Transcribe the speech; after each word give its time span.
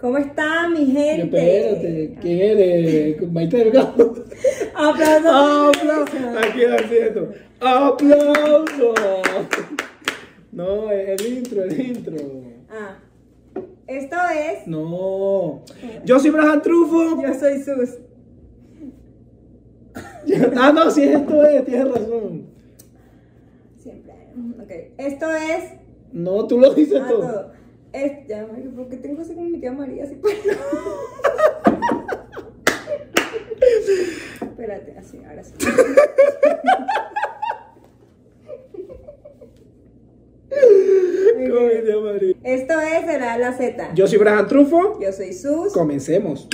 ¿Cómo 0.00 0.16
están, 0.18 0.72
mi 0.72 0.86
gente? 0.86 1.22
Espérate, 1.24 2.16
¿quién 2.20 2.40
eres? 2.58 3.32
Maite 3.32 3.56
Delgado. 3.58 4.14
Aplausos. 4.74 5.76
¡Aplauso! 5.76 6.38
Aquí 6.38 6.64
haciendo. 6.64 7.32
¡Aplauso! 7.60 8.94
No, 10.52 10.90
el 10.90 11.26
intro, 11.26 11.64
el 11.64 11.80
intro. 11.80 12.16
Ah, 12.70 12.98
esto 13.86 14.16
es. 14.34 14.66
No. 14.66 15.64
Yo 16.04 16.18
soy 16.18 16.30
Braham 16.30 16.62
Trufo. 16.62 17.22
Yo 17.22 17.34
soy 17.34 17.62
Sus. 17.62 17.98
Ah, 20.56 20.70
no, 20.72 20.90
sí, 20.90 21.02
esto 21.04 21.44
es, 21.44 21.64
tienes 21.64 21.88
razón. 21.92 22.46
Siempre. 23.76 24.12
Ok. 24.62 24.70
Esto 24.98 25.26
es. 25.34 25.72
No, 26.12 26.46
tú 26.46 26.58
lo 26.60 26.72
dices 26.74 27.00
Ah, 27.04 27.08
todo. 27.08 27.20
todo. 27.20 27.52
Es, 27.92 28.26
ya, 28.28 28.46
marico, 28.46 28.70
¿por 28.76 28.88
qué 28.88 28.96
tengo 28.98 29.22
así 29.22 29.34
como 29.34 29.48
mi 29.48 29.58
tía 29.58 29.72
María? 29.72 30.04
Así 30.04 30.14
pues. 30.14 30.36
Espérate, 34.40 34.94
así, 34.98 35.20
ahora 35.28 35.42
sí. 35.42 35.54
¿Cómo 41.48 41.66
me 41.66 41.82
llamo, 41.82 42.02
María? 42.02 42.34
Esto 42.44 42.80
es 42.80 43.06
de 43.06 43.18
la 43.18 43.32
A 43.34 43.38
la 43.38 43.52
Z. 43.52 43.94
Yo 43.94 44.06
soy 44.06 44.18
Braham 44.18 44.46
Trufo. 44.46 45.00
Yo 45.00 45.12
soy 45.12 45.32
Sus. 45.32 45.72
Comencemos. 45.72 46.48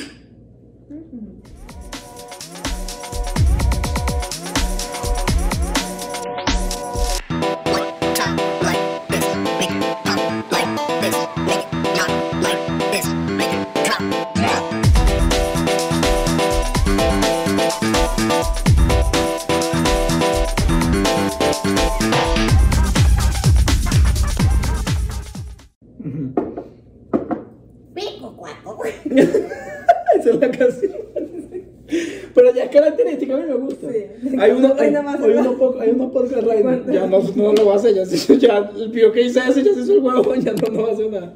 No, 37.36 37.52
lo 37.52 37.66
va 37.66 37.74
a 37.74 37.76
hacer, 37.76 37.94
ya, 37.94 38.04
se- 38.06 38.38
ya 38.38 38.70
el 38.76 38.90
pío 38.90 39.12
que 39.12 39.22
hice 39.22 39.40
ese 39.40 39.62
ya 39.62 39.74
se 39.74 39.80
hizo 39.80 39.92
el 39.92 40.00
huevo, 40.00 40.34
ya 40.34 40.52
no, 40.52 40.68
no 40.72 40.82
va 40.82 40.88
a 40.88 40.92
hacer 40.92 41.10
nada. 41.10 41.32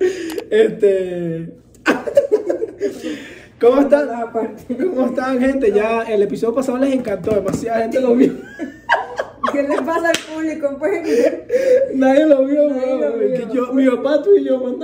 Este. 0.51 1.53
¿Cómo 3.61 3.83
están? 3.83 4.09
¿Cómo 4.33 5.07
están, 5.07 5.39
gente? 5.39 5.71
Ya 5.71 6.03
el 6.03 6.23
episodio 6.23 6.55
pasado 6.55 6.79
les 6.79 6.95
encantó, 6.95 7.35
demasiada 7.35 7.83
gente 7.83 8.01
lo 8.01 8.15
vio. 8.15 8.33
¿Qué 9.53 9.63
le 9.63 9.77
pasa 9.83 10.09
al 10.09 10.35
público? 10.35 10.77
Pues 10.79 11.03
Nadie 11.95 12.27
lo 12.27 12.47
vio, 12.47 12.71
Nadie 12.71 12.99
lo 12.99 13.19
vio. 13.19 13.33
Que 13.33 13.55
yo, 13.55 13.73
mi 13.73 13.87
papá, 13.89 14.23
tú 14.23 14.35
y 14.37 14.45
yo. 14.45 14.61
Yo 14.61 14.79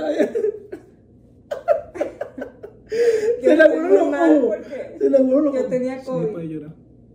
Se 3.41 3.51
aguaron 3.51 3.87
muy 3.87 3.97
los 3.97 4.07
ojos. 4.43 4.55
Se 4.99 5.09
le 5.09 5.17
aguaron 5.17 5.45
los 5.45 5.53
yo 5.55 5.65
tenía 5.67 6.03
COVID. 6.03 6.67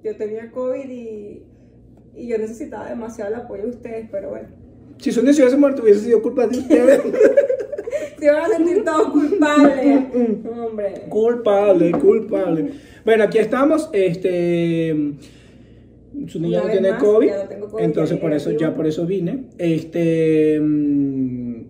yo 0.03 0.17
tenía 0.17 0.51
COVID 0.51 0.91
y, 0.91 1.43
y 2.17 2.29
yo 2.29 2.39
necesitaba 2.39 2.89
demasiado 2.89 3.35
el 3.35 3.41
apoyo 3.41 3.65
de 3.65 3.71
ustedes, 3.71 4.09
pero 4.11 4.31
bueno. 4.31 4.49
Si 4.99 5.11
Sonia 5.11 5.33
se 5.33 5.43
hubiese 5.43 5.57
muerto, 5.57 5.83
hubiese 5.83 6.01
sido 6.01 6.23
culpa 6.23 6.47
de 6.47 6.59
ustedes. 6.59 7.01
Se 8.19 8.31
van 8.31 8.45
a 8.45 8.57
sentir 8.57 8.85
todos 8.85 9.09
culpables. 9.09 10.05
Hombre. 10.47 11.07
culpable, 11.09 11.91
culpable. 11.91 12.71
Bueno, 13.05 13.25
aquí 13.25 13.39
estamos. 13.39 13.91
Este. 13.93 15.15
Su 16.29 16.39
niña 16.39 16.63
no 16.63 16.71
tiene 16.71 16.91
más, 16.93 17.03
COVID, 17.03 17.27
ya 17.27 17.43
no 17.43 17.49
tengo 17.49 17.69
COVID, 17.69 17.83
entonces 17.83 18.19
por 18.19 18.33
eso, 18.33 18.53
ya 18.53 18.75
por 18.75 18.87
eso 18.87 19.07
vine. 19.07 19.47
Este. 19.59 20.61
mm, 20.61 21.63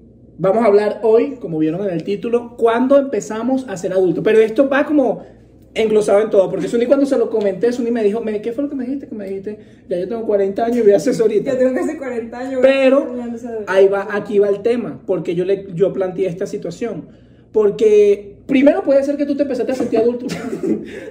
Vamos 0.42 0.64
a 0.64 0.66
hablar 0.66 1.00
hoy, 1.04 1.36
como 1.36 1.58
vieron 1.58 1.84
en 1.84 1.90
el 1.90 2.02
título, 2.02 2.56
cuándo 2.56 2.98
empezamos 2.98 3.68
a 3.68 3.76
ser 3.76 3.92
adultos. 3.92 4.24
Pero 4.24 4.40
esto 4.40 4.68
va 4.68 4.84
como 4.84 5.24
englosado 5.74 6.20
en 6.20 6.28
todo, 6.30 6.50
porque 6.50 6.68
Suni 6.68 6.84
cuando 6.86 7.06
se 7.06 7.16
lo 7.16 7.30
comenté, 7.30 7.72
Suni 7.72 7.90
me 7.90 8.02
dijo, 8.02 8.20
"Me- 8.20 8.42
¿qué 8.42 8.52
fue 8.52 8.64
lo 8.64 8.70
que 8.70 8.76
me 8.76 8.84
dijiste? 8.84 9.08
Que 9.08 9.14
me 9.14 9.24
dijiste, 9.26 9.58
ya 9.88 9.98
yo 9.98 10.06
tengo 10.08 10.26
40 10.26 10.64
años 10.66 10.76
y 10.78 10.82
voy 10.82 10.92
a 10.92 10.96
ahorita. 10.96 11.52
Yo 11.52 11.58
tengo 11.58 11.74
casi 11.74 11.96
40 11.96 12.38
años. 12.38 12.60
Pero 12.62 13.14
ahí 13.66 13.88
va, 13.88 14.08
aquí 14.10 14.38
va 14.38 14.48
el 14.48 14.60
tema, 14.62 15.00
porque 15.06 15.34
yo 15.34 15.44
le, 15.44 15.66
yo 15.74 15.92
planteé 15.92 16.26
esta 16.26 16.46
situación. 16.46 17.06
Porque 17.52 18.36
primero 18.46 18.82
puede 18.82 19.02
ser 19.04 19.16
que 19.16 19.26
tú 19.26 19.36
te 19.36 19.42
empezaste 19.42 19.72
a 19.72 19.74
sentir 19.74 19.98
adulto. 20.00 20.26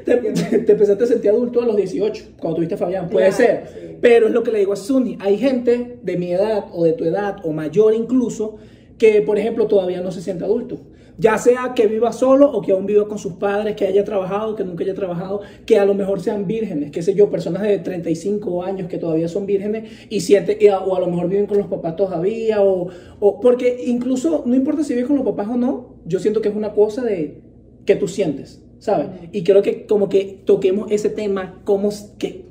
te, 0.05 0.16
te- 0.17 0.59
te 0.59 0.71
empezaste 0.71 1.03
a 1.03 1.07
sentir 1.07 1.31
adulto 1.31 1.61
a 1.61 1.66
los 1.66 1.75
18, 1.75 2.23
cuando 2.39 2.55
tuviste 2.57 2.75
a 2.75 2.77
Fabián. 2.77 3.09
Puede 3.09 3.27
Claro, 3.29 3.44
ser. 3.44 3.63
sí. 3.67 3.97
Pero 4.01 4.27
es 4.27 4.33
lo 4.33 4.44
que 4.44 4.51
le 4.51 4.59
digo 4.59 4.73
a 4.73 4.75
Sunny. 4.75 5.17
Hay 5.21 5.38
gente 5.38 5.97
de 6.01 6.17
mi 6.17 6.31
edad 6.31 6.66
o 6.73 6.83
de 6.83 6.94
tu 6.94 7.03
edad 7.05 7.38
o 7.44 7.51
mayor 7.51 7.94
incluso 7.94 8.57
que, 8.97 9.21
por 9.21 9.38
ejemplo, 9.38 9.67
todavía 9.67 10.01
no 10.01 10.11
se 10.11 10.21
siente 10.21 10.44
adulto. 10.44 10.79
Ya 11.17 11.38
sea 11.38 11.73
que 11.75 11.88
viva 11.88 12.11
solo 12.13 12.49
o 12.51 12.61
que 12.61 12.72
aún 12.72 12.85
viva 12.85 13.07
con 13.07 13.17
sus 13.19 13.33
padres, 13.33 13.75
que 13.75 13.85
haya 13.85 14.03
trabajado, 14.03 14.55
que 14.55 14.63
nunca 14.63 14.83
haya 14.83 14.95
trabajado, 14.95 15.41
que 15.66 15.77
a 15.77 15.85
lo 15.85 15.94
mejor 15.94 16.19
sean 16.22 16.47
vírgenes, 16.47 16.91
qué 16.91 17.01
sé 17.01 17.13
yo, 17.13 17.29
personas 17.29 17.61
de 17.63 17.77
35 17.79 18.63
años 18.63 18.88
que 18.88 18.97
todavía 18.97 19.27
son 19.27 19.45
vírgenes 19.45 19.89
y 20.09 20.67
a- 20.67 20.79
o 20.79 20.95
a 20.95 21.00
lo 21.00 21.07
mejor 21.07 21.27
viven 21.29 21.45
con 21.47 21.57
los 21.57 21.67
papás 21.67 21.95
todavía, 21.95 22.61
o, 22.63 22.88
o 23.19 23.39
porque 23.39 23.83
incluso 23.85 24.44
no 24.45 24.55
importa 24.55 24.83
si 24.83 24.94
vives 24.94 25.07
con 25.07 25.17
los 25.17 25.25
papás 25.25 25.47
o 25.50 25.57
no, 25.57 25.95
yo 26.05 26.19
siento 26.19 26.41
que 26.41 26.50
es 26.50 26.55
una 26.55 26.73
cosa 26.73 27.03
de 27.03 27.41
que 27.85 27.95
tú 27.95 28.07
sientes, 28.07 28.63
¿sabes? 28.79 29.07
Y 29.31 29.44
creo 29.44 29.61
que 29.61 29.85
como 29.85 30.09
que 30.09 30.41
toquemos 30.45 30.91
ese 30.91 31.09
tema, 31.09 31.61
cómo, 31.66 31.89
que, 32.17 32.45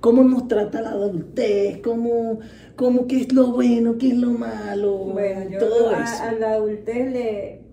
cómo 0.00 0.24
nos 0.24 0.48
trata 0.48 0.80
la 0.80 0.90
adultez, 0.90 1.78
cómo, 1.82 2.38
cómo 2.76 3.06
qué 3.06 3.20
es 3.20 3.32
lo 3.32 3.48
bueno, 3.52 3.98
qué 3.98 4.08
es 4.08 4.16
lo 4.16 4.30
malo, 4.30 4.96
Bueno, 4.98 5.50
yo 5.50 5.58
todo 5.58 5.90
a, 5.90 6.04
eso. 6.04 6.22
a 6.22 6.32
la 6.32 6.52
adultez 6.54 7.12
le 7.12 7.65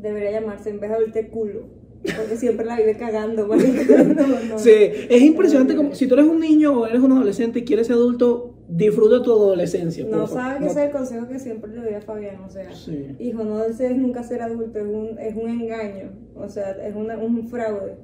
debería 0.00 0.30
llamarse 0.32 0.70
en 0.70 0.80
vez 0.80 0.90
de 0.90 0.96
adultez 0.96 1.28
culo. 1.30 1.78
Porque 2.02 2.36
siempre 2.38 2.64
la 2.64 2.76
vive 2.76 2.96
cagando, 2.96 3.46
marica. 3.48 4.02
No, 4.04 4.26
no. 4.48 4.58
Sí, 4.58 4.70
es 4.72 5.20
impresionante 5.22 5.76
como 5.76 5.94
si 5.94 6.06
tú 6.06 6.14
eres 6.14 6.26
un 6.26 6.40
niño 6.40 6.80
o 6.80 6.86
eres 6.86 7.00
un 7.02 7.12
adolescente 7.12 7.58
y 7.58 7.64
quieres 7.64 7.88
ser 7.88 7.96
adulto, 7.96 8.54
disfruta 8.68 9.22
tu 9.22 9.30
adolescencia. 9.32 10.06
No 10.06 10.26
sabes 10.26 10.58
que 10.60 10.64
No- 10.64 10.70
ese 10.70 10.80
es 10.80 10.86
el 10.86 10.92
consejo 10.92 11.28
que 11.28 11.38
siempre 11.38 11.70
le 11.72 11.82
doy 11.82 11.94
a 11.94 12.00
Fabián, 12.00 12.40
o 12.42 12.48
sea, 12.48 12.72
Sí. 12.74 13.08
hijo, 13.18 13.44
no 13.44 13.58
desees 13.58 13.96
nunca 13.98 14.22
ser 14.22 14.40
adulto, 14.40 14.78
es 14.78 14.86
un, 14.86 15.18
es 15.18 15.36
un 15.36 15.50
engaño, 15.50 16.12
o 16.36 16.48
sea, 16.48 16.70
es 16.86 16.94
una- 16.94 17.18
un 17.18 17.46
fraude, 17.48 17.96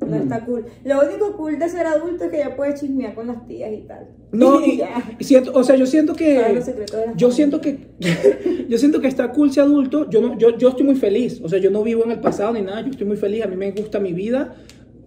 no 0.00 0.16
está 0.16 0.44
cool. 0.44 0.66
Lo 0.84 1.00
único 1.00 1.36
cool 1.36 1.58
de 1.58 1.68
ser 1.68 1.86
adulto 1.86 2.24
es 2.24 2.30
que 2.30 2.38
ya 2.38 2.56
puedes 2.56 2.80
chismear 2.80 3.14
con 3.14 3.26
las 3.26 3.46
tías 3.46 3.72
y 3.72 3.82
tal. 3.82 4.08
No, 4.32 4.60
y, 4.66 4.82
y 5.18 5.24
siento, 5.24 5.52
o 5.54 5.64
sea, 5.64 5.76
yo 5.76 5.86
siento 5.86 6.14
que 6.14 6.60
yo 7.16 7.30
siento 7.30 7.60
que 7.60 7.78
yo 8.68 8.78
siento 8.78 9.00
que 9.00 9.08
está 9.08 9.32
cool 9.32 9.52
ser 9.52 9.64
adulto. 9.64 10.08
Yo 10.10 10.20
no, 10.20 10.38
yo, 10.38 10.56
yo 10.56 10.70
estoy 10.70 10.84
muy 10.84 10.96
feliz. 10.96 11.40
O 11.42 11.48
sea, 11.48 11.58
yo 11.58 11.70
no 11.70 11.82
vivo 11.82 12.04
en 12.04 12.10
el 12.10 12.20
pasado 12.20 12.52
ni 12.52 12.62
nada. 12.62 12.82
Yo 12.82 12.90
estoy 12.90 13.06
muy 13.06 13.16
feliz. 13.16 13.44
A 13.44 13.46
mí 13.46 13.56
me 13.56 13.70
gusta 13.72 14.00
mi 14.00 14.12
vida. 14.12 14.54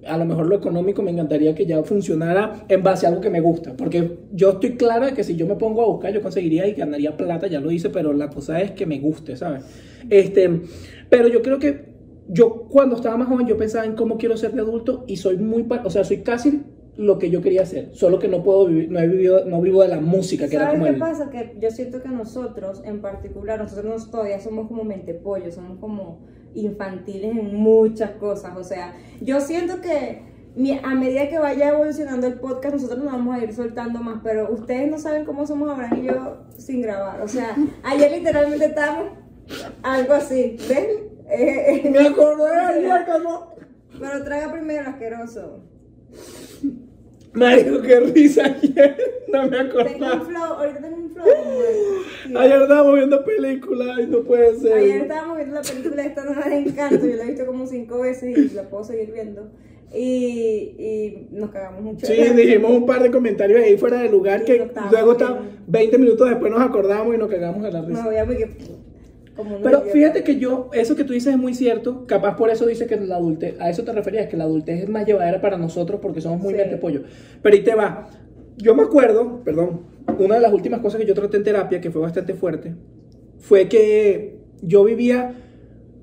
A 0.06 0.18
lo 0.18 0.24
mejor 0.24 0.48
lo 0.48 0.56
económico 0.56 1.02
me 1.02 1.12
encantaría 1.12 1.54
que 1.54 1.66
ya 1.66 1.84
funcionara 1.84 2.64
en 2.70 2.82
base 2.82 3.06
a 3.06 3.10
algo 3.10 3.20
que 3.20 3.30
me 3.30 3.42
gusta. 3.42 3.76
Porque 3.76 4.20
yo 4.32 4.52
estoy 4.52 4.78
claro 4.78 5.06
de 5.06 5.14
que 5.14 5.24
si 5.24 5.36
yo 5.36 5.46
me 5.46 5.56
pongo 5.56 5.84
a 5.84 5.88
buscar, 5.88 6.14
yo 6.14 6.22
conseguiría 6.22 6.66
y 6.66 6.74
ganaría 6.74 7.18
plata. 7.18 7.48
Ya 7.48 7.60
lo 7.60 7.72
hice, 7.72 7.90
pero 7.90 8.14
la 8.14 8.30
cosa 8.30 8.62
es 8.62 8.72
que 8.72 8.86
me 8.86 9.00
guste, 9.00 9.36
¿sabes? 9.36 9.66
Este, 10.10 10.62
pero 11.10 11.28
yo 11.28 11.42
creo 11.42 11.60
que 11.60 11.97
yo 12.30 12.66
cuando 12.70 12.96
estaba 12.96 13.18
más 13.18 13.28
joven 13.28 13.48
yo 13.48 13.58
pensaba 13.58 13.86
en 13.86 13.96
cómo 13.96 14.18
quiero 14.18 14.36
ser 14.38 14.54
de 14.54 14.62
adulto 14.62 15.04
y 15.08 15.18
soy 15.18 15.38
muy, 15.38 15.66
o 15.84 15.90
sea, 15.90 16.04
soy 16.04 16.24
casi 16.24 16.64
lo 16.98 17.20
que 17.20 17.30
yo 17.30 17.42
quería 17.42 17.62
hacer, 17.62 17.90
solo 17.94 18.18
que 18.18 18.28
no 18.28 18.42
puedo 18.44 18.66
vivir, 18.66 18.92
no 18.92 19.00
he 19.00 19.08
vivido, 19.08 19.46
no 19.46 19.62
vivo 19.62 19.84
de 19.84 19.88
la 19.90 20.00
música, 20.02 20.48
que 20.50 20.56
era 20.56 20.66
¿Sabes 20.66 20.80
como 20.80 20.86
qué 20.86 20.94
el... 20.96 21.00
pasa? 21.00 21.30
Que 21.30 21.56
yo 21.62 21.70
siento 21.70 22.02
que 22.02 22.10
nosotros, 22.10 22.82
en 22.86 23.02
particular, 23.02 23.60
nosotros 23.60 23.86
nos- 23.86 24.10
todavía 24.12 24.40
somos 24.40 24.68
como 24.68 24.84
mente 24.84 25.14
pollo, 25.14 25.52
somos 25.52 25.78
como 25.80 26.26
infantiles 26.56 27.38
en 27.38 27.56
muchas 27.56 28.12
cosas. 28.12 28.58
O 28.58 28.64
sea, 28.64 28.96
yo 29.22 29.40
siento 29.42 29.80
que 29.80 30.24
a 30.84 30.96
medida 30.96 31.30
que 31.30 31.38
vaya 31.38 31.70
evolucionando 31.70 32.26
el 32.26 32.40
podcast, 32.40 32.74
nosotros 32.74 32.98
nos 33.04 33.14
vamos 33.14 33.36
a 33.36 33.44
ir 33.44 33.54
soltando 33.54 34.00
más, 34.02 34.22
pero 34.24 34.52
ustedes 34.52 34.90
no 34.90 34.98
saben 34.98 35.24
cómo 35.24 35.46
somos 35.46 35.70
Abraham 35.70 36.00
y 36.04 36.08
yo 36.08 36.38
sin 36.58 36.82
grabar. 36.82 37.22
O 37.22 37.28
sea, 37.28 37.56
ayer 37.84 38.12
literalmente 38.12 38.66
estábamos 38.66 39.12
algo 39.84 40.14
así, 40.14 40.58
¿ven? 40.68 41.07
Eh, 41.30 41.82
eh, 41.86 41.90
Me 41.90 42.00
acordé 42.08 42.82
no... 43.24 43.54
pero 44.00 44.24
traga 44.24 44.52
primero 44.52 44.82
el 44.82 44.88
asqueroso. 44.88 45.62
Marico, 47.34 47.82
qué 47.82 48.00
risa 48.00 48.46
ayer, 48.46 48.98
no 49.32 49.44
me 49.44 49.50
Tengo 49.58 49.74
un 49.76 49.82
acordaba. 49.82 50.26
flow, 50.26 50.44
ahorita 50.54 50.82
tengo 50.82 50.96
un 50.98 51.10
flow. 51.12 51.26
como- 52.26 52.40
Ayer 52.40 52.62
estábamos 52.64 52.96
viendo 52.96 53.24
películas 53.26 54.00
y 54.00 54.08
no 54.08 54.24
puede 54.24 54.56
ser. 54.60 54.74
Ayer 54.74 55.02
estábamos 55.04 55.38
viendo 55.38 55.56
la 55.56 55.62
película 55.62 56.04
esta 56.06 56.24
nueva 56.24 56.50
de 56.50 56.58
Encanto, 56.58 57.06
yo 57.06 57.16
la 57.16 57.24
he 57.24 57.28
visto 57.28 57.46
como 57.46 57.68
cinco 57.68 58.00
veces 58.00 58.36
y 58.38 58.56
la 58.56 58.64
puedo 58.64 58.84
seguir 58.84 59.12
viendo. 59.12 59.52
Y, 59.94 60.76
y 60.80 61.28
nos 61.32 61.52
cagamos 61.52 61.82
mucho. 61.82 62.06
Sí, 62.08 62.16
dijimos 62.36 62.72
un 62.72 62.86
par 62.86 63.04
de 63.04 63.12
comentarios 63.12 63.62
ahí 63.64 63.78
fuera 63.78 64.02
de 64.02 64.10
lugar 64.10 64.44
que 64.44 64.70
luego 64.92 65.12
está, 65.12 65.34
viendo. 65.34 65.52
20 65.68 65.98
minutos 66.00 66.30
después 66.30 66.52
nos 66.52 66.62
acordamos 66.62 67.14
y 67.14 67.18
nos 67.20 67.30
cagamos 67.30 67.62
de 67.64 67.72
la 67.72 67.82
risa. 67.84 68.04
No, 68.04 68.12
ya 68.12 68.26
porque 68.26 68.50
Como 69.38 69.60
Pero 69.62 69.82
fíjate 69.82 70.24
que 70.24 70.38
yo, 70.38 70.70
eso 70.74 70.96
que 70.96 71.04
tú 71.04 71.14
dices 71.14 71.34
es 71.34 71.40
muy 71.40 71.54
cierto. 71.54 72.06
Capaz 72.08 72.36
por 72.36 72.50
eso 72.50 72.66
dice 72.66 72.88
que 72.88 72.98
la 72.98 73.16
adultez, 73.18 73.56
a 73.60 73.70
eso 73.70 73.84
te 73.84 73.94
referías, 73.94 74.28
que 74.28 74.36
la 74.36 74.46
adultez 74.46 74.84
es 74.84 74.90
más 74.90 75.06
llevadera 75.06 75.40
para 75.40 75.58
nosotros 75.58 76.00
porque 76.02 76.22
somos 76.22 76.42
muy 76.42 76.54
Sí. 76.54 76.58
mente 76.58 76.78
pollo. 76.78 77.04
Pero 77.42 77.56
ahí 77.56 77.64
te 77.64 77.76
va. 77.76 78.10
Yo 78.58 78.74
me 78.76 78.82
acuerdo, 78.82 79.44
perdón, 79.46 79.82
una 80.18 80.36
de 80.36 80.42
las 80.42 80.52
últimas 80.52 80.82
cosas 80.82 81.00
que 81.00 81.06
yo 81.06 81.14
traté 81.14 81.38
en 81.38 81.44
terapia, 81.44 81.80
que 81.80 81.92
fue 81.92 82.02
bastante 82.02 82.34
fuerte, 82.34 82.74
fue 83.38 83.70
que 83.70 84.40
yo 84.64 84.84
vivía 84.84 85.36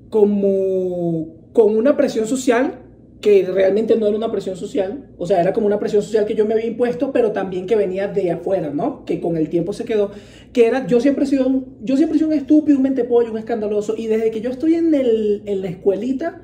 como 0.09 1.35
con 1.51 1.75
una 1.75 1.97
presión 1.97 2.25
social 2.25 2.84
que 3.25 3.43
realmente 3.43 3.95
no 3.95 4.05
era 4.05 4.15
una 4.15 4.31
presión 4.31 4.55
social, 4.55 5.07
o 5.17 5.25
sea, 5.25 5.41
era 5.41 5.51
como 5.51 5.65
una 5.65 5.79
presión 5.79 6.03
social 6.03 6.27
que 6.27 6.35
yo 6.35 6.45
me 6.45 6.53
había 6.53 6.67
impuesto, 6.67 7.11
pero 7.11 7.31
también 7.31 7.65
que 7.65 7.75
venía 7.75 8.07
de 8.07 8.29
afuera, 8.29 8.69
¿no? 8.69 9.03
Que 9.03 9.19
con 9.19 9.35
el 9.35 9.49
tiempo 9.49 9.73
se 9.73 9.83
quedó, 9.83 10.11
que 10.53 10.67
era, 10.67 10.85
yo 10.85 10.99
siempre 10.99 11.23
he 11.23 11.27
sido 11.27 11.47
un, 11.47 11.75
yo 11.81 11.97
siempre 11.97 12.17
he 12.17 12.19
sido 12.19 12.29
un 12.29 12.37
estúpido, 12.37 12.77
un 12.77 12.83
mentepollo, 12.83 13.31
un 13.31 13.39
escandaloso, 13.39 13.95
y 13.97 14.05
desde 14.05 14.29
que 14.29 14.41
yo 14.41 14.51
estoy 14.51 14.75
en, 14.75 14.93
el, 14.93 15.41
en 15.47 15.63
la 15.63 15.69
escuelita, 15.69 16.43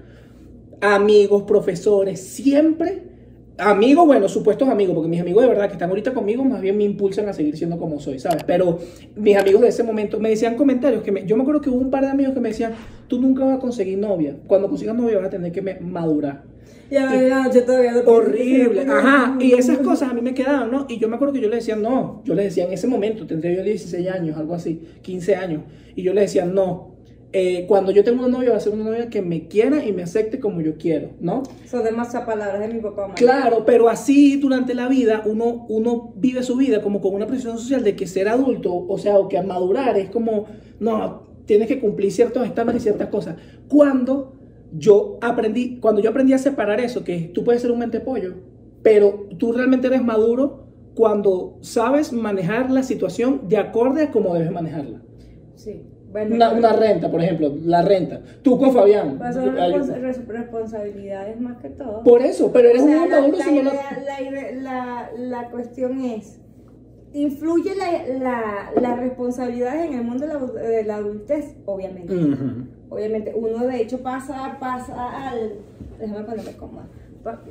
amigos, 0.81 1.44
profesores, 1.44 2.19
siempre, 2.19 3.04
amigos, 3.60 4.07
bueno, 4.07 4.28
supuestos 4.28 4.68
amigos, 4.68 4.95
porque 4.95 5.07
mis 5.07 5.22
amigos 5.22 5.44
de 5.44 5.50
verdad 5.50 5.68
que 5.68 5.74
están 5.74 5.89
ahorita 5.92 6.16
conmigo, 6.16 6.44
más 6.44 6.62
bien 6.62 6.78
me 6.78 6.83
impulsan 6.83 7.30
a 7.30 7.33
seguir 7.33 7.56
siendo 7.57 7.78
como 7.78 8.00
soy, 8.00 8.18
¿sabes? 8.18 8.44
Pero 8.44 8.80
mis 9.16 9.38
amigos 9.38 9.62
de 9.62 9.68
ese 9.68 9.83
momento 9.83 10.19
me 10.19 10.30
decían 10.30 10.56
comentarios 10.56 11.04
que 11.04 11.12
me, 11.12 11.28
yo 11.28 11.36
me 11.36 11.44
acuerdo 11.44 11.62
que 11.62 11.69
hubo 11.69 11.78
un 11.78 11.92
par 11.92 12.06
de 12.06 12.10
amigos 12.10 12.33
que 12.33 12.39
me 12.39 12.50
decían, 12.50 12.74
tú 13.07 13.22
nunca 13.22 13.45
vas 13.45 13.57
a 13.57 13.60
conseguir 13.60 14.00
novia, 14.00 14.36
cuando 14.48 14.68
consigas 14.68 14.95
novia 14.95 15.19
vas 15.19 15.28
a 15.28 15.30
tener 15.30 15.51
que 15.51 15.62
todavía 17.66 17.92
no 17.94 18.00
Horrible, 18.12 18.82
ajá, 18.82 19.38
y 19.40 19.54
esas 19.54 19.78
cosas 19.80 20.10
a 20.10 20.14
mí 20.14 20.22
me 20.22 20.34
quedaban, 20.34 20.72
¿no? 20.72 20.86
Y 20.90 20.98
yo 20.98 21.08
me 21.08 21.16
acuerdo 21.16 21.34
que 21.34 21.42
yo 21.42 21.50
le 21.50 21.58
decía, 21.58 21.76
no, 21.76 22.22
yo 22.26 22.36
le 22.36 22.44
decía 22.44 22.66
en 22.66 22.74
ese 22.74 22.88
momento, 22.88 23.26
tendría 23.26 23.56
yo 23.56 23.64
16 23.64 24.10
años, 24.10 24.38
algo 24.38 24.54
así, 24.54 24.82
15 25.02 25.36
años, 25.36 25.64
y 25.96 26.04
yo 26.04 26.14
le 26.14 26.22
decía, 26.22 26.46
no, 26.46 26.92
eh, 27.34 27.66
cuando 27.66 27.94
yo 27.94 28.04
tengo 28.04 28.26
una 28.26 28.38
novia 28.38 28.52
va 28.52 28.58
a 28.58 28.60
ser 28.60 28.74
una 28.74 28.84
novia 28.84 29.10
que 29.10 29.22
me 29.22 29.48
quiera 29.48 29.86
y 29.86 29.94
me 29.94 30.04
acepte 30.04 30.42
como 30.42 30.60
yo 30.60 30.78
quiero, 30.78 31.12
¿no? 31.22 31.44
Son 31.66 31.82
demasiadas 31.82 32.28
palabras 32.28 32.60
de 32.60 32.74
mi 32.74 32.82
papá. 32.82 33.04
mamá. 33.04 33.14
Claro, 33.16 33.64
pero 33.66 33.88
así 33.88 34.36
durante 34.36 34.74
la 34.74 34.90
vida 34.90 35.24
uno, 35.26 35.66
uno 35.70 36.12
vive 36.18 36.44
su 36.44 36.58
vida 36.58 36.82
como 36.82 37.00
con 37.00 37.14
una 37.14 37.28
presión 37.28 37.58
social 37.58 37.86
de 37.86 37.96
que 37.96 38.06
ser 38.06 38.28
adulto, 38.28 38.74
o 38.74 38.98
sea, 38.98 39.18
o 39.18 39.30
que 39.30 39.42
madurar 39.42 39.98
es 39.98 40.10
como, 40.10 40.48
no, 40.82 41.24
tienes 41.46 41.70
que 41.70 41.80
cumplir 41.80 42.12
ciertos 42.12 42.46
estándares 42.46 42.82
y 42.82 42.84
ciertas 42.84 43.08
cosas. 43.08 43.38
Cuando 43.70 44.41
yo 44.77 45.18
aprendí, 45.21 45.79
cuando 45.79 46.01
yo 46.01 46.09
aprendí 46.09 46.33
a 46.33 46.38
separar 46.38 46.79
eso, 46.79 47.03
que 47.03 47.31
tú 47.33 47.44
puedes 47.44 47.62
ser 47.62 47.71
un 47.71 47.79
mente 47.79 48.00
pollo, 48.00 48.35
pero 48.83 49.27
tú 49.38 49.51
realmente 49.53 49.88
eres 49.88 50.03
maduro 50.03 50.65
cuando 50.95 51.57
sabes 51.62 52.12
manejar 52.12 52.69
la 52.71 52.83
situación 52.83 53.47
de 53.47 53.57
acorde 53.57 54.03
a 54.03 54.12
cómo 54.12 54.33
debes 54.33 54.51
manejarla. 54.51 55.01
Sí. 55.56 55.83
Bueno, 56.12 56.35
Una, 56.35 56.51
una 56.51 56.73
renta, 56.73 57.09
por 57.09 57.21
ejemplo, 57.21 57.53
la 57.63 57.83
renta. 57.83 58.19
Tú 58.41 58.57
con 58.59 58.73
Fabián. 58.73 59.18
Son 59.33 59.56
respons- 59.56 60.25
responsabilidades 60.27 61.39
más 61.39 61.57
que 61.62 61.69
todo. 61.69 62.03
Por 62.03 62.21
eso, 62.21 62.51
pero 62.51 62.68
eres 62.68 62.81
O 62.83 62.85
sea, 62.88 63.01
un 63.03 63.09
maduro 63.09 63.38
la 63.38 64.31
la- 64.31 64.51
la- 64.51 65.09
la 65.18 65.50
cuestión 65.51 66.03
es, 66.03 66.41
¿influye 67.13 67.72
la, 67.75 68.18
la, 68.19 68.72
la 68.81 68.96
responsabilidad 68.96 69.84
en 69.84 69.94
el 69.94 70.04
mundo 70.04 70.25
de 70.28 70.34
la, 70.34 70.40
de 70.69 70.84
la 70.84 70.96
adultez? 70.98 71.56
Obviamente. 71.66 72.13
Obviamente, 72.90 73.34
uno 73.36 73.66
de 73.68 73.81
hecho 73.81 74.02
pasa, 74.02 74.58
pasa 74.60 75.30
al... 75.30 75.54
Déjame 76.00 76.24
ponerme 76.24 76.52
cómoda. 76.54 76.88
Pa- 77.24 77.42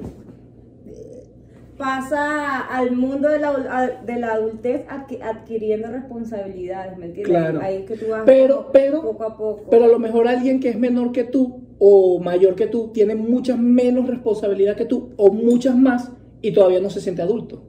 Pasa 1.77 2.61
al 2.67 2.95
mundo 2.95 3.27
de 3.31 3.39
la, 3.39 3.91
de 4.05 4.19
la 4.19 4.35
adultez 4.35 4.87
adqui- 4.89 5.23
adquiriendo 5.23 5.89
responsabilidades, 5.89 6.99
¿me 6.99 7.07
entiendes? 7.07 7.31
Claro. 7.35 7.61
Ahí 7.63 7.77
es 7.77 7.85
que 7.87 7.97
tú 7.97 8.11
vas 8.11 8.25
Pero- 8.27 8.57
como 8.57 8.73
pero- 8.73 9.01
poco 9.03 9.25
a 9.25 9.37
poco. 9.39 9.63
Pero 9.71 9.85
a 9.87 9.89
lo 9.89 9.99
mejor 9.99 10.29
alguien 10.29 10.61
que 10.61 10.69
es 10.69 10.79
menor 10.79 11.13
que 11.13 11.25
tú 11.25 11.63
o 11.79 12.21
mayor 12.21 12.55
que 12.55 12.67
tú 12.67 12.89
tiene 12.93 13.15
muchas 13.15 13.59
menos 13.59 14.07
responsabilidad 14.09 14.77
que 14.77 14.85
tú 14.85 15.11
o 15.17 15.33
muchas 15.33 15.75
más 15.75 16.13
y 16.43 16.53
todavía 16.53 16.81
no 16.81 16.91
se 16.91 17.01
siente 17.01 17.23
adulto. 17.23 17.63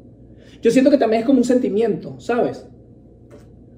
Yo 0.61 0.71
siento 0.71 0.91
que 0.91 0.97
también 0.97 1.21
es 1.21 1.25
como 1.25 1.39
un 1.39 1.43
sentimiento, 1.43 2.19
¿sabes? 2.19 2.67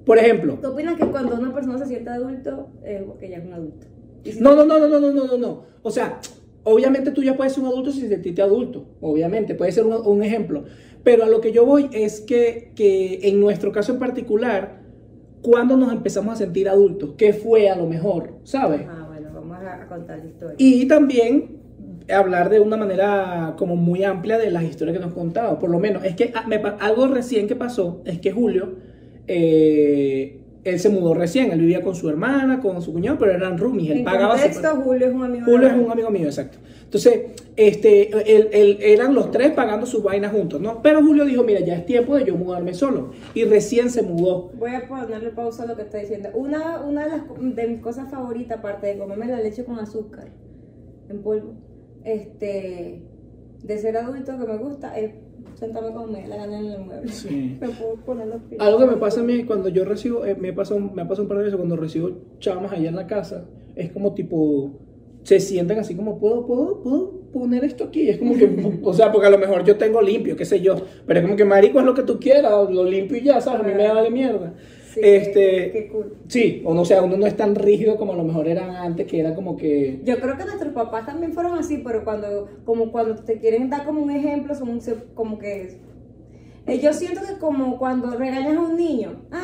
Por 0.05 0.17
ejemplo, 0.17 0.59
¿Tú 0.61 0.67
opinas 0.69 0.97
que 0.97 1.05
cuando 1.05 1.35
una 1.35 1.53
persona 1.53 1.77
se 1.77 1.85
siente 1.85 2.09
adulto 2.09 2.69
es 2.83 3.01
porque 3.03 3.29
ya 3.29 3.37
es 3.37 3.45
un 3.45 3.53
adulto? 3.53 3.87
Si 4.23 4.39
no, 4.39 4.55
no, 4.55 4.65
no, 4.65 4.79
no, 4.79 4.87
no, 4.87 4.99
no, 4.99 5.11
no, 5.11 5.25
no, 5.27 5.37
no. 5.37 5.63
O 5.81 5.91
sea, 5.91 6.19
obviamente 6.63 7.11
tú 7.11 7.23
ya 7.23 7.37
puedes 7.37 7.53
ser 7.53 7.63
un 7.63 7.69
adulto 7.69 7.91
sin 7.91 8.09
sentirte 8.09 8.41
adulto, 8.41 8.85
obviamente, 8.99 9.55
puede 9.55 9.71
ser 9.71 9.85
un, 9.85 9.93
un 9.93 10.23
ejemplo. 10.23 10.65
Pero 11.03 11.23
a 11.23 11.29
lo 11.29 11.41
que 11.41 11.51
yo 11.51 11.65
voy 11.65 11.89
es 11.93 12.21
que, 12.21 12.71
que 12.75 13.19
en 13.23 13.39
nuestro 13.39 13.71
caso 13.71 13.93
en 13.93 13.99
particular, 13.99 14.81
cuando 15.41 15.77
nos 15.77 15.91
empezamos 15.91 16.33
a 16.33 16.37
sentir 16.37 16.67
adultos, 16.67 17.15
¿qué 17.17 17.33
fue 17.33 17.69
a 17.69 17.75
lo 17.75 17.87
mejor, 17.87 18.35
¿sabes? 18.43 18.81
Ah, 18.89 19.05
bueno, 19.07 19.29
vamos 19.33 19.57
a, 19.57 19.83
a 19.83 19.87
contar 19.87 20.19
la 20.19 20.25
historia. 20.25 20.55
Y 20.57 20.85
también 20.87 21.62
hablar 22.09 22.49
de 22.49 22.59
una 22.59 22.77
manera 22.77 23.55
como 23.57 23.75
muy 23.75 24.03
amplia 24.03 24.37
de 24.37 24.51
las 24.51 24.63
historias 24.63 24.95
que 24.97 24.99
nos 25.03 25.09
han 25.11 25.15
contado. 25.15 25.59
Por 25.59 25.69
lo 25.69 25.79
menos, 25.79 26.03
es 26.03 26.15
que 26.15 26.31
ah, 26.35 26.45
me 26.47 26.55
algo 26.79 27.07
recién 27.07 27.47
que 27.47 27.55
pasó 27.55 28.01
es 28.05 28.19
que 28.19 28.31
Julio, 28.31 28.73
eh, 29.27 30.39
él 30.63 30.79
se 30.79 30.89
mudó 30.89 31.13
recién, 31.13 31.51
él 31.51 31.59
vivía 31.59 31.81
con 31.81 31.93
su 31.95 32.09
hermana, 32.09 32.61
con 32.61 32.81
su 32.81 32.93
cuñado, 32.93 33.17
pero 33.19 33.31
eran 33.33 33.57
roomies, 33.57 33.91
él 33.91 33.97
en 33.99 34.03
pagaba 34.05 34.37
su- 34.37 34.81
Julio 34.83 35.07
es 35.07 35.13
un 35.13 35.23
amigo 35.23 35.45
Julio 35.45 35.67
es 35.67 35.73
un 35.75 35.91
amigo 35.91 36.09
mío, 36.09 36.25
exacto. 36.27 36.57
Entonces, 36.85 37.21
este, 37.57 38.11
él- 38.37 38.49
él- 38.53 38.77
eran 38.81 39.13
los 39.13 39.29
tres 39.31 39.51
pagando 39.51 39.85
sus 39.85 40.03
vainas 40.03 40.31
juntos, 40.31 40.61
¿no? 40.61 40.81
Pero 40.81 41.01
Julio 41.01 41.25
dijo, 41.25 41.43
mira, 41.43 41.59
ya 41.59 41.75
es 41.75 41.85
tiempo 41.85 42.15
de 42.15 42.23
yo 42.25 42.35
mudarme 42.37 42.73
solo. 42.75 43.09
Y 43.33 43.43
recién 43.45 43.89
se 43.89 44.03
mudó. 44.03 44.51
Voy 44.57 44.75
a 44.75 44.87
ponerle 44.87 45.31
pausa 45.31 45.63
a 45.63 45.65
lo 45.65 45.75
que 45.75 45.81
está 45.81 45.97
diciendo. 45.97 46.29
Una, 46.35 46.81
una 46.81 47.05
de, 47.05 47.09
las, 47.09 47.21
de 47.55 47.67
mis 47.67 47.79
cosas 47.81 48.09
favoritas, 48.11 48.59
aparte 48.59 48.87
de 48.87 48.97
comerme 48.97 49.25
la 49.27 49.39
leche 49.41 49.65
con 49.65 49.79
azúcar 49.79 50.27
en 51.09 51.21
polvo, 51.23 51.53
este, 52.05 53.01
de 53.63 53.77
ser 53.77 53.97
adulto 53.97 54.37
que 54.37 54.45
me 54.45 54.57
gusta, 54.57 54.97
es 54.97 55.11
sentarme 55.55 55.89
dé 56.21 56.27
la 56.27 56.37
gana 56.37 56.59
en 56.59 56.65
el 56.65 56.79
mueble. 56.79 57.11
Sí. 57.11 57.57
Me 57.61 57.69
puedo 57.69 57.95
poner 58.05 58.27
los 58.27 58.41
pies. 58.43 58.59
Algo 58.61 58.79
que 58.79 58.85
me 58.85 58.97
pasa 58.97 59.21
a 59.21 59.23
mí 59.23 59.43
cuando 59.43 59.69
yo 59.69 59.85
recibo, 59.85 60.25
eh, 60.25 60.35
me 60.35 60.53
pasa 60.53 60.75
un, 60.75 60.93
me 60.93 61.05
pasa 61.05 61.21
un 61.21 61.27
par 61.27 61.37
de 61.37 61.43
veces 61.45 61.57
cuando 61.57 61.75
recibo 61.75 62.11
chamas 62.39 62.71
allá 62.71 62.89
en 62.89 62.95
la 62.95 63.07
casa, 63.07 63.45
es 63.75 63.91
como 63.91 64.13
tipo, 64.13 64.71
se 65.23 65.39
sienten 65.39 65.79
así 65.79 65.95
como, 65.95 66.19
¿puedo, 66.19 66.45
puedo, 66.45 66.81
puedo 66.81 67.11
poner 67.31 67.63
esto 67.63 67.85
aquí? 67.85 68.09
Es 68.09 68.17
como 68.17 68.35
que, 68.35 68.79
o 68.83 68.93
sea, 68.93 69.11
porque 69.11 69.27
a 69.27 69.31
lo 69.31 69.37
mejor 69.37 69.63
yo 69.63 69.77
tengo 69.77 70.01
limpio, 70.01 70.35
qué 70.35 70.45
sé 70.45 70.59
yo, 70.59 70.75
pero 71.05 71.19
es 71.19 71.25
como 71.25 71.37
que 71.37 71.45
marico 71.45 71.79
es 71.79 71.85
lo 71.85 71.93
que 71.93 72.03
tú 72.03 72.19
quieras, 72.19 72.51
lo 72.69 72.83
limpio 72.83 73.17
y 73.17 73.23
ya, 73.23 73.39
¿sabes? 73.39 73.61
A 73.61 73.63
mí 73.63 73.73
me 73.73 73.83
da 73.83 74.01
de 74.01 74.09
mierda. 74.09 74.53
Sí, 74.93 74.99
este, 75.03 75.71
qué- 75.71 75.89
cool. 75.91 76.13
sí, 76.27 76.61
o 76.65 76.73
no 76.73 76.85
sea, 76.85 77.01
uno 77.01 77.17
no 77.17 77.25
es 77.25 77.35
tan 77.35 77.55
rígido 77.55 77.97
como 77.97 78.13
a 78.13 78.15
lo 78.15 78.23
mejor 78.23 78.47
eran 78.47 78.69
antes, 78.75 79.07
que 79.07 79.19
era 79.19 79.33
como 79.35 79.57
que... 79.57 80.01
Yo 80.03 80.19
creo 80.19 80.37
que 80.37 80.45
nuestros 80.45 80.73
papás 80.73 81.05
también 81.05 81.33
fueron 81.33 81.57
así, 81.57 81.79
pero 81.79 82.03
cuando, 82.03 82.47
como 82.65 82.91
cuando 82.91 83.15
te 83.15 83.39
quieren 83.39 83.69
dar 83.69 83.85
como 83.85 84.01
un 84.03 84.11
ejemplo, 84.11 84.53
son 84.53 84.79
como 85.15 85.39
que 85.39 85.79
eh, 86.65 86.79
yo 86.79 86.93
siento 86.93 87.21
que 87.27 87.37
como 87.39 87.77
cuando 87.77 88.11
regañas 88.17 88.55
a 88.55 88.59
un 88.61 88.77
niño, 88.77 89.23
ay, 89.31 89.41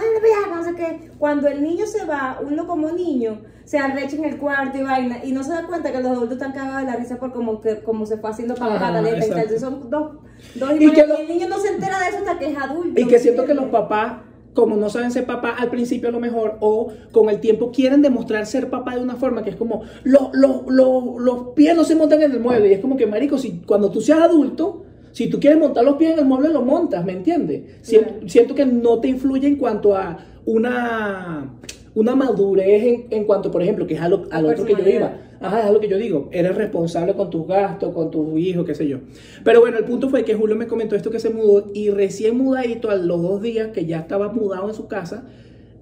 no 0.56 0.64
sé 0.64 0.74
qué, 0.76 1.12
cuando 1.18 1.50
el 1.50 1.62
niño 1.62 1.86
se 1.86 2.06
va, 2.06 2.40
uno 2.42 2.66
como 2.66 2.92
niño 2.92 3.42
se 3.66 3.78
arrecha 3.78 4.16
en 4.16 4.24
el 4.26 4.38
cuarto 4.38 4.78
y 4.78 4.84
vaina, 4.84 5.20
y 5.24 5.32
no 5.34 5.44
se 5.44 5.52
da 5.52 5.68
cuenta 5.68 5.92
que 5.92 6.00
los 6.00 6.12
adultos 6.12 6.34
están 6.38 6.54
cagados 6.54 6.80
de 6.82 6.86
la 6.92 6.96
risa 6.96 7.20
por 7.20 7.34
como 7.34 7.60
que 7.60 7.82
como 7.82 8.06
se 8.06 8.18
fue 8.18 8.30
haciendo 8.30 8.56
exacto. 8.56 9.38
Entonces 9.38 9.62
son 9.62 9.90
dos, 9.90 10.12
dos 10.56 10.72
Y 10.80 10.92
que 10.92 11.06
lo- 11.06 11.18
el 11.18 11.28
niño 11.28 11.50
no 11.50 11.60
se 11.60 11.74
entera 11.74 12.00
de 12.00 12.08
eso 12.08 12.18
hasta 12.20 12.40
que 12.40 12.52
es 12.52 12.58
adulto. 12.58 13.00
Y 13.00 13.06
que 13.06 13.20
siento 13.20 13.46
que 13.46 13.54
los 13.54 13.66
papás, 13.66 14.22
como 14.60 14.76
no 14.76 14.90
saben 14.90 15.10
ser 15.10 15.26
papá 15.26 15.56
al 15.58 15.70
principio 15.70 16.10
a 16.10 16.12
lo 16.12 16.20
mejor, 16.20 16.58
o 16.60 16.92
con 17.14 17.30
el 17.30 17.40
tiempo 17.40 17.72
quieren 17.72 18.02
demostrar 18.02 18.46
ser 18.46 18.70
papá 18.70 18.96
de 18.96 19.02
una 19.02 19.16
forma 19.16 19.42
que 19.42 19.52
es 19.52 19.56
como, 19.56 19.84
los, 20.04 20.30
los, 20.34 20.64
los, 20.68 21.04
los 21.18 21.40
pies 21.56 21.74
no 21.78 21.86
se 21.86 21.96
montan 21.96 22.22
en 22.22 22.34
el 22.34 22.42
mueble. 22.42 22.68
Y 22.70 22.74
es 22.74 22.82
como 22.82 22.98
que, 22.98 23.06
marico, 23.06 23.38
si, 23.38 23.62
cuando 23.66 23.90
tú 23.90 24.02
seas 24.02 24.20
adulto, 24.20 24.84
si 25.14 25.30
tú 25.30 25.40
quieres 25.40 25.58
montar 25.60 25.86
los 25.86 25.96
pies 25.96 26.12
en 26.12 26.20
el 26.20 26.26
mueble, 26.26 26.50
lo 26.50 26.62
montas, 26.62 27.06
¿me 27.06 27.14
entiendes? 27.14 27.78
Siento, 27.82 28.28
siento 28.28 28.54
que 28.54 28.66
no 28.66 29.00
te 29.00 29.08
influye 29.08 29.48
en 29.48 29.56
cuanto 29.56 29.96
a 29.96 30.18
una, 30.46 31.54
una 31.96 32.16
madurez 32.16 32.84
en, 32.84 33.06
en 33.10 33.26
cuanto, 33.26 33.52
por 33.52 33.62
ejemplo, 33.62 33.88
que 33.88 33.96
es 33.96 34.02
a 34.02 34.10
lo, 34.10 34.28
a 34.32 34.42
lo 34.42 34.50
otro 34.50 34.66
que 34.66 34.74
yo 34.74 34.88
iba. 34.88 35.18
Ajá, 35.42 35.68
es 35.68 35.72
lo 35.72 35.80
que 35.80 35.88
yo 35.88 35.98
digo. 35.98 36.30
Eres 36.32 36.56
responsable 36.56 37.14
con 37.14 37.30
tus 37.30 37.48
gastos, 37.48 37.94
con 37.94 38.12
tus 38.12 38.38
hijos, 38.40 38.66
qué 38.66 38.76
sé 38.76 38.88
yo. 38.88 39.00
Pero 39.44 39.62
bueno, 39.62 39.78
el 39.78 39.86
punto 39.86 40.10
fue 40.10 40.24
que 40.24 40.36
Julio 40.36 40.56
me 40.56 40.68
comentó 40.68 40.96
esto 40.96 41.12
que 41.12 41.20
se 41.20 41.30
mudó 41.30 41.68
y 41.74 41.90
recién 41.90 42.38
mudadito 42.38 42.90
a 42.90 42.96
los 42.96 43.22
dos 43.22 43.42
días 43.42 43.70
que 43.70 43.86
ya 43.86 44.00
estaba 44.00 44.32
mudado 44.32 44.68
en 44.68 44.76
su 44.76 44.88
casa, 44.88 45.26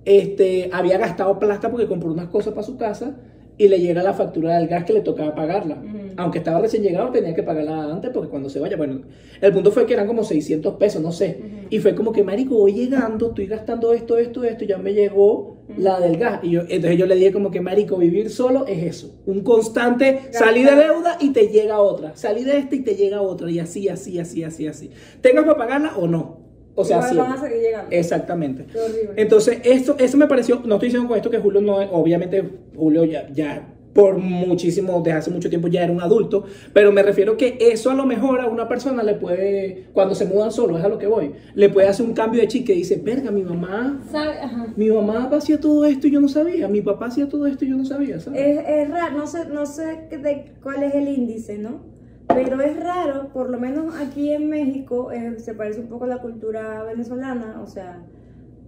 este, 0.06 0.70
había 0.72 0.98
gastado 0.98 1.40
plata 1.40 1.70
porque 1.70 1.88
compró 1.88 2.12
unas 2.12 2.28
cosas 2.28 2.54
para 2.54 2.66
su 2.66 2.78
casa 2.78 3.16
y 3.58 3.68
le 3.68 3.80
llega 3.80 4.04
la 4.04 4.14
factura 4.14 4.58
del 4.58 4.68
gas 4.68 4.86
que 4.86 4.94
le 4.94 5.02
tocaba 5.02 5.34
pagarla. 5.34 5.82
Aunque 6.16 6.38
estaba 6.38 6.60
recién 6.60 6.84
llegado, 6.84 7.10
tenía 7.12 7.34
que 7.34 7.44
pagarla 7.44 7.92
antes 7.92 8.12
porque 8.12 8.30
cuando 8.30 8.50
se 8.50 8.60
vaya, 8.60 8.78
bueno, 8.78 9.02
el 9.42 9.52
punto 9.52 9.72
fue 9.72 9.86
que 9.86 9.94
eran 9.94 10.08
como 10.08 10.24
600 10.24 10.76
pesos, 10.76 11.02
no 11.02 11.12
sé. 11.12 11.42
Y 11.70 11.80
fue 11.80 11.96
como 11.96 12.12
que, 12.12 12.24
marico, 12.24 12.56
voy 12.56 12.74
llegando, 12.74 13.30
estoy 13.30 13.48
gastando 13.48 13.94
esto, 13.94 14.18
esto, 14.18 14.44
esto, 14.44 14.64
y 14.64 14.68
ya 14.68 14.78
me 14.78 14.94
llegó 14.94 15.57
la 15.76 16.00
del 16.00 16.18
gas. 16.18 16.40
Y 16.44 16.52
yo, 16.52 16.62
entonces 16.62 16.98
yo 16.98 17.06
le 17.06 17.16
dije 17.16 17.32
como 17.32 17.52
que, 17.52 17.60
marico, 17.62 17.98
vivir 17.98 18.30
solo 18.30 18.66
es 18.66 18.84
eso. 18.84 19.16
Un 19.26 19.42
constante, 19.42 20.30
salí 20.32 20.64
de 20.64 20.76
deuda 20.76 21.18
y 21.20 21.32
te 21.32 21.48
llega 21.48 21.80
otra. 21.80 22.16
Salí 22.16 22.44
de 22.44 22.58
esta 22.58 22.76
y 22.76 22.82
te 22.82 22.96
llega 22.96 23.22
otra. 23.22 23.52
Y 23.52 23.60
así, 23.60 23.90
así, 23.90 24.20
así, 24.20 24.44
así, 24.44 24.68
así. 24.68 24.92
Tengas 25.22 25.46
para 25.46 25.58
pagarla 25.58 25.98
o 25.98 26.08
no. 26.08 26.40
O 26.76 26.86
sea, 26.86 26.98
Igual 26.98 27.12
siempre. 27.12 27.30
van 27.30 27.38
a 27.40 27.42
seguir 27.42 27.62
llegando. 27.64 27.92
Exactamente. 27.92 28.66
Qué 28.72 28.80
horrible. 28.80 29.14
Entonces, 29.16 29.60
esto, 29.64 29.96
eso 29.98 30.18
me 30.18 30.28
pareció, 30.28 30.62
no 30.64 30.76
estoy 30.76 30.90
diciendo 30.90 31.08
con 31.08 31.18
esto 31.18 31.30
que 31.32 31.40
Julio 31.40 31.60
no, 31.60 31.76
obviamente 31.78 32.44
Julio 32.76 33.04
ya, 33.04 33.28
ya 33.34 33.74
por 33.98 34.20
muchísimo, 34.20 35.02
desde 35.04 35.18
hace 35.18 35.32
mucho 35.32 35.50
tiempo 35.50 35.68
ya 35.70 35.82
era 35.84 35.92
un 35.92 36.00
adulto, 36.00 36.44
pero 36.72 36.92
me 36.92 37.02
refiero 37.02 37.36
que 37.36 37.58
eso 37.60 37.90
a 37.90 37.96
lo 37.96 38.06
mejor 38.06 38.42
a 38.42 38.46
una 38.46 38.68
persona 38.68 39.02
le 39.02 39.16
puede, 39.16 39.88
cuando 39.92 40.14
se 40.14 40.28
mudan 40.28 40.52
solo, 40.52 40.78
es 40.78 40.86
a 40.86 40.88
lo 40.88 41.00
que 41.00 41.08
voy, 41.08 41.32
le 41.56 41.70
puede 41.70 41.88
hacer 41.88 42.06
un 42.06 42.14
cambio 42.14 42.40
de 42.40 42.48
chip 42.48 42.68
que 42.68 42.74
dice, 42.74 43.02
verga, 43.04 43.32
mi 43.32 43.42
mamá, 43.42 44.00
¿Sabe? 44.12 44.38
Ajá. 44.40 44.68
mi 44.76 44.92
mamá 44.92 45.32
hacía 45.34 45.60
todo 45.60 45.84
esto 45.84 46.06
y 46.06 46.12
yo 46.12 46.22
no 46.22 46.28
sabía, 46.28 46.68
mi 46.68 46.82
papá 46.82 47.08
hacía 47.08 47.28
todo 47.28 47.48
esto 47.48 47.66
y 47.66 47.70
yo 47.70 47.76
no 47.76 47.86
sabía, 47.86 48.20
¿sabes? 48.20 48.40
Es, 48.40 48.60
es 48.68 48.90
raro, 48.92 49.18
no 49.18 49.26
sé, 49.26 49.48
no 49.48 49.66
sé 49.66 50.08
de 50.12 50.52
cuál 50.62 50.84
es 50.84 50.94
el 50.94 51.08
índice, 51.08 51.58
¿no? 51.58 51.80
Pero 52.28 52.62
es 52.62 52.80
raro, 52.80 53.30
por 53.34 53.50
lo 53.50 53.58
menos 53.58 53.96
aquí 53.96 54.30
en 54.32 54.48
México, 54.48 55.12
eh, 55.12 55.40
se 55.40 55.56
parece 55.56 55.80
un 55.80 55.88
poco 55.88 56.06
a 56.06 56.08
la 56.08 56.20
cultura 56.20 56.84
venezolana, 56.84 57.62
o 57.64 57.66
sea... 57.66 58.04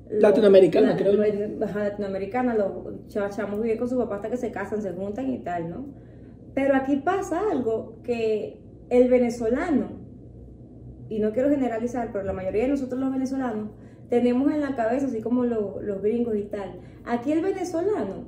Latinoamericana, 0.10 0.96
creo 0.98 1.13
latinoamericana, 1.74 2.56
los 2.56 3.08
cha- 3.08 3.30
chamos 3.30 3.62
viven 3.62 3.78
con 3.78 3.88
su 3.89 3.98
papá 3.98 4.16
hasta 4.16 4.30
que 4.30 4.38
se 4.38 4.51
casan, 4.51 4.82
se 4.82 4.92
juntan 4.94 5.30
y 5.32 5.39
tal, 5.39 5.70
¿no? 5.70 5.86
Pero 6.56 6.75
aquí 6.75 6.98
pasa 6.98 7.42
algo 7.51 8.00
que 8.04 8.60
el 8.89 9.08
venezolano, 9.10 10.00
y 11.10 11.20
no 11.20 11.32
quiero 11.32 11.50
generalizar, 11.50 12.10
pero 12.12 12.24
la 12.24 12.34
mayoría 12.34 12.63
de 12.63 12.70
nosotros 12.70 13.00
los 13.00 13.12
venezolanos 13.12 13.70
tenemos 14.10 14.51
en 14.51 14.62
la 14.62 14.75
cabeza, 14.75 15.06
así 15.08 15.22
como 15.22 15.46
lo- 15.46 15.80
los 15.82 16.01
gringos 16.01 16.36
y 16.36 16.44
tal, 16.44 16.80
aquí 17.06 17.32
el 17.32 17.42
venezolano 17.42 18.25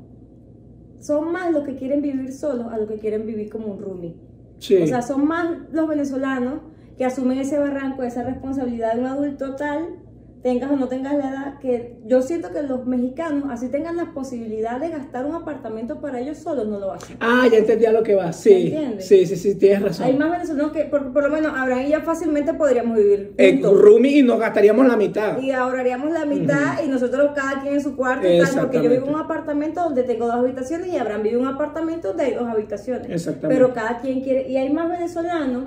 son 0.99 1.31
más 1.31 1.51
los 1.51 1.63
que 1.63 1.75
quieren 1.75 2.01
vivir 2.03 2.31
solos 2.31 2.67
a 2.71 2.77
los 2.77 2.87
que 2.87 2.99
quieren 2.99 3.25
vivir 3.25 3.49
como 3.49 3.67
un 3.73 3.81
roomie. 3.81 4.15
sí. 4.59 4.77
O 4.83 4.85
sea, 4.85 5.01
son 5.01 5.25
más 5.25 5.49
los 5.71 5.87
venezolanos 5.87 6.59
que 6.95 7.05
asumen 7.05 7.39
ese 7.39 7.57
barranco, 7.57 8.03
esa 8.03 8.21
responsabilidad 8.23 8.93
de 8.93 8.99
un 8.99 9.07
adulto 9.07 9.55
tal, 9.55 9.95
tengas 10.41 10.71
o 10.71 10.75
no 10.75 10.87
tengas 10.87 11.13
la 11.15 11.29
edad, 11.29 11.59
que 11.59 11.97
yo 12.05 12.21
siento 12.21 12.51
que 12.51 12.63
los 12.63 12.85
mexicanos, 12.85 13.45
así 13.49 13.69
tengan 13.69 13.97
la 13.97 14.13
posibilidad 14.13 14.79
de 14.79 14.89
gastar 14.89 15.25
un 15.25 15.35
apartamento 15.35 16.01
para 16.01 16.19
ellos 16.19 16.37
solos, 16.37 16.67
no 16.67 16.79
lo 16.79 16.93
hacen. 16.93 17.17
ah, 17.19 17.47
ya 17.51 17.59
entendí 17.59 17.85
a 17.85 17.91
lo 17.91 18.03
que 18.03 18.15
va, 18.15 18.27
¿Me 18.27 18.33
sí, 18.33 18.53
entiendes? 18.53 19.07
sí, 19.07 19.25
sí, 19.25 19.35
sí, 19.35 19.55
tienes 19.55 19.81
razón. 19.83 20.07
Hay 20.07 20.17
más 20.17 20.31
venezolanos 20.31 20.71
que, 20.71 20.85
por, 20.85 21.13
por 21.13 21.23
lo 21.23 21.29
menos, 21.29 21.53
Abraham 21.55 21.83
y 21.85 21.89
ya 21.89 22.01
fácilmente 22.01 22.53
podríamos 22.53 22.97
vivir 22.97 23.33
En 23.37 23.61
roomie 23.63 24.19
y 24.19 24.23
nos 24.23 24.39
gastaríamos 24.39 24.87
la 24.87 24.97
mitad. 24.97 25.39
Y 25.39 25.51
ahorraríamos 25.51 26.11
la 26.11 26.25
mitad 26.25 26.83
y 26.83 26.87
nosotros 26.87 27.31
cada 27.35 27.61
quien 27.61 27.75
en 27.75 27.81
su 27.81 27.95
cuarto 27.95 28.27
y 28.27 28.39
tal, 28.39 28.59
porque 28.59 28.81
yo 28.81 28.89
vivo 28.89 29.07
en 29.07 29.13
un 29.13 29.19
apartamento 29.21 29.81
donde 29.83 30.03
tengo 30.03 30.25
dos 30.25 30.35
habitaciones 30.35 30.87
y 30.87 30.97
Abraham 30.97 31.23
vive 31.23 31.35
en 31.35 31.41
un 31.41 31.47
apartamento 31.47 32.09
donde 32.09 32.23
hay 32.23 32.33
dos 32.33 32.47
habitaciones. 32.47 33.07
Exactamente. 33.09 33.55
Pero 33.61 33.73
cada 33.73 33.99
quien 33.99 34.21
quiere, 34.21 34.49
y 34.49 34.57
hay 34.57 34.71
más 34.71 34.89
venezolanos 34.89 35.63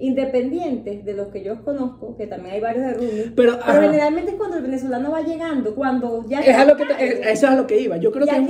independientes 0.00 1.04
de 1.04 1.12
los 1.14 1.28
que 1.28 1.42
yo 1.42 1.62
conozco, 1.64 2.16
que 2.16 2.26
también 2.26 2.54
hay 2.54 2.60
varios 2.60 2.84
de 2.86 2.94
roomie, 2.94 3.32
Pero, 3.34 3.58
generalmente 3.60 4.32
es 4.32 4.36
cuando 4.36 4.56
el 4.56 4.62
venezolano 4.62 5.10
va 5.10 5.22
llegando, 5.22 5.74
cuando 5.74 6.24
ya 6.28 6.40
Es 6.40 6.56
a 6.56 6.64
lo 6.64 6.76
que 6.76 6.84
te- 6.84 6.92
tarde. 6.94 7.06
es- 7.06 7.14
eso 7.20 7.46
es 7.46 7.52
a 7.52 7.56
lo 7.56 7.66
que 7.66 7.80
iba. 7.80 7.96
Yo 7.96 8.12
creo 8.12 8.26
Ya 8.26 8.32
que 8.32 8.38
es 8.38 8.42
un 8.42 8.46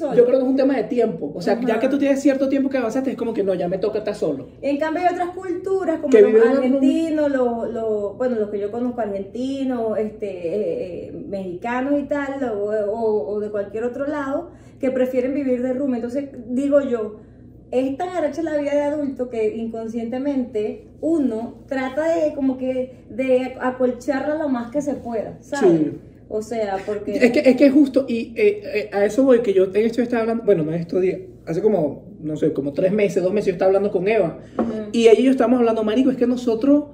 tema, 0.00 0.14
yo 0.14 0.24
creo 0.24 0.38
que 0.38 0.44
es 0.44 0.50
un 0.50 0.56
tema 0.56 0.76
de 0.76 0.84
tiempo. 0.84 1.32
O 1.34 1.40
sea, 1.40 1.54
Ajá. 1.54 1.62
ya 1.66 1.80
que 1.80 1.88
tú 1.88 1.98
tienes 1.98 2.20
cierto 2.20 2.48
tiempo 2.48 2.68
que 2.70 2.78
avanzaste, 2.78 3.10
es 3.10 3.16
como 3.16 3.34
que 3.34 3.42
no, 3.42 3.54
ya 3.54 3.68
me 3.68 3.78
toca 3.78 3.98
estar 3.98 4.14
solo. 4.14 4.48
En 4.60 4.78
cambio 4.78 5.02
hay 5.02 5.12
otras 5.14 5.30
culturas 5.30 5.98
como 6.00 6.10
Que 6.10 6.22
los 6.22 6.46
argentinos, 6.46 7.30
los, 7.30 7.70
los- 7.72 8.16
bueno, 8.16 8.36
los 8.36 8.50
que 8.50 8.58
yo 8.60 8.70
conozco 8.70 9.00
argentinos, 9.00 9.98
este, 9.98 10.26
eh, 10.28 11.08
eh, 11.08 11.12
mexicanos 11.28 12.00
y 12.00 12.04
tal, 12.04 12.42
o, 12.44 12.64
o- 12.90 13.28
o 13.34 13.40
de 13.40 13.50
cualquier 13.50 13.84
otro 13.84 14.06
lado, 14.06 14.50
que 14.80 14.90
prefieren 14.90 15.34
vivir 15.34 15.62
de 15.62 15.72
room. 15.74 15.94
Entonces 15.94 16.28
digo 16.48 16.80
yo, 16.80 17.16
es 17.72 17.96
tan 17.96 18.10
arrecha 18.10 18.42
la 18.42 18.58
vida 18.58 18.74
de 18.74 18.82
adulto 18.82 19.30
que 19.30 19.56
inconscientemente 19.56 20.88
uno 21.00 21.54
trata 21.66 22.14
de 22.14 22.34
como 22.34 22.58
que 22.58 23.06
de 23.08 23.56
acolcharla 23.60 24.34
lo 24.36 24.50
más 24.50 24.70
que 24.70 24.82
se 24.82 24.94
pueda, 24.94 25.38
¿sabes? 25.40 25.80
Sí. 25.80 25.92
O 26.28 26.42
sea, 26.42 26.76
porque... 26.84 27.14
Es 27.16 27.32
que 27.32 27.40
es 27.40 27.56
que 27.56 27.66
es 27.66 27.72
justo, 27.72 28.04
y 28.06 28.34
eh, 28.36 28.62
eh, 28.74 28.90
a 28.92 29.04
eso 29.06 29.24
voy, 29.24 29.40
que 29.40 29.54
yo 29.54 29.64
en 29.64 29.76
esto 29.76 30.02
estaba 30.02 30.22
hablando, 30.22 30.44
bueno, 30.44 30.64
no 30.64 30.72
en 30.72 30.80
estos 30.80 31.00
días, 31.00 31.20
hace 31.46 31.62
como, 31.62 32.04
no 32.20 32.36
sé, 32.36 32.52
como 32.52 32.74
tres 32.74 32.92
meses, 32.92 33.22
dos 33.22 33.32
meses, 33.32 33.46
yo 33.48 33.52
estaba 33.52 33.70
hablando 33.70 33.90
con 33.90 34.06
Eva, 34.06 34.38
y 34.92 35.08
ella 35.08 35.18
y 35.18 35.22
yo 35.24 35.30
estamos 35.30 35.58
hablando, 35.58 35.82
marico, 35.82 36.10
es 36.10 36.18
que 36.18 36.26
nosotros 36.26 36.84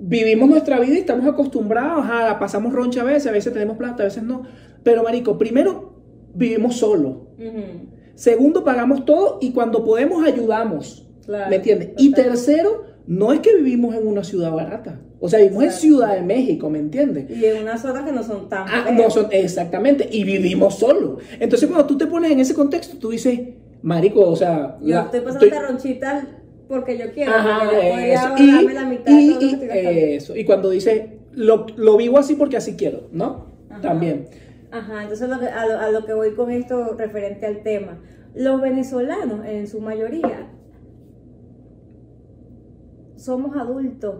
vivimos 0.00 0.48
nuestra 0.48 0.80
vida 0.80 0.94
y 0.94 0.98
estamos 0.98 1.26
acostumbrados 1.26 2.04
a, 2.08 2.38
pasamos 2.40 2.72
roncha 2.72 3.02
a 3.02 3.04
veces, 3.04 3.28
a 3.28 3.32
veces 3.32 3.52
tenemos 3.52 3.76
plata, 3.76 4.02
a 4.02 4.06
veces 4.06 4.24
no, 4.24 4.42
pero 4.82 5.04
marico, 5.04 5.38
primero, 5.38 5.94
vivimos 6.34 6.76
solos. 6.76 7.16
Ujú. 7.38 7.97
Segundo, 8.18 8.64
pagamos 8.64 9.04
todo 9.04 9.38
y 9.40 9.52
cuando 9.52 9.84
podemos 9.84 10.26
ayudamos. 10.26 11.06
Claro, 11.24 11.50
¿Me 11.50 11.56
entiendes? 11.56 11.90
Y 11.98 12.10
tercero, 12.12 12.84
no 13.06 13.32
es 13.32 13.38
que 13.38 13.54
vivimos 13.54 13.94
en 13.94 14.06
una 14.08 14.24
ciudad 14.24 14.50
barata. 14.50 15.00
O 15.20 15.28
sea, 15.28 15.38
vivimos 15.38 15.62
en. 15.62 15.70
Ciudad 15.70 16.14
de 16.16 16.22
México, 16.22 16.68
¿me 16.68 16.80
entiendes? 16.80 17.30
Y 17.30 17.44
en 17.44 17.62
unas 17.62 17.80
zonas 17.80 18.04
que 18.04 18.10
no 18.10 18.24
son 18.24 18.48
tan... 18.48 18.66
Ah, 18.68 18.90
no 18.92 19.08
son, 19.08 19.28
exactamente, 19.30 20.08
y 20.10 20.24
vivimos 20.24 20.78
solos. 20.80 21.22
Entonces, 21.38 21.68
cuando 21.68 21.86
tú 21.86 21.96
te 21.96 22.08
pones 22.08 22.32
en 22.32 22.40
ese 22.40 22.54
contexto, 22.54 22.96
tú 22.98 23.10
dices, 23.10 23.38
marico, 23.82 24.20
o 24.28 24.34
sea, 24.34 24.78
Yo 24.80 24.96
la- 24.96 25.02
estoy 25.02 25.20
pasando 25.20 25.44
estoy- 25.46 25.56
esta 25.56 25.68
ronchita 25.70 26.28
porque 26.66 26.98
yo 26.98 27.12
quiero. 27.12 27.32
Ajá, 27.32 27.60
porque 27.70 27.76
yo 27.86 27.90
podría 27.92 28.20
ahorrarme 28.22 28.74
la 28.74 28.84
mitad 28.84 29.04
de 29.14 29.20
Y, 29.20 29.28
todo 29.30 29.40
lo 29.40 29.46
y- 29.46 29.48
que 29.48 29.52
estoy 29.54 29.68
gastando. 29.68 29.90
eso. 30.00 30.36
Y 30.36 30.44
cuando 30.44 30.70
dice, 30.70 31.18
lo, 31.34 31.66
lo 31.76 31.96
vivo 31.96 32.18
así 32.18 32.34
porque 32.34 32.56
así 32.56 32.74
quiero, 32.74 33.02
¿no? 33.12 33.46
Ajá. 33.70 33.80
También. 33.80 34.26
Ajá, 34.70 35.02
entonces 35.02 35.28
lo 35.28 35.38
que- 35.40 35.48
a, 35.48 35.66
lo, 35.66 35.78
a 35.78 35.90
lo 35.90 36.04
que 36.04 36.12
voy 36.14 36.34
con 36.34 36.50
esto 36.50 36.94
referente 36.96 37.46
al 37.46 37.62
tema. 37.62 37.98
Los 38.34 38.60
venezolanos, 38.60 39.44
en 39.46 39.66
su 39.66 39.80
mayoría, 39.80 40.50
somos 43.16 43.56
adultos 43.56 44.14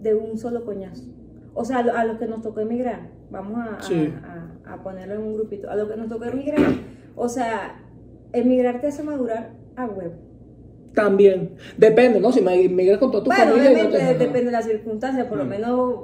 de 0.00 0.14
un 0.14 0.38
solo 0.38 0.64
coñazo. 0.64 1.04
O 1.54 1.64
sea, 1.64 1.78
a, 1.78 1.82
lo- 1.82 1.94
a 1.96 2.04
los 2.04 2.18
que 2.18 2.26
nos 2.26 2.42
tocó 2.42 2.60
emigrar, 2.60 3.10
vamos 3.30 3.58
a, 3.58 3.76
a- 3.76 3.82
Sí. 3.82 4.12
a- 4.24 4.74
a 4.74 4.82
ponerlo 4.82 5.14
en 5.14 5.20
un 5.22 5.34
grupito, 5.34 5.70
a 5.70 5.76
los 5.76 5.88
que 5.88 5.96
nos 5.96 6.08
tocó 6.08 6.24
emigrar, 6.24 6.60
o 7.14 7.28
sea, 7.28 7.78
emigrar 8.32 8.80
te 8.80 8.88
hace 8.88 9.02
madurar 9.02 9.50
a 9.76 9.86
huevo. 9.86 10.14
También. 10.94 11.52
Depende, 11.78 12.20
¿no? 12.20 12.32
Si 12.32 12.40
me 12.42 12.68
migras 12.68 12.98
con 12.98 13.10
toda 13.10 13.24
tu 13.24 13.30
Bueno, 13.30 13.52
familia. 13.52 13.70
no 13.70 13.74
obviamente 13.88 13.98
te- 13.98 14.18
depende 14.18 14.44
de 14.46 14.52
las 14.52 14.64
circunstancias, 14.66 15.26
por 15.26 15.38
lo 15.38 15.44
Mm. 15.44 15.48
menos 15.48 15.94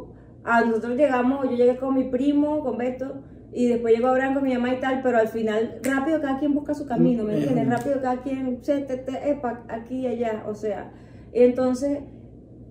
a 0.44 0.64
nosotros 0.64 0.96
llegamos, 0.96 1.44
yo 1.50 1.56
llegué 1.56 1.76
con 1.76 1.94
mi 1.94 2.04
primo, 2.04 2.60
con 2.62 2.78
Beto, 2.78 3.16
y 3.52 3.66
después 3.68 3.94
llegó 3.94 4.08
Abraham 4.08 4.34
con 4.34 4.42
mi 4.44 4.52
mamá 4.54 4.74
y 4.74 4.80
tal, 4.80 5.00
pero 5.02 5.18
al 5.18 5.28
final 5.28 5.78
rápido 5.82 6.20
cada 6.20 6.38
quien 6.38 6.54
busca 6.54 6.74
su 6.74 6.86
camino, 6.86 7.24
¿me 7.24 7.32
Mm, 7.34 7.36
entiendes? 7.36 7.66
eh. 7.66 7.70
Rápido 7.70 8.00
cada 8.02 8.20
quien 8.22 8.58
se 8.62 8.80
te, 8.80 8.96
te, 8.98 9.30
epa, 9.30 9.64
aquí 9.68 10.00
y 10.00 10.06
allá, 10.06 10.44
o 10.46 10.54
sea, 10.54 10.92
entonces, 11.32 12.00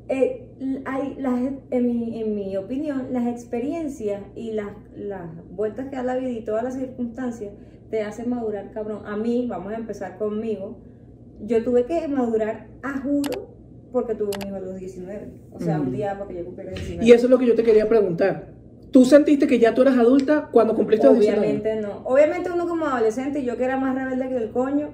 eh, 0.09 0.43
hay 0.85 1.15
las, 1.19 1.39
en, 1.71 1.85
mi, 1.87 2.21
en 2.21 2.33
mi 2.35 2.55
opinión, 2.57 3.07
las 3.11 3.27
experiencias 3.27 4.21
y 4.35 4.51
las, 4.53 4.71
las 4.95 5.29
vueltas 5.51 5.87
que 5.89 5.95
da 5.97 6.03
la 6.03 6.15
vida 6.15 6.29
y 6.29 6.43
todas 6.43 6.63
las 6.63 6.75
circunstancias 6.75 7.51
te 7.89 8.01
hacen 8.03 8.29
madurar, 8.29 8.71
cabrón. 8.71 9.05
A 9.05 9.15
mí, 9.17 9.47
vamos 9.49 9.73
a 9.73 9.75
empezar 9.77 10.17
conmigo, 10.17 10.77
yo 11.45 11.63
tuve 11.63 11.85
que 11.85 12.07
madurar 12.07 12.67
a 12.83 12.99
juro 13.01 13.55
porque 13.91 14.15
tuve 14.15 14.31
un 14.41 14.47
hijo 14.47 14.55
a 14.55 14.59
los 14.59 14.75
19. 14.79 15.27
O 15.51 15.59
sea, 15.59 15.79
un 15.79 15.89
Mm. 15.89 15.93
día 15.93 16.15
porque 16.17 16.35
yo 16.35 16.45
cumplí 16.45 16.65
los 16.65 16.75
19. 16.75 17.05
Y 17.05 17.11
eso 17.11 17.25
es 17.27 17.29
lo 17.31 17.37
que 17.37 17.45
yo 17.45 17.55
te 17.55 17.63
quería 17.63 17.87
preguntar. 17.87 18.56
¿Tú 18.91 19.05
sentiste 19.05 19.47
que 19.47 19.59
ya 19.59 19.73
tú 19.73 19.81
eras 19.81 19.97
adulta 19.97 20.49
cuando 20.51 20.75
cumpliste 20.75 21.07
los 21.07 21.19
19? 21.19 21.45
Obviamente 21.45 21.81
no. 21.81 22.01
Obviamente 22.05 22.51
uno 22.51 22.67
como 22.67 22.85
adolescente, 22.85 23.43
yo 23.43 23.57
que 23.57 23.65
era 23.65 23.77
más 23.77 23.95
rebelde 23.95 24.29
que 24.29 24.37
el 24.37 24.51
coño, 24.51 24.89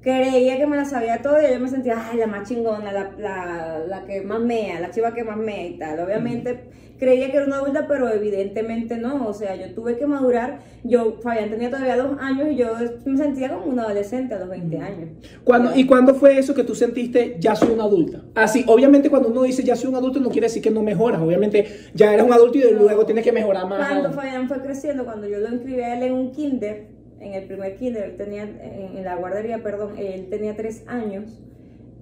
creía 0.00 0.56
que 0.58 0.66
me 0.66 0.76
la 0.76 0.84
sabía 0.84 1.22
todo 1.22 1.36
y 1.40 1.52
yo 1.52 1.60
me 1.60 1.68
sentía, 1.68 2.10
ay, 2.10 2.18
la 2.18 2.26
más 2.26 2.48
chingona, 2.48 2.92
la, 2.92 3.10
la, 3.18 3.78
la 3.86 4.04
que 4.04 4.22
más 4.22 4.40
mea, 4.40 4.80
la 4.80 4.90
chiva 4.90 5.14
que 5.14 5.24
más 5.24 5.36
mea 5.36 5.66
y 5.66 5.78
tal. 5.78 6.00
Obviamente 6.00 6.70
creía 6.98 7.30
que 7.30 7.36
era 7.36 7.46
una 7.46 7.58
adulta, 7.58 7.86
pero 7.88 8.08
evidentemente 8.12 8.96
no. 8.96 9.26
O 9.26 9.32
sea, 9.32 9.54
yo 9.56 9.72
tuve 9.74 9.96
que 9.96 10.06
madurar. 10.06 10.60
Yo, 10.84 11.18
Fabián 11.22 11.50
tenía 11.50 11.70
todavía 11.70 11.96
dos 11.96 12.18
años 12.20 12.48
y 12.50 12.56
yo 12.56 12.68
me 13.04 13.16
sentía 13.16 13.50
como 13.50 13.66
una 13.66 13.84
adolescente 13.84 14.34
a 14.34 14.38
los 14.38 14.48
20 14.48 14.78
años. 14.78 15.10
¿Cuándo, 15.44 15.72
¿Y 15.74 15.86
cuándo 15.86 16.14
fue 16.14 16.38
eso 16.38 16.54
que 16.54 16.64
tú 16.64 16.74
sentiste, 16.74 17.36
ya 17.38 17.54
soy 17.56 17.70
una 17.70 17.84
adulta? 17.84 18.22
Así, 18.34 18.64
obviamente 18.66 19.10
cuando 19.10 19.28
uno 19.28 19.42
dice 19.42 19.62
ya 19.62 19.76
soy 19.76 19.90
un 19.90 19.96
adulto 19.96 20.20
no 20.20 20.30
quiere 20.30 20.46
decir 20.46 20.62
que 20.62 20.70
no 20.70 20.82
mejoras, 20.82 21.20
obviamente 21.20 21.66
ya 21.94 22.12
eres 22.12 22.24
un 22.24 22.32
adulto 22.32 22.58
y 22.58 22.62
de 22.62 22.72
luego 22.72 23.04
tienes 23.06 23.24
que 23.24 23.32
mejorar 23.32 23.66
más. 23.66 23.88
Cuando 23.88 24.12
Fabián 24.12 24.48
fue 24.48 24.60
creciendo, 24.60 25.04
cuando 25.04 25.28
yo 25.28 25.38
lo 25.38 25.52
inscribí 25.52 25.80
a 25.80 25.96
él 25.96 26.02
en 26.04 26.12
un 26.12 26.30
kinder, 26.32 26.97
en 27.20 27.34
el 27.34 27.44
primer 27.46 27.76
kinder, 27.76 28.04
él 28.04 28.16
tenía, 28.16 28.42
en, 28.42 29.04
la 29.04 29.16
guardería, 29.16 29.62
perdón, 29.62 29.94
él 29.98 30.28
tenía 30.30 30.56
tres 30.56 30.84
años. 30.86 31.42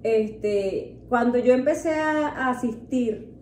Este, 0.03 0.97
cuando 1.09 1.37
yo 1.39 1.53
empecé 1.53 1.91
a, 1.91 2.27
a 2.27 2.49
asistir, 2.51 3.33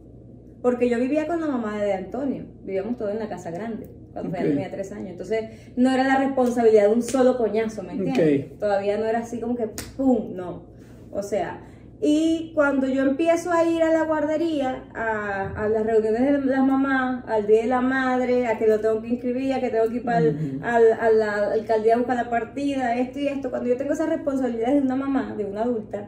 porque 0.61 0.89
yo 0.89 0.99
vivía 0.99 1.27
con 1.27 1.41
la 1.41 1.47
mamá 1.47 1.81
de 1.81 1.93
Antonio, 1.93 2.45
vivíamos 2.63 2.97
todos 2.97 3.11
en 3.11 3.19
la 3.19 3.29
casa 3.29 3.51
grande, 3.51 3.87
cuando 4.13 4.31
Fabián 4.31 4.47
Ok. 4.47 4.53
tenía 4.55 4.71
tres 4.71 4.91
años. 4.91 5.09
Entonces, 5.11 5.49
no 5.75 5.91
era 5.91 6.07
la 6.07 6.17
responsabilidad 6.19 6.87
de 6.87 6.93
un 6.93 7.03
solo 7.03 7.37
coñazo, 7.37 7.83
¿me 7.83 7.93
entiendes? 7.93 8.57
Todavía 8.57 8.97
no 8.97 9.05
era 9.05 9.19
así 9.19 9.39
como 9.39 9.55
que, 9.55 9.67
¡pum! 9.95 10.35
No. 10.35 10.63
O 11.11 11.21
sea, 11.21 11.61
y 12.07 12.51
cuando 12.53 12.85
yo 12.87 13.01
empiezo 13.01 13.51
a 13.51 13.63
ir 13.65 13.81
a 13.81 13.91
la 13.91 14.03
guardería, 14.03 14.83
a, 14.93 15.53
a 15.57 15.69
las 15.69 15.83
reuniones 15.87 16.21
de 16.21 16.45
las 16.45 16.63
mamás, 16.63 17.23
al 17.27 17.47
día 17.47 17.63
de 17.63 17.67
la 17.67 17.81
madre, 17.81 18.45
a 18.45 18.59
que 18.59 18.67
lo 18.67 18.79
tengo 18.79 19.01
que 19.01 19.07
inscribir, 19.07 19.53
a 19.53 19.59
que 19.59 19.69
tengo 19.71 19.89
que 19.89 19.95
ir 19.95 20.03
para 20.05 20.19
el- 20.19 20.59
al- 20.63 20.93
a 20.93 21.09
la 21.09 21.51
alcaldía 21.53 21.95
a 21.95 21.97
buscar 21.97 22.15
la 22.17 22.29
partida, 22.29 22.95
esto 22.95 23.17
y 23.19 23.27
esto, 23.27 23.49
cuando 23.49 23.67
yo 23.69 23.75
tengo 23.77 23.93
esas 23.93 24.07
responsabilidades 24.09 24.75
de 24.75 24.81
una 24.81 24.95
mamá, 24.95 25.33
de 25.35 25.45
una 25.45 25.63
adulta, 25.63 26.07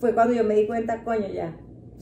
fue 0.00 0.14
cuando 0.14 0.34
yo 0.34 0.42
me 0.42 0.56
di 0.56 0.66
cuenta, 0.66 1.04
coño, 1.04 1.28
ya, 1.32 1.52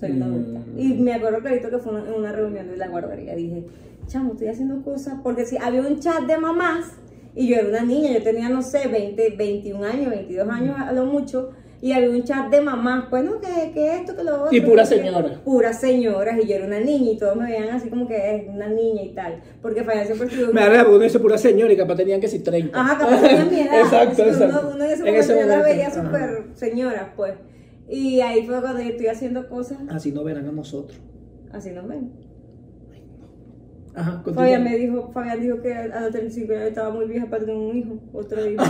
soy 0.00 0.12
una 0.12 0.26
Mm. 0.26 0.32
adulta. 0.32 0.61
Y 0.78 0.94
me 0.94 1.12
acuerdo 1.12 1.40
clarito 1.40 1.68
que 1.68 1.78
fue 1.78 1.92
una- 1.92 2.08
en 2.08 2.14
una 2.14 2.32
reunión 2.32 2.66
de 2.68 2.76
la 2.78 2.88
guardería. 2.88 3.35
Dije, 3.35 3.64
chamo, 4.06 4.32
estoy 4.32 4.49
haciendo 4.49 4.80
cosas. 4.82 5.16
Porque 5.23 5.44
si 5.44 5.58
había 5.58 5.82
un 5.82 5.99
chat 6.00 6.23
de 6.23 6.38
mamás 6.38 6.92
y 7.35 7.49
yo 7.49 7.56
era 7.56 7.68
una 7.68 7.82
niña, 7.82 8.11
yo 8.12 8.23
tenía, 8.23 8.49
no 8.49 8.62
sé, 8.62 8.88
20, 8.88 9.35
21 9.37 9.85
años, 9.85 10.08
22 10.08 10.49
años 10.49 10.76
a 10.78 10.92
lo 10.92 11.04
mucho. 11.04 11.50
Y 11.80 11.92
había 11.92 12.11
un 12.11 12.25
chat 12.25 12.50
de 12.50 12.61
mamás, 12.61 13.08
bueno, 13.08 13.40
que, 13.40 13.70
que 13.73 13.94
esto, 13.97 14.16
que 14.16 14.25
lo 14.25 14.42
otro. 14.44 14.56
Y 14.56 14.61
puras 14.62 14.88
señoras. 14.88 15.38
Puras 15.44 15.80
señoras, 15.80 16.37
y 16.42 16.49
yo 16.49 16.56
era 16.56 16.66
una 16.66 16.80
niña, 16.80 17.12
y 17.12 17.16
todos 17.16 17.37
me 17.37 17.44
veían 17.44 17.68
así 17.68 17.88
como 17.88 18.08
que 18.08 18.35
es 18.37 18.49
una 18.49 18.66
niña 18.68 19.02
y 19.02 19.14
tal. 19.14 19.40
Porque 19.62 19.85
Fabián 19.85 20.06
siempre 20.06 20.26
estuvo. 20.26 20.52
Me 20.52 20.61
da 20.62 20.80
porque 20.80 20.90
uno 20.97 21.04
dice 21.04 21.20
pura 21.20 21.38
señora 21.38 21.73
y 21.73 21.76
capaz 21.76 21.94
tenían 21.97 22.20
que 22.20 22.26
ser 22.26 22.42
30. 22.42 22.80
Ajá, 22.80 22.99
capaz 22.99 23.20
tenían 23.20 23.49
mi 23.50 23.61
edad. 23.61 23.80
exacto, 23.80 24.23
Uno- 24.23 24.32
exacto. 24.32 24.73
Uno, 24.75 24.85
en 24.85 24.90
ese 24.90 24.94
En 24.94 24.99
momento 25.06 25.20
ese 25.20 25.28
yo 25.40 25.47
la 25.47 25.56
momento, 25.58 25.64
veía 25.64 25.90
súper 25.90 26.44
señora, 26.54 27.12
pues. 27.16 27.35
Y 27.88 28.20
ahí 28.23 28.44
fue 28.44 28.61
cuando 28.61 28.82
yo 28.82 28.88
estoy 28.90 29.06
haciendo 29.06 29.49
cosas, 29.49 29.78
Así 29.88 30.11
no 30.12 30.25
verán 30.25 30.49
a 30.49 30.52
nosotros. 30.52 30.99
así 31.52 31.70
nos 31.70 31.87
ven. 31.87 32.11
Ajá. 33.99 34.23
Fabián 34.33 34.62
me 34.62 34.76
dijo, 34.76 35.11
Fabián 35.12 35.40
dijo 35.40 35.61
que 35.61 35.75
a 35.75 36.00
los 36.02 36.11
35 36.12 36.52
ya 36.52 36.67
estaba 36.69 36.90
muy 36.90 37.07
vieja 37.07 37.26
para 37.26 37.45
tener 37.45 37.57
un 37.57 37.76
hijo, 37.76 37.99
otro 38.12 38.49
hijo. 38.49 38.62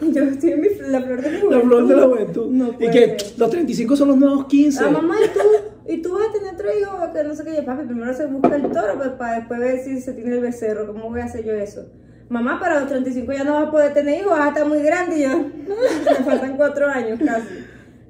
Y 0.00 0.12
yo 0.12 0.22
estoy 0.24 0.52
en 0.52 0.60
mi, 0.60 0.68
la 0.88 1.00
flor 1.02 1.20
de 1.22 1.30
mi 1.30 1.36
La 1.36 1.40
juventud. 1.40 1.66
flor 1.68 1.86
de 1.88 1.96
la 1.96 2.06
juventud. 2.06 2.50
No 2.50 2.68
y 2.78 2.90
que 2.90 3.18
ser. 3.18 3.38
los 3.38 3.50
35 3.50 3.96
son 3.96 4.08
los 4.08 4.16
nuevos 4.16 4.46
15. 4.46 4.84
Ah, 4.84 4.90
mamá, 4.90 5.14
¿y 5.24 5.28
tú? 5.28 5.40
¿Y 5.88 6.02
tú 6.02 6.12
vas 6.14 6.28
a 6.28 6.32
tener 6.32 6.54
otro 6.54 6.68
hijo? 6.78 7.12
Que 7.12 7.24
no 7.24 7.34
sé 7.34 7.44
qué. 7.44 7.62
Papi, 7.62 7.86
primero 7.86 8.14
se 8.14 8.26
busca 8.26 8.54
el 8.54 8.70
toro 8.70 8.94
pues, 8.96 9.10
para 9.10 9.36
después 9.36 9.58
ver 9.60 9.78
si 9.80 10.00
se 10.00 10.12
tiene 10.12 10.34
el 10.34 10.40
becerro. 10.40 10.86
¿Cómo 10.86 11.10
voy 11.10 11.20
a 11.20 11.24
hacer 11.24 11.44
yo 11.44 11.52
eso? 11.52 11.86
Mamá, 12.28 12.58
para 12.60 12.80
los 12.80 12.88
35 12.88 13.32
ya 13.32 13.44
no 13.44 13.54
vas 13.54 13.68
a 13.68 13.70
poder 13.70 13.92
tener 13.94 14.20
hijos, 14.20 14.32
vas 14.32 14.46
a 14.46 14.48
estar 14.48 14.66
muy 14.66 14.82
grande. 14.82 15.18
Y 15.18 15.22
yo, 15.22 15.30
me 16.18 16.24
faltan 16.24 16.56
cuatro 16.56 16.86
años 16.88 17.18
casi. 17.24 17.54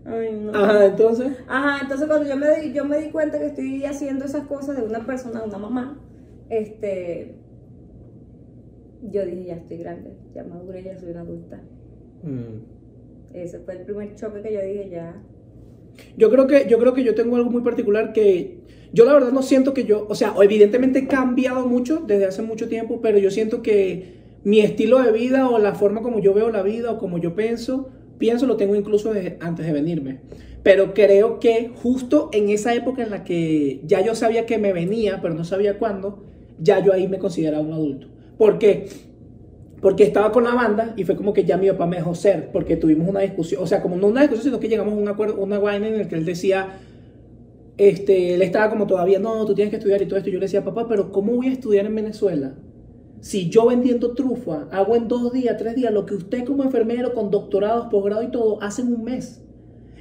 Ay, 0.07 0.41
no. 0.41 0.55
Ajá, 0.59 0.85
entonces. 0.87 1.33
Ajá, 1.49 1.79
entonces 1.83 2.07
cuando 2.07 2.29
yo 2.29 2.37
me, 2.37 2.61
di, 2.61 2.73
yo 2.73 2.85
me 2.85 2.99
di 2.99 3.11
cuenta 3.11 3.39
que 3.39 3.47
estoy 3.47 3.85
haciendo 3.85 4.25
esas 4.25 4.47
cosas 4.47 4.77
de 4.77 4.83
una 4.83 5.05
persona, 5.05 5.41
de 5.41 5.49
una 5.49 5.59
mamá, 5.59 5.99
este, 6.51 7.35
yo 9.11 9.25
dije, 9.25 9.45
ya 9.45 9.55
estoy 9.57 9.79
grande, 9.79 10.11
ya 10.35 10.45
maduré, 10.45 10.83
ya 10.83 10.99
soy 10.99 11.11
una 11.11 11.21
adulta. 11.21 11.61
mm. 12.23 12.77
Ese 13.35 13.59
fue 13.61 13.75
el 13.75 13.81
primer 13.83 14.15
choque 14.15 14.41
que 14.41 14.53
yo 14.53 14.61
dije, 14.63 14.89
ya. 14.91 15.23
Yo 16.17 16.31
creo 16.31 16.47
que 16.47 16.67
yo 16.69 16.79
creo 16.79 16.95
que 16.95 17.05
yo 17.05 17.15
tengo 17.15 17.37
algo 17.37 17.51
muy 17.51 17.63
particular 17.63 18.13
que 18.13 18.59
yo 18.93 19.05
la 19.05 19.15
verdad 19.15 19.33
no 19.33 19.43
siento 19.43 19.75
que 19.75 19.85
yo, 19.85 20.07
o 20.09 20.15
sea, 20.15 20.35
evidentemente 20.41 21.01
he 21.01 21.07
cambiado 21.07 21.67
mucho 21.67 22.03
desde 22.07 22.27
hace 22.27 22.43
mucho 22.43 22.69
tiempo, 22.69 23.01
pero 23.03 23.19
yo 23.19 23.31
siento 23.31 23.63
que 23.63 24.15
mi 24.45 24.61
estilo 24.61 25.03
de 25.03 25.13
vida 25.13 25.49
o 25.49 25.59
la 25.59 25.75
forma 25.75 26.03
como 26.03 26.21
yo 26.21 26.33
veo 26.33 26.51
la 26.51 26.63
vida 26.63 26.93
o 26.93 26.99
como 26.99 27.19
yo 27.19 27.35
pienso, 27.35 27.91
pienso 28.19 28.47
lo 28.47 28.57
tengo 28.57 28.75
incluso 28.75 29.13
desde 29.13 29.37
antes 29.41 29.67
de 29.67 29.73
venirme. 29.73 30.21
Pero 30.63 30.95
creo 30.95 31.41
que 31.41 31.71
justo 31.75 32.31
en 32.33 32.49
esa 32.49 32.75
época 32.75 33.03
en 33.03 33.11
la 33.11 33.25
que 33.25 33.81
ya 33.85 34.01
yo 34.05 34.15
sabía 34.15 34.47
que 34.47 34.59
me 34.59 34.73
venía, 34.73 35.21
pero 35.21 35.35
no 35.35 35.45
sabía 35.45 35.79
cuándo, 35.79 36.25
ya 36.59 36.83
yo 36.85 36.93
ahí 36.93 37.09
me 37.09 37.19
consideraba 37.19 37.63
un 37.63 37.73
adulto. 37.73 38.09
¿Por 38.39 38.59
qué? 38.59 38.89
Porque 39.81 40.05
estaba 40.05 40.33
con 40.33 40.45
la 40.45 40.55
banda 40.55 40.95
y 40.97 41.05
fue 41.05 41.17
como 41.17 41.33
que 41.33 41.45
ya 41.45 41.57
mi 41.57 41.69
papá 41.69 41.87
me 41.87 41.97
dejó 41.97 42.15
ser, 42.15 42.51
porque 42.51 42.77
tuvimos 42.77 43.09
una 43.09 43.21
discusión, 43.21 43.63
o 43.63 43.67
sea, 43.67 43.83
como 43.83 43.97
no 43.97 44.09
una 44.09 44.23
discusión, 44.23 44.45
sino 44.45 44.61
que 44.61 44.69
llegamos 44.69 44.95
a 44.95 44.97
un 44.97 45.09
acuerdo, 45.09 45.41
una 45.43 45.59
vaina 45.59 45.89
en 45.89 45.95
el 45.95 46.09
que 46.09 46.15
él 46.15 46.25
decía, 46.25 46.79
este, 47.77 48.35
él 48.35 48.43
estaba 48.43 48.71
como 48.71 48.87
todavía, 48.87 49.19
no, 49.19 49.45
tú 49.45 49.55
tienes 49.55 49.71
que 49.71 49.77
estudiar 49.77 50.01
y 50.01 50.07
todo 50.07 50.19
esto. 50.19 50.31
Yo 50.31 50.39
le 50.39 50.47
decía, 50.47 50.65
papá, 50.65 50.87
pero 50.89 51.13
¿cómo 51.13 51.33
voy 51.35 51.49
a 51.49 51.53
estudiar 51.53 51.87
en 51.87 51.95
Venezuela? 51.95 52.55
Si 53.21 53.51
yo 53.51 53.67
vendiendo 53.67 54.15
trufa 54.15 54.69
hago 54.71 54.97
en 54.97 55.09
dos 55.09 55.33
días, 55.33 55.57
tres 55.57 55.75
días, 55.75 55.93
lo 55.93 56.07
que 56.07 56.15
usted 56.15 56.45
como 56.45 56.63
enfermero 56.63 57.13
con 57.13 57.31
doctorados, 57.31 57.89
posgrado 57.91 58.23
y 58.23 58.31
todo, 58.31 58.63
hace 58.63 58.83
en 58.83 58.95
un 58.95 59.05
mes. 59.05 59.43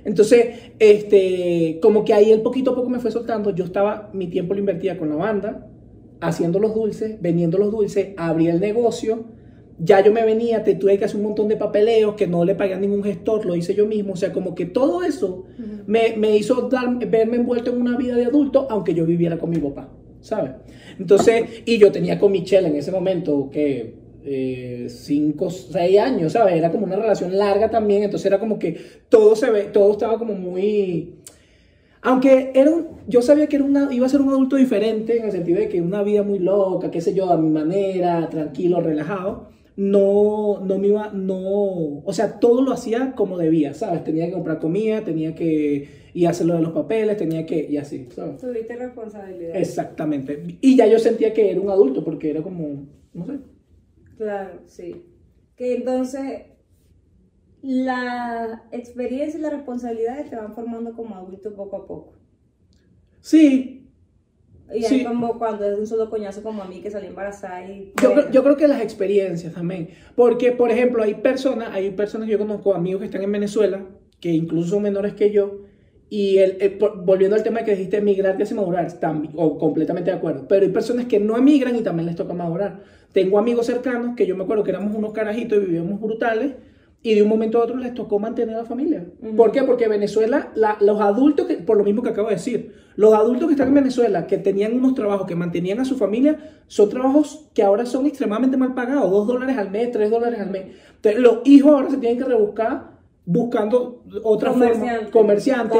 Entonces, 0.03 0.74
este, 0.79 1.79
como 1.81 2.05
que 2.05 2.13
ahí 2.13 2.31
él 2.31 2.41
poquito 2.41 2.71
a 2.71 2.75
poco 2.75 2.89
me 2.89 3.00
fue 3.00 3.12
soltando. 3.12 3.50
Yo 3.50 3.65
estaba, 3.65 4.12
mi 4.13 4.27
tiempo 4.27 4.53
lo 4.53 4.59
invertía 4.59 4.97
con 4.97 5.09
la 5.09 5.15
banda, 5.15 5.67
haciendo 6.22 6.60
los 6.60 6.74
dulces, 6.74 7.22
vendiendo 7.22 7.57
los 7.57 7.72
dulces, 7.72 8.10
abrí 8.17 8.48
el 8.48 8.60
negocio. 8.60 9.25
Ya 9.77 10.01
yo 10.01 10.13
me 10.13 10.24
venía, 10.24 10.63
te 10.63 10.75
tuve 10.75 10.98
que 10.98 11.05
hacer 11.05 11.17
un 11.17 11.24
montón 11.24 11.50
de 11.50 11.57
papeleos 11.57 12.15
que 12.15 12.27
no 12.27 12.45
le 12.45 12.55
pagué 12.55 12.74
a 12.74 12.79
ningún 12.79 13.03
gestor, 13.03 13.45
lo 13.45 13.55
hice 13.55 13.75
yo 13.75 13.86
mismo. 13.86 14.13
O 14.13 14.15
sea, 14.15 14.31
como 14.31 14.55
que 14.55 14.65
todo 14.65 15.03
eso 15.03 15.43
me, 15.86 16.15
me 16.17 16.38
hizo 16.38 16.69
dar, 16.69 16.98
verme 17.10 17.38
envuelto 17.38 17.71
en 17.71 17.82
una 17.82 17.97
vida 17.97 18.15
de 18.15 18.25
adulto, 18.25 18.67
aunque 18.69 18.93
yo 18.93 19.06
viviera 19.06 19.38
con 19.38 19.49
mi 19.49 19.58
papá, 19.58 19.89
¿sabes? 20.21 20.51
Entonces, 20.97 21.63
y 21.65 21.78
yo 21.78 21.91
tenía 21.91 22.17
con 22.17 22.32
Michelle 22.32 22.67
en 22.67 22.75
ese 22.78 22.91
momento 22.91 23.49
que 23.51 24.06
eh, 24.28 24.88
cinco, 24.89 25.51
seis 25.51 25.99
años, 25.99 26.34
¿sabes? 26.34 26.56
Era 26.56 26.71
como 26.71 26.86
una 26.86 26.95
relación 26.95 27.38
larga 27.38 27.69
también, 27.69 28.04
entonces 28.04 28.25
era 28.25 28.39
como 28.39 28.58
que 28.58 28.75
todo 29.08 29.36
se 29.36 29.51
ve, 29.51 29.63
todo 29.65 29.91
estaba 29.91 30.17
como 30.17 30.34
muy... 30.34 31.15
Aunque 32.06 32.52
era 32.54 32.70
un, 32.70 32.88
yo 33.08 33.24
sabía 33.24 33.48
que 33.48 33.56
era 33.56 33.65
una, 33.65 33.91
iba 33.91 34.06
a 34.06 34.10
ser 34.10 34.22
un 34.22 34.30
adulto 34.30 34.56
diferente 34.56 35.18
en 35.18 35.26
el 35.26 35.32
sentido 35.32 35.60
de 35.60 35.70
que 35.70 35.82
una 35.82 36.04
vida 36.04 36.22
muy 36.22 36.38
loca, 36.38 36.91
qué 36.91 37.02
sé 37.02 37.15
yo, 37.15 37.32
a 37.32 37.38
mi 37.38 37.50
manera, 37.50 38.30
tranquilo, 38.30 38.80
relajado, 38.80 39.50
no, 39.76 40.62
no 40.63 40.78
me 40.78 40.88
iba, 40.88 41.10
no, 41.12 42.04
o 42.04 42.13
sea, 42.13 42.39
todo 42.39 42.62
lo 42.62 42.72
hacía 42.72 43.13
como 43.15 43.39
debía, 43.39 43.74
¿sabes? 43.74 44.04
Tenía 44.04 44.28
que 44.28 44.34
comprar 44.34 44.60
comida, 44.60 45.04
tenía 45.04 45.34
que 45.34 45.88
ir 46.13 46.28
a 46.28 46.30
hacer 46.30 46.46
lo 46.46 46.54
de 46.54 46.62
los 46.62 46.74
papeles, 46.74 47.18
tenía 47.18 47.44
que, 47.46 47.68
y 47.70 47.78
así, 47.78 48.08
¿sabes? 48.12 48.39
Tuviste 48.39 48.76
responsabilidad. 48.76 49.56
Exactamente. 49.56 50.44
Y 50.62 50.78
ya 50.78 50.86
yo 50.86 51.00
sentía 51.00 51.34
que 51.34 51.50
era 51.50 51.60
un 51.60 51.72
adulto 51.72 52.04
porque 52.04 52.30
era 52.30 52.44
como, 52.44 52.86
no 53.13 53.26
sé. 53.26 53.39
Claro, 54.15 54.60
sí. 54.65 55.04
Que 55.56 55.76
entonces 55.76 56.44
la 57.65 58.63
experiencia 58.71 59.38
y 59.39 59.41
las 59.41 59.54
responsabilidades 59.54 60.30
te 60.30 60.36
van 60.36 60.54
formando 60.54 60.93
como 60.93 61.15
adulto 61.15 61.54
poco 61.56 61.78
a 61.78 61.88
poco. 61.88 62.13
Sí, 63.21 63.71
Y 64.75 64.82
Sí. 64.82 65.01
es 65.01 65.08
como 65.08 65.38
cuando 65.38 65.63
es 65.71 65.78
un 65.78 65.86
solo 65.86 66.10
coñazo 66.10 66.41
como 66.41 66.63
a 66.63 66.65
mí 66.67 66.82
que 66.82 66.89
salí 66.89 67.06
embarazada 67.06 67.63
y... 67.69 67.93
Yo, 68.01 68.08
bueno, 68.10 68.21
creo- 68.23 68.32
yo 68.32 68.43
creo 68.43 68.58
que 68.58 68.67
las 68.67 68.82
experiencias 68.82 69.54
también. 69.54 69.89
Porque, 70.15 70.54
por 70.54 70.71
ejemplo, 70.71 71.04
hay 71.04 71.13
personas, 71.13 71.69
hay 71.71 71.91
personas 71.91 72.25
que 72.25 72.32
yo 72.32 72.39
conozco, 72.39 72.73
amigos 72.73 73.01
que 73.01 73.06
están 73.06 73.21
en 73.21 73.32
Venezuela, 73.32 73.86
que 74.19 74.32
incluso 74.32 74.69
son 74.69 74.82
menores 74.82 75.13
que 75.13 75.30
yo. 75.30 75.60
Y 76.10 76.39
el, 76.39 76.80
volviendo 77.04 77.36
al 77.36 77.43
tema 77.43 77.63
que 77.63 77.71
dijiste, 77.75 77.97
emigrar 77.97 78.38
te 78.38 78.43
hace 78.43 78.56
madurar, 78.56 78.91
también, 78.93 79.34
o 79.38 79.60
completamente 79.60 80.10
de 80.10 80.17
acuerdo. 80.17 80.47
Pero 80.47 80.65
hay 80.65 80.71
personas 80.71 81.06
que 81.06 81.19
no 81.19 81.38
emigran 81.38 81.75
y 81.75 81.82
también 81.84 82.08
les 82.08 82.15
toca 82.15 82.34
madurar. 82.34 82.82
Tengo 83.13 83.38
amigos 83.38 83.67
cercanos 83.67 84.15
que 84.15 84.25
yo 84.25 84.36
me 84.36 84.45
acuerdo 84.45 84.63
que 84.63 84.71
éramos 84.71 84.95
unos 84.95 85.13
carajitos 85.13 85.60
y 85.60 85.65
vivíamos 85.67 86.01
brutales. 86.01 86.54
Y 87.08 87.13
de 87.13 87.22
un 87.22 87.30
momento 87.30 87.60
a 87.60 87.63
otro 87.65 87.78
les 87.78 87.94
tocó 87.94 88.18
mantener 88.18 88.56
a 88.56 88.60
la 88.60 88.65
familia. 88.65 89.06
¿Por 89.38 89.52
qué? 89.52 89.62
Porque 89.62 89.88
Venezuela, 89.88 90.52
la- 90.56 90.78
los 90.82 91.00
adultos, 91.00 91.46
que, 91.46 91.54
por 91.58 91.78
lo 91.78 91.84
mismo 91.84 92.02
que 92.02 92.10
acabo 92.10 92.30
de 92.30 92.34
decir, 92.36 92.74
los 92.96 93.13
adultos 93.13 93.48
que 93.48 93.54
están 93.54 93.68
en 93.68 93.76
Venezuela, 93.76 94.26
que 94.26 94.39
tenían 94.39 94.74
unos 94.76 94.96
trabajos, 94.96 95.28
que 95.28 95.36
mantenían 95.36 95.80
a 95.80 95.86
su 95.86 95.98
familia, 95.98 96.39
son 96.65 96.89
trabajos 96.89 97.48
que 97.54 97.62
ahora 97.62 97.86
son 97.86 98.08
extremadamente 98.08 98.58
mal 98.58 98.74
pagados, 98.74 99.12
dos 99.12 99.28
dólares 99.28 99.56
al 99.56 99.70
mes, 99.70 99.91
tres 99.91 100.10
dólares 100.10 100.39
al 100.39 100.50
mes. 100.50 100.63
Entonces, 100.96 101.22
los 101.22 101.39
hijos 101.46 101.74
ahora 101.74 101.91
se 101.91 101.98
tienen 101.98 102.18
que 102.18 102.24
rebuscar 102.26 102.96
buscando 103.24 104.04
otra 104.24 104.52
Comerciante. 104.52 104.96
forma, 104.98 105.12
comerciante, 105.12 105.78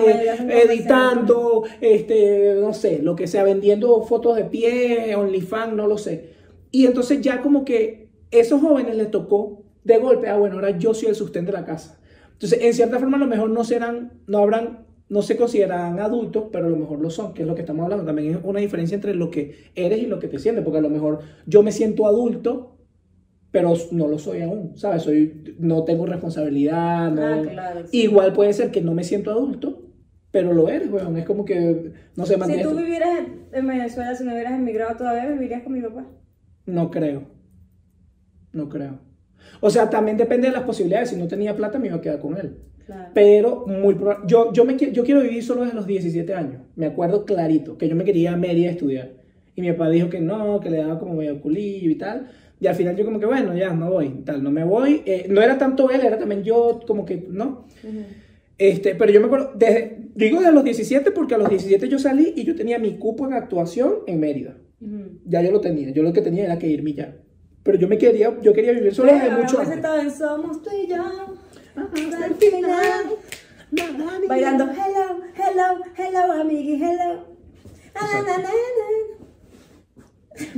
editando, 0.64 1.64
este, 1.82 2.56
no 2.62 2.74
sé, 2.74 3.00
lo 3.02 3.16
que 3.16 3.28
sea, 3.28 3.44
vendiendo 3.44 4.02
fotos 4.04 4.36
de 4.36 4.46
pie, 4.46 5.16
OnlyFans, 5.16 5.74
no 5.74 5.88
lo 5.88 5.98
sé. 5.98 6.34
Y 6.72 6.86
entonces 6.86 7.22
ya 7.22 7.42
como 7.42 7.66
que 7.66 8.10
esos 8.32 8.62
jóvenes 8.62 8.96
les 8.96 9.10
tocó 9.10 9.64
de 9.86 9.98
golpe, 10.00 10.28
ah, 10.28 10.38
bueno, 10.38 10.56
ahora 10.56 10.72
yo 10.72 10.94
soy 10.94 11.10
el 11.10 11.16
sustento 11.16 11.52
de 11.52 11.60
la 11.60 11.66
casa. 11.66 12.00
Entonces, 12.34 12.60
en 12.62 12.74
cierta 12.74 13.00
forma, 13.00 13.18
a 13.18 13.20
lo 13.20 13.28
mejor 13.28 13.50
no 13.52 13.64
serán, 13.64 14.20
no 14.28 14.40
habrán, 14.40 14.86
no 15.08 15.22
se 15.22 15.38
consideran 15.38 16.00
adultos, 16.00 16.46
pero 16.52 16.66
a 16.66 16.70
lo 16.70 16.76
mejor 16.76 17.00
lo 17.00 17.10
son, 17.10 17.34
que 17.34 17.44
es 17.44 17.48
lo 17.48 17.56
que 17.56 17.62
estamos 17.62 17.84
hablando. 17.84 18.04
También 18.04 18.34
es 18.34 18.40
una 18.44 18.60
diferencia 18.60 18.96
entre 18.96 19.14
lo 19.14 19.30
que 19.30 19.72
eres 19.76 20.00
y 20.00 20.08
lo 20.08 20.20
que 20.20 20.28
te 20.28 20.40
sientes, 20.40 20.64
porque 20.64 20.80
a 20.80 20.82
lo 20.82 20.90
mejor 20.90 21.20
yo 21.46 21.62
me 21.64 21.72
siento 21.72 22.08
adulto, 22.08 22.78
pero 23.52 23.74
no 23.92 24.08
lo 24.08 24.18
soy 24.18 24.42
aún, 24.42 24.76
¿sabes? 24.76 25.04
Soy, 25.04 25.56
no 25.60 25.84
tengo 25.86 26.08
responsabilidad, 26.08 27.12
no, 27.12 27.24
Ah, 27.24 27.42
claro, 27.44 27.88
sí. 27.88 28.02
Igual 28.02 28.34
puede 28.34 28.52
ser 28.54 28.72
que 28.72 28.82
no 28.82 28.94
me 28.94 29.04
siento 29.04 29.32
adulto, 29.32 29.84
pero 30.32 30.52
lo 30.52 30.68
eres, 30.68 30.92
weón. 30.92 31.16
Es 31.16 31.26
como 31.26 31.46
que, 31.46 31.94
no 32.16 32.26
sé, 32.26 32.34
Si 32.34 32.40
mantienes... 32.40 32.68
tú 32.68 32.76
vivieras 32.76 33.20
en 33.54 33.68
Venezuela, 33.68 34.16
si 34.16 34.26
no 34.26 34.34
hubieras 34.34 34.60
emigrado 34.60 34.98
todavía, 34.98 35.32
vivirías 35.32 35.62
con 35.62 35.74
mi 35.74 35.82
papá. 35.82 36.06
No 36.66 36.90
creo. 36.90 37.24
No 38.52 38.68
creo. 38.68 39.00
O 39.62 39.70
sea, 39.70 39.90
también 39.90 40.18
depende 40.18 40.48
de 40.48 40.54
las 40.54 40.64
posibilidades. 40.64 41.10
Si 41.10 41.16
no 41.16 41.28
tenía 41.28 41.56
plata, 41.56 41.80
me 41.80 41.88
iba 41.88 41.98
a 41.98 42.02
quedar 42.02 42.20
con 42.20 42.38
él. 42.38 42.58
Claro. 42.86 43.10
Pero 43.14 43.66
muy 43.68 43.98
yo, 44.28 44.54
yo, 44.54 44.66
me, 44.66 44.78
yo 44.78 45.04
quiero 45.04 45.22
vivir 45.22 45.44
solo 45.44 45.62
desde 45.62 45.76
los 45.76 45.88
17 45.88 46.34
años. 46.34 46.62
Me 46.76 46.86
acuerdo 46.86 47.26
clarito 47.26 47.78
que 47.78 47.90
yo 47.90 47.96
me 47.96 48.04
quería 48.04 48.34
a 48.34 48.38
Mérida 48.38 48.70
a 48.70 48.72
estudiar. 48.74 49.12
Y 49.56 49.62
mi 49.62 49.72
papá 49.72 49.90
dijo 49.90 50.10
que 50.10 50.20
no, 50.20 50.60
que 50.60 50.70
le 50.70 50.78
daba 50.78 51.00
como 51.00 51.16
medio 51.16 51.42
culillo 51.42 51.90
y 51.90 51.96
tal. 51.96 52.30
Y 52.60 52.68
al 52.68 52.76
final 52.76 52.96
yo 52.96 53.06
como 53.06 53.20
que, 53.20 53.26
bueno, 53.26 53.56
ya, 53.56 53.74
no 53.74 53.90
voy, 53.90 54.22
tal, 54.26 54.44
no 54.44 54.52
me 54.52 54.64
voy. 54.64 55.02
Eh, 55.06 55.28
no 55.30 55.42
era 55.42 55.58
tanto 55.58 55.90
él, 55.90 56.02
era 56.02 56.18
también 56.18 56.44
yo 56.44 56.82
como 56.86 57.06
que, 57.06 57.26
no. 57.30 57.66
Ujú. 57.84 58.04
Este, 58.58 58.96
pero 58.96 59.12
yo 59.12 59.20
me 59.20 59.28
acuerdo, 59.28 59.52
desde, 59.56 59.98
digo 60.16 60.42
de 60.42 60.52
los 60.52 60.64
17 60.64 61.12
porque 61.12 61.36
a 61.36 61.38
los 61.38 61.50
17 61.50 61.90
yo 61.90 62.00
salí 62.00 62.34
y 62.38 62.46
yo 62.46 62.56
tenía 62.56 62.80
mi 62.80 62.98
cupo 62.98 63.28
en 63.28 63.34
actuación 63.34 63.96
en 64.08 64.20
Mérida. 64.20 64.58
Ujú. 64.80 65.20
Ya 65.26 65.42
yo 65.42 65.52
lo 65.52 65.60
tenía, 65.60 65.90
yo 65.90 66.04
lo 66.04 66.14
que 66.14 66.22
tenía 66.22 66.46
era 66.46 66.58
que 66.58 66.68
irme 66.68 66.94
ya. 66.94 67.16
Pero 67.66 67.80
yo 67.80 67.88
me 67.88 67.98
quería, 67.98 68.32
yo 68.42 68.54
quería 68.54 68.74
vivir 68.74 68.94
solo 68.94 69.12
desde 69.12 69.32
mucho 69.32 69.60
antes. 69.60 69.84
en 69.84 70.12
Somos 70.12 70.62
tú 70.62 70.70
y 70.72 70.86
yo, 70.88 71.04
hasta 71.76 72.26
el 72.28 72.36
final, 72.36 73.06
bailando 74.28 74.66
hello, 74.66 75.24
hello, 75.36 75.84
hello, 75.98 76.42
amigui, 76.42 76.76
hello. 76.76 77.26
Na, 77.96 78.02
na, 78.02 78.22
na, 78.22 78.38
na, 78.38 78.44
na. 78.44 79.16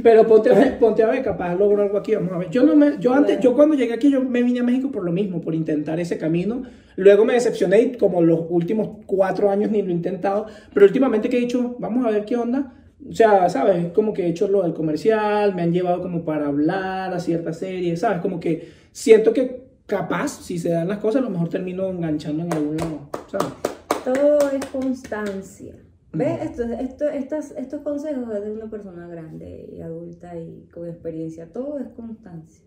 Pero 0.04 0.28
ponte 0.28 0.50
a 0.50 0.54
ver, 0.54 0.80
ponte 0.80 1.02
a 1.02 1.08
ver, 1.08 1.24
capaz 1.24 1.56
logro 1.56 1.82
algo 1.82 1.98
aquí, 1.98 2.14
vamos 2.14 2.34
a 2.34 2.40
ver. 2.40 2.50
Yo 2.50 2.64
no 2.64 2.76
me, 2.76 2.98
yo 3.00 3.14
antes, 3.14 3.40
yo 3.40 3.56
cuando 3.56 3.76
llegué 3.76 3.94
aquí, 3.94 4.12
yo 4.12 4.22
me 4.22 4.44
vine 4.44 4.60
a 4.60 4.64
México 4.64 4.92
por 4.92 5.06
lo 5.06 5.14
mismo, 5.14 5.40
por 5.40 5.56
intentar 5.56 6.02
ese 6.02 6.18
camino. 6.18 6.64
Luego 6.98 7.24
me 7.24 7.36
decepcioné 7.36 7.80
y 7.84 7.92
como 7.96 8.22
los 8.22 8.42
últimos 8.50 8.98
cuatro 9.06 9.50
años 9.50 9.72
ni 9.72 9.82
lo 9.82 9.92
he 9.92 9.94
intentado. 9.94 10.48
Pero 10.74 10.86
últimamente 10.86 11.30
que 11.30 11.38
he 11.38 11.42
dicho, 11.42 11.78
vamos 11.80 12.06
a 12.06 12.10
ver 12.10 12.26
qué 12.26 12.36
onda. 12.36 12.74
O 13.06 13.14
sea, 13.14 13.48
¿sabes? 13.50 13.92
Como 13.92 14.14
que 14.14 14.24
he 14.24 14.30
hecho 14.30 14.48
lo 14.48 14.64
del 14.64 14.74
comercial, 14.74 15.54
me 15.54 15.62
han 15.62 15.72
llevado 15.72 16.02
como 16.02 16.24
para 16.24 16.48
hablar 16.48 17.14
a 17.14 17.20
ciertas 17.20 17.60
series, 17.60 18.00
¿sabes? 18.00 18.22
Como 18.22 18.40
que 18.40 18.70
siento 18.92 19.34
que 19.34 19.68
capaz, 19.86 20.44
si 20.44 20.58
se 20.58 20.70
dan 20.70 20.88
las 20.88 20.98
cosas, 20.98 21.22
a 21.22 21.26
lo 21.26 21.30
mejor 21.30 21.50
termino 21.50 21.90
enganchando 21.90 22.44
en 22.44 22.54
algún 22.54 22.78
lado, 22.78 23.10
¿sabes? 23.28 23.54
Todo 24.04 24.50
es 24.52 24.66
constancia. 24.68 25.76
¿Ves? 26.14 26.42
Esto, 26.42 26.64
esto, 26.64 27.10
estas, 27.10 27.52
estos 27.52 27.82
consejos 27.82 28.34
es 28.34 28.44
de 28.44 28.52
una 28.52 28.70
persona 28.70 29.08
grande 29.08 29.70
y 29.72 29.82
adulta 29.82 30.38
y 30.38 30.68
con 30.74 30.88
experiencia. 30.88 31.52
Todo 31.52 31.78
es 31.80 31.90
constancia. 31.90 32.66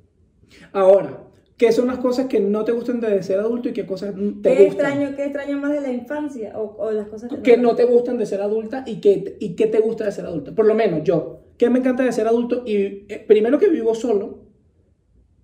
Ahora, 0.73 1.25
¿qué 1.61 1.73
son 1.73 1.89
las 1.89 1.99
cosas 1.99 2.25
que 2.25 2.41
no 2.41 2.65
te 2.65 2.73
gustan 2.73 3.01
de 3.01 3.23
ser 3.23 3.39
adulto 3.39 3.69
y 3.69 3.75
qué 3.75 3.85
cosas 3.85 4.15
te 4.15 4.19
¿Qué 4.19 4.65
gustan? 4.65 4.67
extraño, 4.67 5.15
¿Qué 5.15 5.25
extraño 5.25 5.59
más 5.59 5.73
de 5.73 5.83
la 5.83 5.93
infancia? 5.93 6.59
O, 6.59 6.75
o 6.79 6.91
las 6.91 7.07
cosas 7.09 7.31
que 7.45 7.59
no 7.59 7.75
te 7.77 7.85
gustan 7.85 8.17
de 8.17 8.25
ser 8.25 8.41
adulta 8.41 8.83
y 8.87 9.03
qué, 9.03 9.37
y 9.39 9.57
qué 9.57 9.67
te 9.67 9.79
gusta 9.79 10.07
de 10.07 10.13
ser 10.13 10.25
adulta. 10.25 10.53
Por 10.53 10.65
lo 10.65 10.75
menos 10.75 11.05
yo, 11.05 11.41
¿qué 11.59 11.69
me 11.69 11.81
encanta 11.81 12.03
de 12.03 12.13
ser 12.13 12.27
adulto? 12.27 12.63
Y 12.65 13.05
eh, 13.11 13.23
primero 13.29 13.59
que 13.59 13.69
vivo 13.69 13.95
solo, 13.95 14.39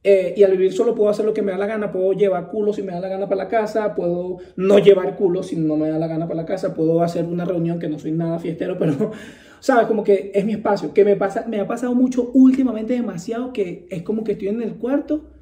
eh, 0.03 0.33
y 0.35 0.43
al 0.43 0.53
vivir 0.53 0.73
solo 0.73 0.95
puedo 0.95 1.11
hacer 1.11 1.27
lo 1.27 1.35
que 1.35 1.43
me 1.43 1.53
da 1.53 1.59
la 1.59 1.67
gana, 1.67 1.93
puedo 1.93 2.15
llevar 2.15 2.49
culo 2.49 2.73
si 2.73 2.83
me 2.83 2.93
da 2.93 3.01
la 3.01 3.09
gana 3.09 3.29
para 3.29 3.45
la 3.45 3.49
casa, 3.49 3.95
puedo 3.95 4.39
no 4.57 4.79
llevar 4.79 5.17
culo 5.17 5.43
si 5.43 5.57
no 5.57 5.77
me 5.77 5.91
da 5.91 5.99
la 5.99 6.07
gana 6.07 6.27
para 6.27 6.41
la 6.41 6.47
casa, 6.47 6.73
puedo 6.73 7.03
hacer 7.03 7.27
una 7.27 7.45
reunión 7.45 7.79
que 7.79 7.91
no 7.91 7.99
soy 7.99 8.13
nada 8.13 8.39
fiestero, 8.39 8.79
pero, 8.79 9.11
¿sabes? 9.61 9.87
Como 9.87 10.03
que 10.03 10.33
es 10.35 10.47
mi 10.47 10.53
espacio, 10.53 10.95
que 10.95 11.05
me, 11.05 11.17
pasa, 11.17 11.45
me 11.47 11.61
ha 11.61 11.67
pasado 11.67 11.95
mucho 11.95 12.31
últimamente 12.33 12.95
demasiado, 12.95 13.53
que 13.53 13.87
es 13.91 14.03
como 14.03 14.25
que 14.25 14.33
estoy 14.33 14.49
en 14.49 14.63
el 14.63 14.77
cuarto 14.77 15.36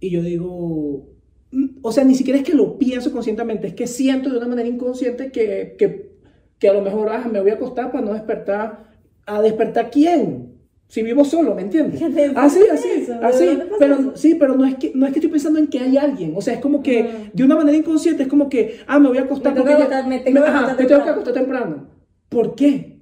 y 0.00 0.10
yo 0.10 0.22
digo, 0.22 1.06
mm, 1.52 1.66
o 1.82 1.92
sea, 1.92 2.04
ni 2.04 2.14
siquiera 2.14 2.38
es 2.38 2.44
que 2.44 2.54
lo 2.54 2.78
pienso 2.78 3.12
conscientemente, 3.12 3.68
es 3.68 3.74
que 3.74 3.86
siento 3.86 4.30
de 4.30 4.38
una 4.38 4.48
manera 4.48 4.68
inconsciente 4.68 5.30
que, 5.30 5.76
que, 5.78 6.10
que 6.58 6.68
a 6.68 6.72
lo 6.72 6.82
mejor 6.82 7.08
ah, 7.10 7.28
me 7.30 7.40
voy 7.40 7.50
a 7.50 7.54
acostar 7.54 7.90
para 7.92 8.04
no 8.04 8.12
despertar. 8.14 8.90
¿A 9.26 9.40
despertar 9.42 9.90
quién? 9.90 10.48
Si 10.88 11.02
vivo 11.04 11.24
solo, 11.24 11.54
¿me 11.54 11.62
entiendes? 11.62 12.00
¿Qué 12.00 12.10
te 12.10 12.32
Así, 12.34 12.60
así, 12.72 12.88
eso? 12.96 13.12
¿De 13.12 13.24
así. 13.26 13.58
Pero 13.78 13.94
eso? 13.94 14.12
sí, 14.16 14.34
pero 14.34 14.56
no 14.56 14.64
es 14.66 14.74
que 14.74 14.90
no 14.94 15.06
es 15.06 15.12
que 15.12 15.20
estoy 15.20 15.30
pensando 15.30 15.58
en 15.60 15.68
que 15.68 15.78
hay 15.78 15.96
alguien. 15.96 16.32
O 16.36 16.40
sea, 16.40 16.54
es 16.54 16.60
como 16.60 16.82
que 16.82 17.30
de 17.32 17.44
una 17.44 17.54
manera 17.54 17.76
inconsciente 17.76 18.24
es 18.24 18.28
como 18.28 18.48
que, 18.48 18.78
ah, 18.88 18.98
me 18.98 19.08
voy 19.08 19.18
a 19.18 19.22
acostar 19.22 19.54
Me 19.54 19.60
tengo 19.62 19.76
porque 19.78 19.90
ya- 19.90 20.02
me 20.06 20.18
tengo 20.18 20.40
ajá, 20.40 20.48
acostar 20.48 20.76
me 20.76 20.76
tengo 20.76 20.88
que 20.88 20.94
temprano. 20.94 21.12
acostar 21.12 21.34
temprano. 21.34 21.86
¿Por 22.28 22.54
qué? 22.56 22.98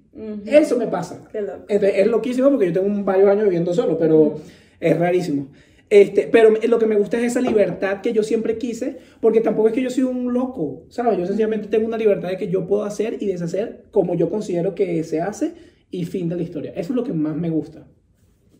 Eso 0.46 0.76
me 0.76 0.86
pasa. 0.88 1.22
Qué 1.32 1.40
loco. 1.40 1.64
Entonces, 1.68 1.98
es 2.00 2.06
loquísimo 2.08 2.50
porque 2.50 2.66
yo 2.66 2.72
tengo 2.82 3.04
varios 3.04 3.28
años 3.28 3.44
viviendo 3.44 3.72
solo, 3.72 3.96
pero 3.98 4.34
es 4.80 4.98
rarísimo. 4.98 5.48
Este, 5.90 6.28
pero 6.30 6.50
lo 6.50 6.78
que 6.78 6.86
me 6.86 6.96
gusta 6.96 7.18
es 7.18 7.24
esa 7.24 7.40
libertad 7.40 8.02
que 8.02 8.12
yo 8.12 8.22
siempre 8.22 8.58
quise, 8.58 8.98
porque 9.20 9.40
tampoco 9.40 9.68
es 9.68 9.74
que 9.74 9.82
yo 9.82 9.88
soy 9.88 10.04
un 10.04 10.34
loco, 10.34 10.84
¿sabes? 10.90 11.18
Yo 11.18 11.26
sencillamente 11.26 11.68
tengo 11.68 11.86
una 11.86 11.96
libertad 11.96 12.28
de 12.28 12.36
que 12.36 12.48
yo 12.48 12.66
puedo 12.66 12.84
hacer 12.84 13.16
y 13.20 13.26
deshacer 13.26 13.84
como 13.90 14.14
yo 14.14 14.28
considero 14.28 14.74
que 14.74 15.02
se 15.04 15.22
hace 15.22 15.54
y 15.90 16.04
fin 16.04 16.28
de 16.28 16.36
la 16.36 16.42
historia. 16.42 16.72
Eso 16.72 16.92
es 16.92 16.96
lo 16.96 17.04
que 17.04 17.14
más 17.14 17.36
me 17.36 17.48
gusta. 17.48 17.88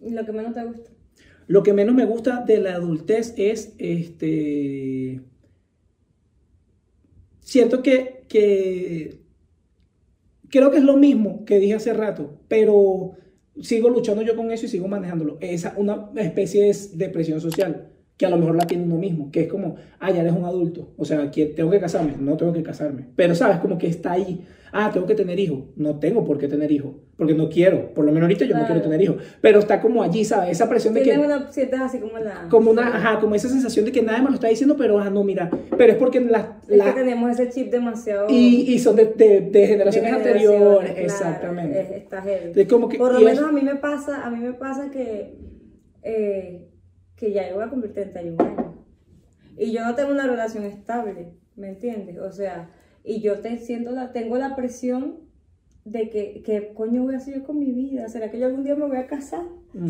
¿Y 0.01 0.11
lo 0.11 0.25
que 0.25 0.33
menos 0.33 0.55
te 0.55 0.65
gusta? 0.65 0.91
Lo 1.47 1.63
que 1.63 1.73
menos 1.73 1.95
me 1.95 2.07
gusta 2.07 2.45
de 2.47 2.59
la 2.59 2.75
adultez 2.75 3.35
es 3.37 3.75
este. 3.79 5.21
Siento 7.41 7.83
que, 7.83 8.25
que. 8.29 9.21
Creo 10.51 10.71
que 10.71 10.79
es 10.79 10.85
lo 10.85 10.97
mismo 10.97 11.45
que 11.45 11.59
dije 11.59 11.75
hace 11.75 11.93
rato, 11.93 12.41
pero 12.49 13.13
sigo 13.63 13.89
luchando 13.89 14.23
yo 14.23 14.37
con 14.37 14.51
eso 14.51 14.67
y 14.67 14.69
sigo 14.69 14.89
manejándolo. 14.89 15.39
Es 15.41 15.67
una 15.77 16.11
especie 16.17 16.65
de 16.65 16.77
depresión 16.95 17.41
social 17.41 17.93
que 18.19 18.27
a 18.27 18.31
lo 18.31 18.37
mejor 18.37 18.57
la 18.57 18.67
tiene 18.67 18.83
uno 18.85 18.97
mismo, 18.97 19.31
que 19.31 19.43
es 19.43 19.49
como, 19.49 19.77
ah, 20.01 20.11
ya 20.11 20.21
eres 20.23 20.33
un 20.35 20.45
adulto, 20.45 20.91
o 20.99 21.05
sea, 21.05 21.31
tengo 21.31 21.71
que 21.71 21.79
casarme, 21.81 22.15
no 22.19 22.37
tengo 22.37 22.53
que 22.53 22.63
casarme, 22.65 23.07
pero 23.17 23.35
sabes, 23.35 23.59
como 23.59 23.79
que 23.79 23.87
está 23.87 24.13
ahí, 24.13 24.45
ah, 24.73 24.91
tengo 24.93 25.07
que 25.07 25.15
tener 25.15 25.39
hijos, 25.39 25.61
no 25.77 26.01
tengo 26.01 26.25
por 26.25 26.37
qué 26.37 26.49
tener 26.49 26.73
hijos, 26.73 26.97
porque 27.17 27.33
no 27.35 27.49
quiero, 27.49 27.95
por 27.95 28.05
lo 28.05 28.11
menos 28.11 28.25
ahorita 28.25 28.45
yo 28.45 28.59
no 28.59 28.67
quiero 28.67 28.83
tener 28.83 29.01
hijos, 29.01 29.17
pero 29.41 29.61
está 29.61 29.81
como 29.81 30.03
allí, 30.03 30.25
¿sabes? 30.25 30.51
Esa 30.51 30.69
presión 30.69 30.95
de 30.95 31.03
que 31.05 31.17
una, 31.17 31.51
sientes 31.53 31.79
así 31.81 32.01
como 32.01 32.19
la... 32.19 32.49
como 32.51 32.73
una, 32.73 32.89
ajá, 32.89 33.21
como 33.21 33.37
esa 33.37 33.49
sensación 33.49 33.85
de 33.85 33.93
que 33.93 34.03
nadie 34.03 34.21
me 34.23 34.31
lo 34.31 34.35
está 34.35 34.49
diciendo, 34.49 34.75
pero 34.77 34.99
ah, 34.99 35.11
no, 35.11 35.23
mira, 35.23 35.49
pero 35.77 35.93
es 35.93 35.99
porque 35.99 36.19
la, 36.21 36.59
Es 36.69 36.83
que 36.83 36.91
tenemos 36.93 37.31
ese 37.31 37.49
chip 37.51 37.71
demasiado... 37.71 38.27
y, 38.29 38.63
y 38.73 38.79
son 38.81 38.97
de, 38.97 39.07
de- 39.53 39.67
generaciones 39.69 40.13
anteriores, 40.13 40.91
claro, 40.91 41.05
exactamente. 41.05 41.81
es- 41.81 41.91
está 42.03 42.21
heavy. 42.23 42.67
Como 42.67 42.89
que- 42.89 42.99
Por 42.99 43.13
lo 43.15 43.21
menos 43.21 43.39
es- 43.45 43.45
a 43.49 43.53
mí 43.53 43.63
me 43.63 43.77
pasa, 43.77 44.27
a 44.27 44.31
mí 44.31 44.41
me 44.41 44.55
pasa 44.55 44.91
que, 44.91 45.37
eh, 46.03 46.65
que 47.19 47.33
ya 47.33 47.49
yo 47.49 47.57
voy 47.57 47.65
a 47.65 47.69
cumplir 47.69 47.93
31 47.93 48.43
años. 48.43 48.75
Y 49.57 49.73
yo 49.73 49.85
no 49.85 49.95
tengo 49.95 50.13
una 50.13 50.27
relación 50.27 50.65
estable, 50.65 51.33
¿me 51.57 51.69
entiendes? 51.69 52.19
O 52.19 52.31
sea, 52.31 52.71
y 53.03 53.21
yo 53.21 53.41
te 53.41 53.59
siento 53.59 53.91
la, 53.91 54.13
tengo 54.13 54.39
la 54.39 54.55
presión 54.55 55.29
de 55.85 56.11
que, 56.11 56.43
que 56.45 56.73
coño 56.75 57.03
voy 57.03 57.15
a 57.15 57.19
hacer 57.19 57.35
yo 57.35 57.45
con 57.45 57.59
mi 57.59 57.73
vida. 57.73 58.09
¿Será 58.09 58.31
que 58.31 58.39
yo 58.39 58.47
algún 58.47 58.63
día 58.63 58.77
me 58.77 58.87
voy 58.87 58.99
a 58.99 59.07
casar? 59.07 59.43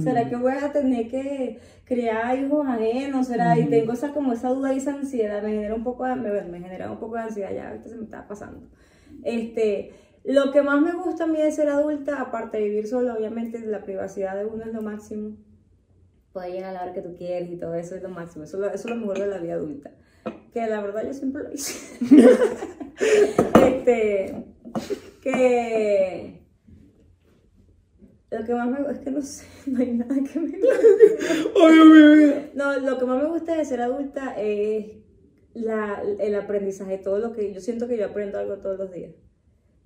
¿Será 0.02 0.28
que 0.28 0.36
voy 0.36 0.52
a 0.52 0.72
tener 0.72 1.08
que 1.08 1.58
criar 1.84 2.38
hijos 2.38 2.66
ajenos? 2.66 3.26
¿Será? 3.26 3.58
Y 3.58 3.66
tengo 3.66 3.92
esa 3.92 4.12
como 4.12 4.32
esa 4.32 4.48
duda 4.48 4.72
y 4.72 4.78
esa 4.78 4.94
ansiedad, 4.94 5.42
me 5.42 5.50
genera 5.50 5.74
un 5.74 5.84
poco 5.84 6.04
de, 6.04 6.16
me, 6.16 6.42
me 6.42 6.60
genera 6.60 6.90
un 6.90 6.98
poco 6.98 7.14
de 7.16 7.22
ansiedad 7.22 7.52
ya, 7.54 7.68
ahorita 7.68 7.88
se 7.88 7.96
me 7.96 8.04
está 8.04 8.26
pasando. 8.26 8.68
Este, 9.24 9.92
lo 10.24 10.52
que 10.52 10.62
más 10.62 10.80
me 10.80 10.92
gusta 10.92 11.24
a 11.24 11.26
mí 11.26 11.38
de 11.38 11.50
ser 11.52 11.68
adulta, 11.68 12.20
aparte 12.20 12.58
de 12.58 12.64
vivir 12.64 12.86
solo, 12.86 13.14
obviamente 13.14 13.60
la 13.60 13.82
privacidad 13.82 14.36
de 14.36 14.46
uno 14.46 14.64
es 14.64 14.72
lo 14.72 14.82
máximo. 14.82 15.36
Poder 16.38 16.52
llegar 16.52 16.70
a 16.70 16.72
la 16.72 16.82
hora 16.84 16.92
que 16.92 17.02
tú 17.02 17.16
quieres 17.16 17.50
y 17.50 17.56
todo 17.56 17.74
eso 17.74 17.96
es 17.96 18.02
lo 18.04 18.10
máximo. 18.10 18.44
Eso, 18.44 18.58
es 18.58 18.60
lo- 18.60 18.68
eso 18.72 18.86
es 18.88 18.94
lo 18.94 19.00
mejor 19.00 19.18
de 19.18 19.26
la 19.26 19.38
vida 19.38 19.54
adulta. 19.54 19.90
Que 20.52 20.66
la 20.68 20.80
verdad 20.80 21.04
yo 21.04 21.12
siempre 21.12 21.42
lo 21.42 21.52
hice. 21.52 21.98
este, 23.66 24.44
que 25.20 26.40
lo 28.30 28.44
que 28.44 28.54
más 28.54 28.68
me 28.68 28.78
gusta 28.78 28.92
es 28.92 28.98
que 29.00 29.10
no 29.10 29.20
sé, 29.22 29.46
no 29.66 29.80
hay 29.80 29.92
nada 29.94 30.14
que 30.14 30.38
me 30.38 30.48
mío. 30.48 30.64
no, 32.54 32.78
lo 32.78 32.98
que 32.98 33.04
más 33.04 33.20
me 33.20 33.28
gusta 33.30 33.56
de 33.56 33.64
ser 33.64 33.80
adulta 33.80 34.34
es 34.40 34.86
la, 35.54 36.00
el 36.20 36.34
aprendizaje, 36.36 36.98
todo 36.98 37.18
lo 37.18 37.32
que 37.32 37.52
yo 37.52 37.60
siento 37.60 37.88
que 37.88 37.96
yo 37.96 38.06
aprendo 38.06 38.38
algo 38.38 38.58
todos 38.58 38.78
los 38.78 38.92
días. 38.92 39.12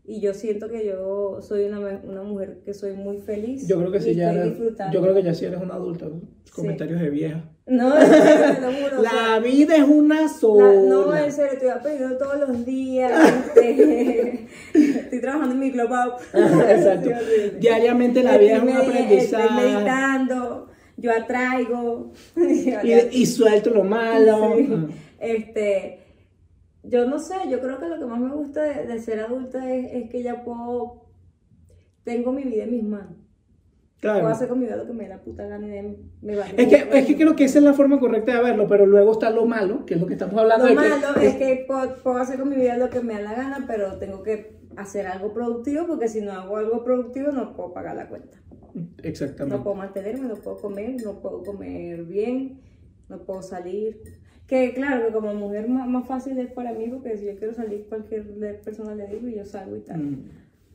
Y 0.04 0.20
yo 0.20 0.34
siento 0.34 0.68
que 0.68 0.84
yo 0.84 1.38
soy 1.42 1.64
una, 1.66 1.78
una 1.78 2.22
mujer 2.24 2.58
que 2.64 2.74
soy 2.74 2.92
muy 2.94 3.18
feliz. 3.18 3.68
Yo 3.68 3.78
creo 3.78 3.92
que 3.92 4.00
sí, 4.00 4.14
ya 4.16 4.32
estoy 4.32 4.66
eres, 4.66 4.92
yo 4.92 5.00
creo 5.00 5.14
que 5.14 5.22
ya 5.22 5.32
sí 5.32 5.44
eres 5.44 5.60
una 5.62 5.74
adulta. 5.74 6.06
¿no? 6.06 6.20
Comentarios 6.52 7.00
de 7.00 7.08
vieja. 7.10 7.44
No, 7.66 7.94
te 7.98 8.60
lo 8.60 8.72
juro, 8.72 9.00
o 9.00 9.02
sea, 9.04 9.12
La 9.34 9.38
vida 9.38 9.76
es 9.76 9.84
una 9.84 10.28
sola. 10.28 10.72
la- 10.72 10.82
no, 10.82 11.16
en 11.16 11.30
serio, 11.32 11.52
estoy 11.52 11.68
aprendiendo 11.68 12.16
todos 12.18 12.48
los 12.48 12.66
días. 12.66 13.12
este, 13.54 14.48
estoy 14.74 15.20
trabajando 15.20 15.54
en 15.54 15.60
mi 15.60 15.70
global. 15.70 16.14
Exacto. 16.34 17.10
Diariamente 17.60 18.24
la 18.24 18.38
vida 18.38 18.56
es 18.56 18.62
un 18.64 18.70
aprendizaje. 18.70 19.44
Estoy 19.44 19.56
meditando, 19.56 20.66
yo 20.96 21.12
atraigo. 21.12 22.12
Y, 22.36 23.20
y 23.20 23.26
suelto 23.26 23.70
lo 23.70 23.84
malo. 23.84 24.54
Sí. 24.56 24.68
Este, 25.20 26.00
yo 26.82 27.06
no 27.06 27.18
sé, 27.18 27.34
yo 27.48 27.60
creo 27.60 27.78
que 27.78 27.88
lo 27.88 27.98
que 27.98 28.06
más 28.06 28.20
me 28.20 28.34
gusta 28.34 28.62
de, 28.62 28.86
de 28.86 28.98
ser 29.00 29.20
adulta 29.20 29.72
es, 29.72 29.92
es 29.92 30.10
que 30.10 30.22
ya 30.22 30.42
puedo, 30.42 31.06
tengo 32.04 32.32
mi 32.32 32.44
vida 32.44 32.64
en 32.64 32.72
mis 32.72 32.84
manos. 32.84 33.16
Claro. 34.00 34.20
Puedo 34.20 34.34
hacer 34.34 34.48
con 34.48 34.58
mi 34.58 34.66
vida 34.66 34.74
lo 34.74 34.84
que 34.84 34.92
me 34.92 35.04
dé 35.04 35.10
la 35.10 35.22
puta 35.22 35.46
gana 35.46 35.64
y 35.64 35.70
de, 35.70 35.96
me 36.22 36.34
va 36.34 36.44
Es 36.56 36.68
que, 36.68 36.98
es 36.98 37.06
que 37.06 37.16
creo 37.16 37.36
que 37.36 37.44
esa 37.44 37.58
es 37.58 37.64
la 37.64 37.72
forma 37.72 38.00
correcta 38.00 38.34
de 38.34 38.42
verlo, 38.42 38.66
pero 38.66 38.84
luego 38.84 39.12
está 39.12 39.30
lo 39.30 39.46
malo, 39.46 39.86
que 39.86 39.94
es 39.94 40.00
lo 40.00 40.08
que 40.08 40.14
estamos 40.14 40.36
hablando. 40.36 40.64
Lo 40.64 40.70
de 40.70 40.88
malo 40.88 41.20
es 41.20 41.36
que 41.36 41.64
puedo, 41.68 41.94
puedo 42.02 42.16
hacer 42.16 42.40
con 42.40 42.48
mi 42.48 42.56
vida 42.56 42.76
lo 42.76 42.90
que 42.90 43.00
me 43.00 43.14
da 43.14 43.20
la 43.20 43.34
gana, 43.34 43.64
pero 43.68 43.98
tengo 43.98 44.24
que 44.24 44.60
hacer 44.76 45.06
algo 45.06 45.32
productivo 45.32 45.86
porque 45.86 46.08
si 46.08 46.20
no 46.20 46.32
hago 46.32 46.56
algo 46.56 46.82
productivo 46.82 47.30
no 47.30 47.54
puedo 47.54 47.72
pagar 47.72 47.94
la 47.94 48.08
cuenta. 48.08 48.38
Exactamente. 49.04 49.56
No 49.56 49.62
puedo 49.62 49.76
mantenerme, 49.76 50.26
no 50.26 50.34
puedo 50.34 50.56
comer, 50.56 50.96
no 51.04 51.20
puedo 51.20 51.44
comer 51.44 52.02
bien, 52.04 52.60
no 53.08 53.22
puedo 53.22 53.40
salir. 53.42 54.02
Que 54.52 54.74
claro, 54.74 55.06
que 55.06 55.12
como 55.14 55.32
mujer 55.32 55.66
más, 55.66 55.88
más 55.88 56.06
fácil 56.06 56.38
es 56.38 56.52
para 56.52 56.74
mí 56.74 56.86
porque 56.90 57.16
si 57.16 57.24
yo 57.24 57.36
quiero 57.36 57.54
salir, 57.54 57.86
cualquier 57.88 58.60
persona 58.62 58.94
le 58.94 59.06
digo 59.06 59.26
y 59.26 59.36
yo 59.36 59.46
salgo 59.46 59.76
y 59.76 59.80
tal. 59.80 59.98
Mm. 60.02 60.24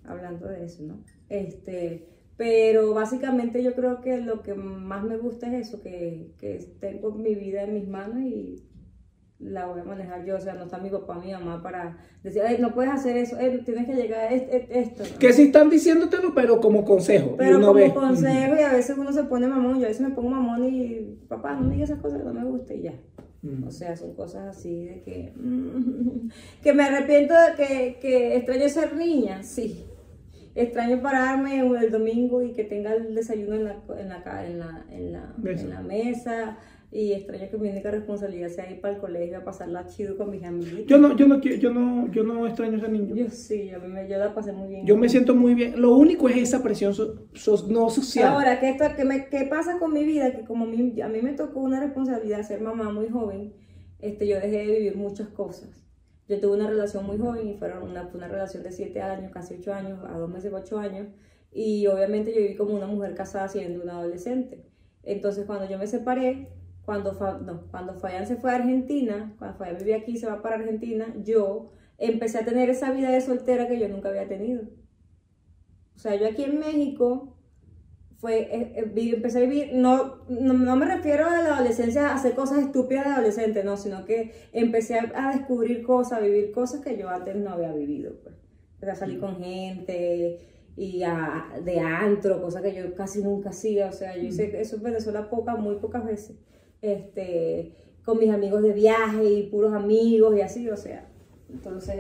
Hablando 0.05 0.47
de 0.47 0.65
eso, 0.65 0.81
¿no? 0.81 1.03
Este, 1.29 2.07
pero 2.37 2.95
básicamente 2.95 3.61
yo 3.61 3.75
creo 3.75 4.01
que 4.01 4.19
lo 4.19 4.41
que 4.41 4.55
más 4.55 5.03
me 5.03 5.17
gusta 5.17 5.45
es 5.55 5.67
eso, 5.67 5.79
que, 5.83 6.31
que 6.39 6.57
tengo 6.79 7.11
mi 7.11 7.35
vida 7.35 7.61
en 7.65 7.75
mis 7.75 7.87
manos 7.87 8.19
y 8.21 8.63
la 9.37 9.67
voy 9.67 9.81
a 9.81 9.83
manejar 9.83 10.25
yo. 10.25 10.37
O 10.37 10.41
sea, 10.41 10.55
no 10.55 10.63
está 10.63 10.79
mi 10.79 10.89
papá, 10.89 11.19
mi 11.19 11.31
mamá 11.33 11.61
para 11.61 11.97
decir, 12.23 12.41
"Ay, 12.41 12.57
no 12.59 12.73
puedes 12.73 12.91
hacer 12.91 13.15
eso, 13.15 13.39
eh, 13.39 13.61
tienes 13.63 13.85
que 13.85 13.93
llegar 13.93 14.21
a 14.21 14.33
est- 14.33 14.51
est- 14.51 14.71
esto. 14.71 15.03
¿no? 15.03 15.19
Que 15.19 15.33
sí 15.33 15.43
están 15.43 15.69
diciéndotelo, 15.69 16.33
pero 16.33 16.59
como 16.59 16.83
consejo. 16.83 17.33
y 17.35 17.37
Pero 17.37 17.57
uno 17.57 17.67
como 17.67 17.79
ve. 17.79 17.93
consejo 17.93 18.55
y 18.59 18.63
a 18.63 18.73
veces 18.73 18.97
uno 18.97 19.13
se 19.13 19.25
pone 19.25 19.47
mamón, 19.47 19.77
yo 19.79 19.85
a 19.85 19.89
veces 19.89 20.01
me 20.01 20.15
pongo 20.15 20.29
mamón 20.31 20.63
y 20.65 21.19
papá, 21.27 21.53
no 21.53 21.67
me 21.67 21.75
digas 21.75 21.91
esas 21.91 22.01
cosas 22.01 22.17
que 22.17 22.25
no 22.25 22.33
me 22.33 22.43
gustan 22.43 22.77
y 22.77 22.81
ya. 22.81 22.93
O 23.65 23.71
sea, 23.71 23.95
son 23.95 24.13
cosas 24.13 24.57
así 24.57 24.85
de 24.85 25.01
que... 25.01 25.33
Que 26.63 26.73
me 26.73 26.83
arrepiento 26.83 27.33
de 27.33 27.55
que, 27.55 27.99
que 28.01 28.35
extraño 28.35 28.69
ser 28.69 28.95
niña, 28.95 29.43
sí. 29.43 29.85
Extraño 30.55 31.01
pararme 31.01 31.59
el 31.59 31.91
domingo 31.91 32.41
y 32.41 32.53
que 32.53 32.63
tenga 32.63 32.93
el 32.95 33.13
desayuno 33.13 33.55
en 33.55 33.63
la, 33.65 33.75
en 33.99 34.09
la, 34.09 34.45
en 34.45 34.59
la, 34.59 34.85
en 34.89 35.11
la, 35.11 35.35
en 35.43 35.69
la 35.69 35.81
mesa. 35.81 36.57
Y 36.89 37.11
extraño 37.11 37.49
que 37.51 37.57
mi 37.57 37.67
única 37.69 37.91
responsabilidad 37.91 38.47
sea 38.47 38.71
ir 38.71 38.79
para 38.79 38.93
el 38.95 38.99
colegio 39.01 39.37
a 39.39 39.43
pasarla 39.43 39.85
chido 39.87 40.15
con 40.15 40.29
mis 40.29 40.43
amiguitos. 40.45 40.85
Yo 40.85 40.97
no, 40.97 41.17
yo 41.17 41.27
no, 41.27 41.41
quiero- 41.41 41.57
yo 41.57 41.69
no, 41.73 42.09
yo 42.11 42.23
no 42.23 42.47
extraño 42.47 42.75
a 42.75 42.77
ese 42.77 42.87
niño. 42.89 43.13
Yo 43.13 43.29
sí, 43.29 43.69
a 43.71 43.79
mí 43.79 43.89
me, 43.89 44.07
yo 44.07 44.17
la 44.17 44.33
pasé 44.33 44.53
muy 44.53 44.69
bien. 44.69 44.85
Yo 44.85 44.95
me 44.95 45.09
siento 45.09 45.35
muy 45.35 45.53
bien. 45.53 45.81
Lo 45.81 45.97
único 45.97 46.29
es 46.29 46.37
esa 46.37 46.63
presión 46.63 46.93
so- 46.93 47.27
so- 47.33 47.67
no 47.67 47.89
social. 47.89 48.29
Ahora, 48.29 48.59
¿qué, 48.61 48.69
esto- 48.69 48.85
qué, 48.95 49.03
me- 49.03 49.27
qué 49.27 49.43
pasa 49.49 49.79
con 49.79 49.91
mi 49.93 50.05
vida? 50.05 50.31
Que 50.33 50.45
como 50.45 50.65
mi- 50.65 51.01
a 51.01 51.09
mí 51.09 51.21
me 51.21 51.33
tocó 51.33 51.59
una 51.59 51.81
responsabilidad 51.81 52.41
ser 52.43 52.61
mamá 52.61 52.89
muy 52.91 53.09
joven, 53.09 53.53
este, 53.99 54.25
yo 54.25 54.35
dejé 54.37 54.57
de 54.59 54.65
vivir 54.67 54.95
muchas 54.95 55.27
cosas. 55.27 55.69
Yo 56.29 56.39
tuve 56.39 56.55
una 56.55 56.67
relación 56.69 57.05
muy 57.05 57.17
joven 57.17 57.49
y 57.49 57.53
fueron 57.55 57.83
una, 57.83 58.09
una 58.13 58.27
relación 58.29 58.63
de 58.63 58.71
7 58.71 59.01
años, 59.01 59.31
casi 59.31 59.55
8 59.55 59.73
años, 59.73 59.99
a 60.07 60.17
dos 60.17 60.29
meses 60.29 60.53
8 60.53 60.77
años. 60.79 61.07
Y 61.51 61.85
obviamente 61.87 62.33
yo 62.33 62.39
viví 62.41 62.55
como 62.55 62.73
una 62.75 62.87
mujer 62.87 63.13
casada 63.13 63.49
siendo 63.49 63.83
una 63.83 63.97
adolescente. 63.99 64.63
Entonces 65.03 65.45
cuando 65.45 65.69
yo 65.69 65.77
me 65.77 65.87
separé, 65.87 66.49
cuando, 66.87 67.13
Fa- 67.13 67.37
no, 67.39 67.67
cuando 67.69 67.93
Fabián 67.95 68.25
se 68.25 68.37
fue 68.37 68.51
a 68.51 68.55
Argentina, 68.55 69.35
cuando 69.37 69.57
Fabián 69.57 69.77
vivía 69.77 69.97
aquí 69.97 70.13
y 70.13 70.17
se 70.17 70.27
va 70.27 70.41
para 70.41 70.55
Argentina, 70.55 71.13
yo 71.23 71.71
empecé 71.97 72.39
a 72.39 72.45
tener 72.45 72.69
esa 72.69 72.91
vida 72.91 73.11
de 73.11 73.21
soltera 73.21 73.67
que 73.67 73.77
yo 73.79 73.89
nunca 73.89 74.09
había 74.09 74.27
tenido. 74.27 74.63
O 75.95 75.99
sea, 75.99 76.15
yo 76.15 76.27
aquí 76.27 76.43
en 76.43 76.59
México 76.59 77.35
fue, 78.19 78.39
eh, 78.55 78.73
eh, 78.77 79.11
empecé 79.13 79.39
a 79.39 79.41
vivir, 79.41 79.71
no, 79.73 80.25
no, 80.29 80.53
no 80.53 80.75
me 80.75 80.85
refiero 80.85 81.27
a 81.27 81.41
la 81.41 81.55
adolescencia 81.55 82.09
a 82.09 82.15
hacer 82.15 82.33
cosas 82.35 82.59
estúpidas 82.59 83.05
de 83.05 83.11
adolescente, 83.11 83.63
no, 83.63 83.77
sino 83.77 84.05
que 84.05 84.31
empecé 84.53 84.97
a, 84.97 85.11
a 85.29 85.35
descubrir 85.35 85.83
cosas, 85.83 86.19
a 86.19 86.21
vivir 86.21 86.51
cosas 86.51 86.81
que 86.81 86.97
yo 86.97 87.09
antes 87.09 87.35
no 87.35 87.51
había 87.51 87.73
vivido. 87.73 88.13
Pues. 88.23 88.35
Empecé 88.75 88.91
a 88.91 88.95
salir 88.95 89.19
con 89.19 89.37
gente 89.43 90.39
y 90.77 91.03
a, 91.03 91.47
de 91.63 91.79
antro, 91.79 92.41
cosas 92.41 92.61
que 92.61 92.73
yo 92.75 92.93
casi 92.95 93.21
nunca 93.23 93.49
hacía, 93.49 93.89
o 93.89 93.91
sea, 93.91 94.15
yo 94.15 94.23
hice 94.23 94.61
eso 94.61 94.77
en 94.77 94.83
Venezuela 94.83 95.29
pocas, 95.29 95.59
muy 95.59 95.75
pocas 95.77 96.05
veces, 96.05 96.37
este, 96.81 97.73
con 98.03 98.19
mis 98.19 98.29
amigos 98.29 98.63
de 98.63 98.73
viaje 98.73 99.23
y 99.23 99.43
puros 99.43 99.73
amigos 99.73 100.35
y 100.37 100.41
así, 100.41 100.69
o 100.69 100.77
sea, 100.77 101.07
entonces 101.49 101.95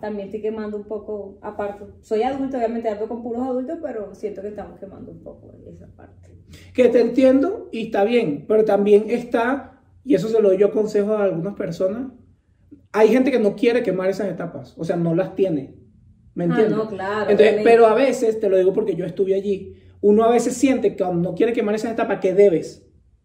también 0.00 0.26
estoy 0.26 0.40
quemando 0.42 0.76
un 0.76 0.84
poco, 0.84 1.38
aparte, 1.42 1.84
soy 2.00 2.22
adulto, 2.22 2.56
obviamente 2.56 2.88
ando 2.88 3.06
con 3.08 3.22
puros 3.22 3.42
adultos, 3.46 3.78
pero 3.82 4.14
siento 4.14 4.42
que 4.42 4.48
estamos 4.48 4.78
quemando 4.80 5.12
un 5.12 5.20
poco 5.22 5.54
esa 5.66 5.86
parte. 5.94 6.30
Que 6.74 6.88
te 6.88 7.00
entiendo 7.00 7.68
y 7.70 7.86
está 7.86 8.02
bien, 8.04 8.44
pero 8.48 8.64
también 8.64 9.04
está, 9.10 9.80
y 10.04 10.14
eso 10.14 10.28
se 10.28 10.40
lo 10.42 10.48
doy 10.48 10.58
yo 10.58 10.72
consejo 10.72 11.12
a 11.12 11.24
algunas 11.24 11.54
personas, 11.54 12.10
hay 12.92 13.08
gente 13.08 13.30
que 13.30 13.38
no 13.38 13.54
quiere 13.54 13.82
quemar 13.82 14.10
esas 14.10 14.28
etapas, 14.28 14.74
o 14.76 14.84
sea, 14.84 14.96
no 14.96 15.14
las 15.14 15.34
tiene. 15.36 15.76
¿Me 16.34 16.44
Ah, 16.44 16.46
entiendes? 16.48 16.76
no, 16.76 16.88
claro, 16.88 17.30
Entonces, 17.30 17.60
pero 17.62 17.86
a 17.86 17.94
veces, 17.94 18.40
te 18.40 18.48
lo 18.48 18.56
digo 18.56 18.72
porque 18.72 18.96
yo 18.96 19.04
estuve 19.04 19.34
allí, 19.34 19.74
uno 20.00 20.24
a 20.24 20.30
veces 20.32 20.54
siente 20.56 20.96
que 20.96 21.04
no 21.04 21.34
quiere 21.34 21.52
quemar 21.52 21.74
esas 21.74 21.92
etapas, 21.92 22.18
que 22.20 22.34
debes. 22.34 22.81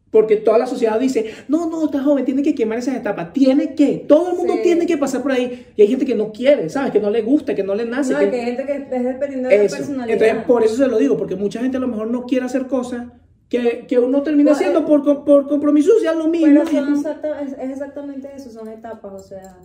Porque 0.10 0.38
toda 0.38 0.58
la 0.58 0.68
sociedad 0.68 0.98
dice, 1.00 1.26
no, 1.50 1.70
no, 1.70 1.86
estás 1.86 2.04
joven, 2.04 2.24
tiene 2.24 2.42
que 2.42 2.56
quemar 2.56 2.78
esas 2.80 2.96
etapas. 2.96 3.34
Tiene 3.34 3.76
que, 3.76 4.06
todo 4.08 4.32
el 4.32 4.38
mundo 4.38 4.54
Sí. 4.56 4.60
tiene 4.64 4.86
que 4.86 4.98
pasar 4.98 5.22
por 5.22 5.34
ahí. 5.34 5.66
Y 5.76 5.82
hay 5.82 5.88
gente 5.90 6.06
que 6.06 6.16
no 6.16 6.32
quiere, 6.32 6.70
¿sabes? 6.70 6.92
Que 6.92 7.00
no 7.02 7.10
le 7.10 7.22
gusta, 7.22 7.54
que 7.54 7.64
no 7.64 7.76
le 7.76 7.86
nace. 7.86 8.14
No, 8.14 8.20
que- 8.20 8.26
hay 8.26 8.46
gente 8.46 8.66
que 8.66 8.74
es 8.74 9.04
dependiendo 9.04 9.50
de 9.50 9.58
la 9.58 9.70
personalidad. 9.70 10.10
Entonces, 10.22 10.46
por 10.46 10.64
eso 10.64 10.76
se 10.76 10.88
lo 10.88 10.98
digo, 10.98 11.18
porque 11.18 11.36
mucha 11.36 11.60
gente 11.60 11.76
a 11.78 11.80
lo 11.82 11.88
mejor 11.90 12.10
no 12.10 12.24
quiere 12.26 12.46
hacer 12.46 12.68
cosas 12.68 13.08
que, 13.50 13.86
que 13.88 14.00
uno 14.00 14.24
termina 14.24 14.52
Pues, 14.52 14.60
haciendo 14.62 14.80
eh, 14.80 14.84
por, 14.88 15.26
por 15.26 15.48
compromiso 15.48 15.92
social 15.94 16.18
lo 16.18 16.28
mismo. 16.28 16.62
Pero 16.72 16.88
exacta- 16.96 17.42
es, 17.42 17.54
es 17.54 17.70
exactamente 17.70 18.30
eso, 18.36 18.50
son 18.50 18.70
etapas, 18.70 19.14
o 19.14 19.20
sea, 19.20 19.58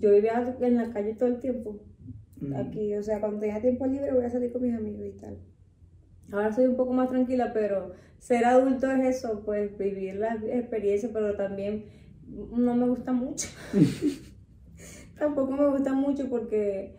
yo 0.00 0.12
vivía 0.12 0.54
en 0.60 0.76
la 0.76 0.90
calle 0.92 1.14
todo 1.14 1.28
el 1.28 1.38
tiempo, 1.40 1.76
Mm. 2.40 2.54
aquí, 2.56 2.94
o 2.96 3.02
sea, 3.02 3.20
cuando 3.20 3.38
tenía 3.40 3.60
tiempo 3.60 3.86
libre 3.86 4.12
voy 4.12 4.24
a 4.24 4.30
salir 4.30 4.50
con 4.52 4.62
mis 4.62 4.74
amigos 4.74 5.06
y 5.06 5.20
tal. 5.20 5.36
Ahora 6.32 6.52
soy 6.52 6.66
un 6.66 6.76
poco 6.76 6.92
más 6.92 7.08
tranquila, 7.08 7.52
pero 7.52 7.92
ser 8.18 8.44
adulto 8.44 8.90
es 8.90 9.16
eso, 9.16 9.42
pues 9.44 9.76
vivir 9.76 10.16
la 10.16 10.34
experiencia, 10.34 11.10
pero 11.12 11.34
también 11.36 11.86
no 12.26 12.74
me 12.74 12.86
gusta 12.86 13.12
mucho. 13.12 13.48
Tampoco 15.18 15.52
me 15.52 15.68
gusta 15.68 15.92
mucho 15.92 16.28
porque 16.28 16.96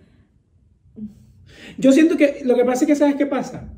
Yo 1.78 1.92
siento 1.92 2.18
que 2.18 2.42
lo 2.44 2.56
que 2.56 2.66
pasa 2.66 2.84
es 2.84 2.88
que, 2.88 2.96
¿sabes 2.96 3.16
qué 3.16 3.26
pasa? 3.26 3.74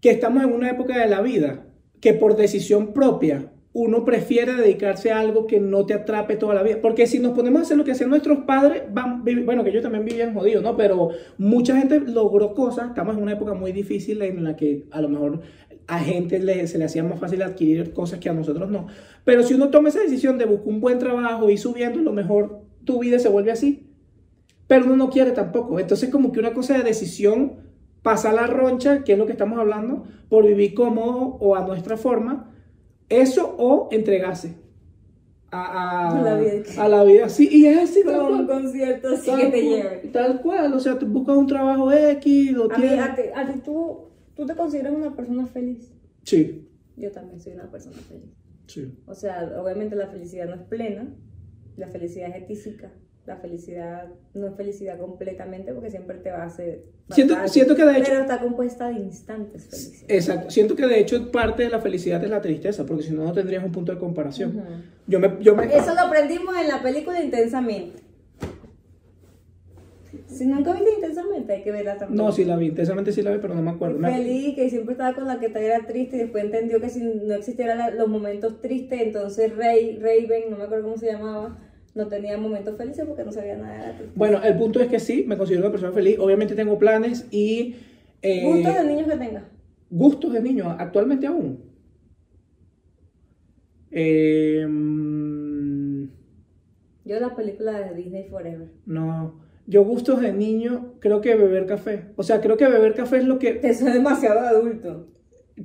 Que 0.00 0.10
estamos 0.10 0.42
en 0.42 0.52
una 0.52 0.70
época 0.70 0.98
de 0.98 1.08
la 1.08 1.20
vida 1.20 1.66
que 2.00 2.14
por 2.14 2.36
decisión 2.36 2.92
propia 2.92 3.49
uno 3.72 4.04
prefiere 4.04 4.54
dedicarse 4.54 5.12
a 5.12 5.20
algo 5.20 5.46
que 5.46 5.60
no 5.60 5.86
te 5.86 5.94
atrape 5.94 6.36
toda 6.36 6.54
la 6.54 6.62
vida. 6.62 6.78
Porque 6.82 7.06
si 7.06 7.20
nos 7.20 7.32
ponemos 7.34 7.60
a 7.60 7.62
hacer 7.62 7.76
lo 7.76 7.84
que 7.84 7.92
hacían 7.92 8.10
nuestros 8.10 8.40
padres, 8.40 8.82
van, 8.92 9.24
bueno, 9.44 9.62
que 9.62 9.70
ellos 9.70 9.82
también 9.82 10.04
vivían 10.04 10.34
jodidos, 10.34 10.62
¿no? 10.64 10.76
Pero 10.76 11.10
mucha 11.38 11.76
gente 11.76 12.00
logró 12.00 12.54
cosas. 12.54 12.88
Estamos 12.88 13.16
en 13.16 13.22
una 13.22 13.32
época 13.32 13.54
muy 13.54 13.70
difícil 13.72 14.20
en 14.22 14.42
la 14.42 14.56
que 14.56 14.86
a 14.90 15.00
lo 15.00 15.08
mejor 15.08 15.40
a 15.86 15.98
gente 16.00 16.38
le- 16.40 16.66
se 16.66 16.78
le 16.78 16.84
hacía 16.84 17.04
más 17.04 17.20
fácil 17.20 17.42
adquirir 17.42 17.92
cosas 17.92 18.18
que 18.18 18.28
a 18.28 18.32
nosotros 18.32 18.68
no. 18.70 18.88
Pero 19.24 19.42
si 19.44 19.54
uno 19.54 19.70
toma 19.70 19.88
esa 19.88 20.00
decisión 20.00 20.36
de 20.38 20.46
buscar 20.46 20.68
un 20.68 20.80
buen 20.80 20.98
trabajo 20.98 21.48
y 21.50 21.56
subiendo, 21.56 22.00
a 22.00 22.02
lo 22.02 22.12
mejor 22.12 22.62
tu 22.84 22.98
vida 23.00 23.18
se 23.18 23.28
vuelve 23.28 23.52
así 23.52 23.86
pero 24.66 24.84
uno 24.84 24.94
no 24.94 25.10
quiere 25.10 25.32
tampoco. 25.32 25.80
Entonces, 25.80 26.10
como 26.10 26.30
que 26.30 26.38
una 26.38 26.52
cosa 26.52 26.78
de 26.78 26.84
decisión 26.84 27.54
pasa 28.02 28.32
la 28.32 28.46
roncha, 28.46 29.02
que 29.02 29.14
es 29.14 29.18
lo 29.18 29.26
que 29.26 29.32
estamos 29.32 29.58
hablando, 29.58 30.04
por 30.28 30.46
vivir 30.46 30.74
cómodo 30.74 31.36
o 31.40 31.56
a 31.56 31.66
nuestra 31.66 31.96
forma, 31.96 32.49
eso 33.10 33.54
o 33.58 33.88
entregarse 33.90 34.54
a, 35.50 36.08
a- 36.16 36.22
la 36.22 36.38
vida. 36.38 36.62
a 36.78 36.88
la 36.88 37.04
vida. 37.04 37.28
Sí, 37.28 37.48
y 37.50 37.66
es 37.66 37.78
así, 37.78 38.02
con 38.04 38.14
un 38.14 38.46
concierto 38.46 39.08
así 39.08 39.26
Tal 39.30 39.40
que 39.52 40.00
te. 40.02 40.08
Tal 40.08 40.40
cual, 40.40 40.72
o 40.72 40.80
sea, 40.80 40.98
tú 40.98 41.06
buscas 41.06 41.36
un 41.36 41.46
trabajo 41.46 41.90
X, 41.92 42.52
lo 42.52 42.64
A 42.72 42.78
mí, 42.78 42.86
tienes. 42.86 43.00
a 43.04 43.14
ti, 43.14 43.22
a 43.34 43.52
ti 43.52 43.60
tú, 43.64 44.08
tú 44.34 44.46
te 44.46 44.54
consideras 44.54 44.94
una 44.94 45.14
persona 45.14 45.44
feliz. 45.46 45.92
Sí, 46.22 46.68
Yo 46.96 47.10
también 47.10 47.40
soy 47.40 47.54
una 47.54 47.70
persona 47.70 47.96
feliz. 47.96 48.30
sí. 48.66 48.94
O 49.06 49.14
sea, 49.14 49.52
obviamente 49.60 49.96
la 49.96 50.06
felicidad 50.06 50.46
no 50.46 50.54
es 50.54 50.62
plena, 50.62 51.08
la 51.76 51.88
felicidad 51.88 52.30
es 52.36 52.46
física. 52.46 52.92
La 53.30 53.36
felicidad 53.36 54.08
no 54.34 54.48
es 54.48 54.56
felicidad 54.56 54.98
completamente 54.98 55.72
porque 55.72 55.88
siempre 55.88 56.18
te 56.18 56.32
va 56.32 56.42
a 56.42 56.46
hacer. 56.46 56.82
Siento- 57.10 57.34
faltar, 57.34 57.48
siento 57.48 57.76
que 57.76 57.84
de 57.84 57.92
hecho- 57.98 58.10
Pero 58.10 58.20
está 58.22 58.40
compuesta 58.40 58.88
de 58.88 58.94
instantes 58.94 59.66
felices. 59.66 60.04
Exacto. 60.08 60.50
Siento 60.50 60.74
que 60.74 60.84
de 60.88 60.98
hecho 60.98 61.30
parte 61.30 61.62
de 61.62 61.68
la 61.68 61.78
felicidad 61.78 62.24
es 62.24 62.28
la 62.28 62.40
tristeza, 62.42 62.84
porque 62.84 63.04
si 63.04 63.12
no, 63.12 63.22
no 63.22 63.32
tendrías 63.32 63.62
un 63.62 63.70
punto 63.70 63.92
de 63.92 63.98
comparación. 64.00 64.60
Yo 65.06 65.20
me, 65.20 65.36
yo 65.40 65.54
me, 65.54 65.64
Eso 65.66 65.94
lo 65.94 66.00
aprendimos 66.00 66.56
en 66.60 66.66
la 66.66 66.82
película 66.82 67.22
Intensamente. 67.22 68.02
Si 70.26 70.44
nunca 70.44 70.72
viste 70.72 70.92
Intensamente, 70.94 71.52
hay 71.52 71.62
que 71.62 71.70
verla 71.70 71.96
también. 71.98 72.16
no, 72.16 72.32
sí 72.32 72.44
la 72.44 72.56
vi, 72.56 72.66
intensamente 72.66 73.12
sí 73.12 73.22
la 73.22 73.30
vi, 73.30 73.38
pero 73.40 73.54
no 73.54 73.62
me 73.62 73.70
acuerdo. 73.70 74.00
Feliz, 74.00 74.56
que 74.56 74.68
siempre 74.70 74.94
estaba 74.94 75.14
con 75.14 75.28
la 75.28 75.38
que 75.38 75.46
era 75.46 75.86
triste 75.86 76.16
y 76.16 76.20
después 76.20 76.42
entendió 76.44 76.80
que 76.80 76.88
si 76.88 77.00
no 77.00 77.32
existieran 77.34 77.96
los 77.96 78.08
momentos 78.08 78.60
tristes, 78.60 79.00
entonces 79.02 79.56
Ray, 79.56 80.00
Raven, 80.00 80.50
no 80.50 80.56
me 80.56 80.64
acuerdo 80.64 80.84
cómo 80.86 80.96
se 80.96 81.12
llamaba, 81.12 81.56
no 81.94 82.06
tenía 82.08 82.36
momentos 82.38 82.76
felices 82.76 83.04
porque 83.06 83.24
no 83.24 83.32
sabía 83.32 83.56
nada 83.56 83.72
de 83.74 83.78
la 83.80 83.88
tristeza. 83.96 84.12
Bueno, 84.14 84.42
el 84.42 84.56
punto 84.56 84.80
es 84.80 84.88
que 84.88 85.00
sí, 85.00 85.24
me 85.26 85.36
considero 85.36 85.62
una 85.64 85.72
persona 85.72 85.92
feliz. 85.92 86.18
Obviamente 86.18 86.54
tengo 86.54 86.78
planes 86.78 87.26
y... 87.30 87.76
eh, 88.22 88.44
Gustos 88.44 88.74
de 88.74 88.84
niños 88.84 89.08
que 89.08 89.16
tengas. 89.16 89.42
gustos 89.90 90.32
de 90.32 90.40
niño, 90.42 90.70
actualmente 90.78 91.26
aún. 91.26 91.64
Eh, 93.90 94.66
Yo 97.04 97.18
las 97.20 97.32
películas 97.34 97.88
de 97.90 97.94
Disney 97.96 98.24
Forever. 98.28 98.68
no, 98.86 99.40
yo 99.66 99.84
gustos 99.84 100.20
de 100.20 100.32
niño, 100.32 100.94
creo 100.98 101.20
que 101.20 101.34
beber 101.36 101.66
café. 101.66 102.06
O 102.16 102.24
sea, 102.24 102.40
creo 102.40 102.56
que 102.56 102.66
beber 102.66 102.94
café 102.94 103.18
es 103.18 103.24
lo 103.24 103.38
que... 103.38 103.60
Eso 103.62 103.86
es 103.86 103.94
demasiado 103.94 104.40
adulto. 104.40 105.06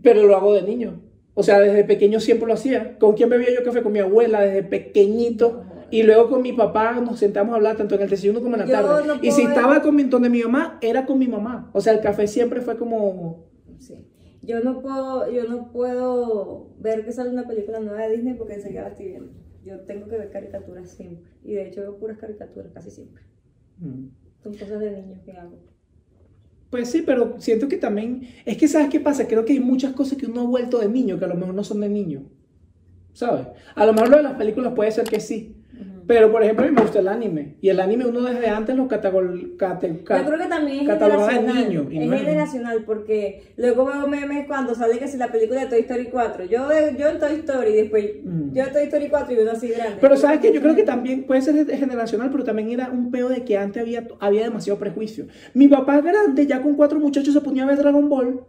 Pero 0.03 0.23
lo 0.27 0.35
hago 0.35 0.53
de 0.53 0.61
niño. 0.61 1.01
O 1.33 1.41
sea, 1.41 1.59
desde 1.59 1.83
pequeño 1.83 2.19
siempre 2.19 2.47
lo 2.47 2.53
hacía. 2.53 2.99
¿Con 2.99 3.13
quién 3.15 3.29
bebía 3.29 3.47
yo 3.55 3.63
café? 3.63 3.81
Con 3.81 3.93
mi 3.93 3.99
abuela, 3.99 4.41
desde 4.41 4.61
pequeñito. 4.61 5.63
Y 5.91 6.03
luego 6.03 6.29
con 6.29 6.41
mi 6.41 6.53
papá 6.53 6.99
nos 7.01 7.19
sentamos 7.19 7.53
a 7.53 7.55
hablar 7.57 7.77
tanto 7.77 7.95
en 7.95 8.01
el 8.01 8.09
desayuno 8.09 8.41
como 8.41 8.55
en 8.55 8.61
la 8.61 8.65
Yo 8.65 8.71
tarde. 8.73 9.07
no 9.07 9.15
y 9.21 9.31
si 9.31 9.43
estaba 9.43 9.81
con 9.81 9.95
mi, 9.95 10.03
donde 10.03 10.29
mi 10.29 10.41
mamá, 10.41 10.77
era 10.81 11.05
con 11.05 11.19
mi 11.19 11.27
mamá. 11.27 11.69
O 11.73 11.81
sea, 11.81 11.93
el 11.93 12.01
café 12.01 12.27
siempre 12.27 12.61
fue 12.61 12.77
como... 12.77 13.45
Sí. 13.79 14.07
Yo 14.41 14.59
no 14.61 14.81
puedo, 14.81 15.31
yo 15.31 15.45
no 15.45 15.71
puedo 15.71 16.69
ver 16.79 17.03
que 17.03 17.11
sale 17.11 17.29
una 17.31 17.47
película 17.47 17.79
nueva 17.79 18.01
de 18.01 18.15
Disney 18.15 18.35
porque 18.35 18.53
enseguida 18.55 18.83
la 18.83 18.89
estoy 18.89 19.07
viendo. 19.07 19.31
Yo 19.63 19.79
tengo 19.81 20.07
que 20.07 20.17
ver 20.17 20.29
caricaturas 20.29 20.89
siempre. 20.89 21.31
Y 21.43 21.53
de 21.53 21.67
hecho 21.67 21.81
veo 21.81 21.97
puras 21.97 22.17
caricaturas 22.17 22.71
casi 22.71 22.91
siempre. 22.91 23.23
mm. 23.79 24.07
Son 24.43 24.53
cosas 24.53 24.79
de 24.79 24.91
niños 24.91 25.19
que 25.25 25.31
hago. 25.31 25.57
Pues 26.69 26.89
sí, 26.89 27.01
pero 27.01 27.39
siento 27.39 27.67
que 27.67 27.77
también... 27.77 28.27
Es 28.45 28.57
que, 28.57 28.67
¿sabes 28.67 28.89
qué 28.89 28.99
pasa? 28.99 29.27
Creo 29.27 29.45
que 29.45 29.53
hay 29.53 29.59
muchas 29.59 29.93
cosas 29.93 30.17
que 30.17 30.27
uno 30.27 30.41
ha 30.41 30.45
vuelto 30.45 30.79
de 30.79 30.89
niño 30.89 31.17
que 31.17 31.25
a 31.25 31.29
lo 31.29 31.35
mejor 31.35 31.55
no 31.55 31.63
son 31.63 31.81
de 31.81 31.89
niño. 31.89 32.23
¿Sabes? 33.13 33.47
A 33.75 33.85
lo 33.85 33.93
mejor 33.93 34.09
lo 34.09 34.17
de 34.17 34.23
las 34.23 34.33
películas 34.33 34.73
puede 34.75 34.91
ser 34.91 35.05
que 35.07 35.19
sí. 35.19 35.55
Pero, 36.07 36.31
por 36.31 36.43
ejemplo, 36.43 36.65
a 36.65 36.69
mí 36.69 36.75
me 36.75 36.81
gusta 36.81 36.99
el 36.99 37.07
anime. 37.07 37.55
Y 37.61 37.69
el 37.69 37.79
anime 37.79 38.05
uno 38.05 38.21
desde 38.21 38.47
antes 38.47 38.75
lo 38.75 38.87
catagol, 38.87 39.55
cate- 39.57 40.03
ca- 40.03 40.19
Yo 40.21 40.25
creo 40.27 40.39
que 40.39 40.47
también 40.47 40.79
es 40.89 40.99
generacional. 40.99 41.55
niño. 41.69 41.87
es 41.91 42.07
no 42.09 42.17
generacional 42.17 42.83
porque 42.85 43.43
luego 43.57 43.85
veo 43.85 44.07
memes 44.07 44.45
cuando 44.47 44.75
sale 44.75 44.99
que 44.99 45.07
si 45.07 45.17
la 45.17 45.27
película 45.31 45.61
de 45.61 45.67
Toy 45.67 45.79
Story 45.79 46.05
4. 46.11 46.45
Yo, 46.45 46.67
yo 46.97 47.07
en 47.09 47.19
Toy 47.19 47.33
Story, 47.39 47.73
después 47.73 48.05
Mm. 48.23 48.53
yo 48.53 48.63
en 48.63 48.71
Toy 48.73 48.83
Story 48.83 49.07
4 49.09 49.33
y 49.33 49.37
uno 49.39 49.51
así 49.51 49.67
grande. 49.69 49.97
Pero 49.99 50.15
sabes 50.17 50.39
que 50.39 50.53
yo 50.53 50.61
creo 50.61 50.75
que 50.75 50.83
también 50.83 51.23
puede 51.23 51.41
ser 51.41 51.65
generacional, 51.77 52.29
pero 52.31 52.43
también 52.43 52.69
era 52.71 52.89
un 52.91 53.09
peo 53.11 53.29
de 53.29 53.43
que 53.43 53.57
antes 53.57 53.81
había, 53.81 54.07
había 54.19 54.43
demasiado 54.43 54.77
prejuicio. 54.79 55.25
Mi 55.53 55.67
papá 55.67 56.01
grande, 56.01 56.45
ya 56.45 56.61
con 56.61 56.75
cuatro 56.75 56.99
muchachos, 56.99 57.33
se 57.33 57.41
ponía 57.41 57.63
a 57.63 57.67
ver 57.67 57.77
Dragon 57.77 58.07
Ball 58.09 58.41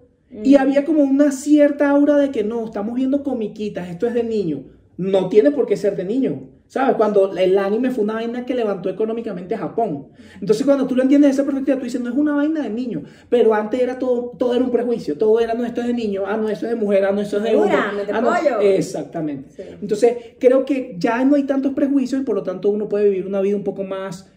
y 0.43 0.57
había 0.57 0.85
como 0.85 1.03
una 1.05 1.31
cierta 1.31 1.89
aura 1.89 2.17
de 2.17 2.31
que 2.31 2.43
no, 2.45 2.65
estamos 2.65 2.95
viendo 2.97 3.23
comiquitas, 3.23 3.89
esto 3.89 4.07
es 4.07 4.15
de 4.15 4.25
niño. 4.25 4.65
No 4.99 5.29
tiene 5.29 5.51
por 5.53 5.67
qué 5.67 5.77
ser 5.77 5.95
de 5.97 6.05
niño. 6.05 6.51
¿Sabes? 6.69 6.97
Cuando 6.97 7.33
el 7.37 7.57
anime 7.59 7.91
fue 7.93 8.03
una 8.03 8.15
vaina 8.15 8.45
que 8.45 8.55
levantó 8.55 8.89
económicamente 8.89 9.55
a 9.55 9.59
Japón. 9.59 10.09
Entonces, 10.41 10.67
cuando 10.67 10.87
tú 10.87 10.97
lo 10.97 11.03
entiendes 11.03 11.29
de 11.29 11.35
esa 11.35 11.45
perspectiva, 11.45 11.79
tú 11.79 11.85
dices, 11.85 12.01
no 12.01 12.11
es 12.11 12.17
una 12.17 12.35
vaina 12.35 12.63
de 12.63 12.71
niño. 12.71 13.05
Pero 13.29 13.55
antes 13.55 13.81
era 13.81 13.99
todo, 13.99 14.33
todo 14.37 14.55
era 14.55 14.65
un 14.65 14.73
prejuicio. 14.73 15.17
Todo 15.17 15.39
era, 15.39 15.55
no, 15.55 15.65
esto 15.65 15.81
es 15.81 15.87
de 15.87 15.95
niño. 15.95 16.25
Ah, 16.27 16.37
no, 16.37 16.49
esto 16.49 16.67
es 16.67 16.73
de 16.73 16.77
mujer. 16.77 17.05
Ah, 17.05 17.13
no, 17.13 17.21
esto 17.21 17.37
es 17.37 17.45
de 17.45 17.55
hombre. 17.55 17.77
Ah, 18.13 18.21
no. 18.21 18.61
Exactamente. 18.61 19.51
Sí. 19.51 19.63
Entonces, 19.81 20.17
creo 20.41 20.65
que 20.65 20.97
ya 20.99 21.25
no 21.25 21.37
hay 21.37 21.45
tantos 21.45 21.73
prejuicios 21.73 22.21
y 22.21 22.25
por 22.25 22.35
lo 22.35 22.43
tanto 22.43 22.69
uno 22.71 22.89
puede 22.89 23.11
vivir 23.11 23.27
una 23.27 23.41
vida 23.41 23.57
un 23.57 23.65
poco 23.65 23.85
más 23.85 24.29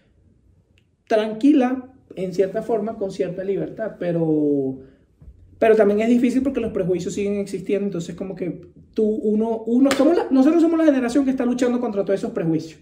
tranquila, 1.08 1.88
en 2.14 2.32
cierta 2.32 2.62
forma, 2.62 2.96
con 2.96 3.10
cierta 3.10 3.42
libertad. 3.42 3.96
Pero, 3.98 4.78
pero 5.58 5.74
también 5.74 6.00
es 6.00 6.08
difícil 6.08 6.44
porque 6.44 6.60
los 6.60 6.70
prejuicios 6.70 7.12
siguen 7.12 7.38
existiendo. 7.38 7.86
Entonces, 7.86 8.14
como 8.14 8.36
que 8.36 8.70
uno, 9.02 9.62
uno, 9.66 9.90
somos 9.92 10.16
la- 10.16 10.28
nosotros 10.30 10.62
somos 10.62 10.78
la 10.78 10.84
generación 10.84 11.24
que 11.24 11.30
está 11.30 11.44
luchando 11.44 11.80
contra 11.80 12.04
todos 12.04 12.18
esos 12.20 12.32
prejuicios. 12.32 12.80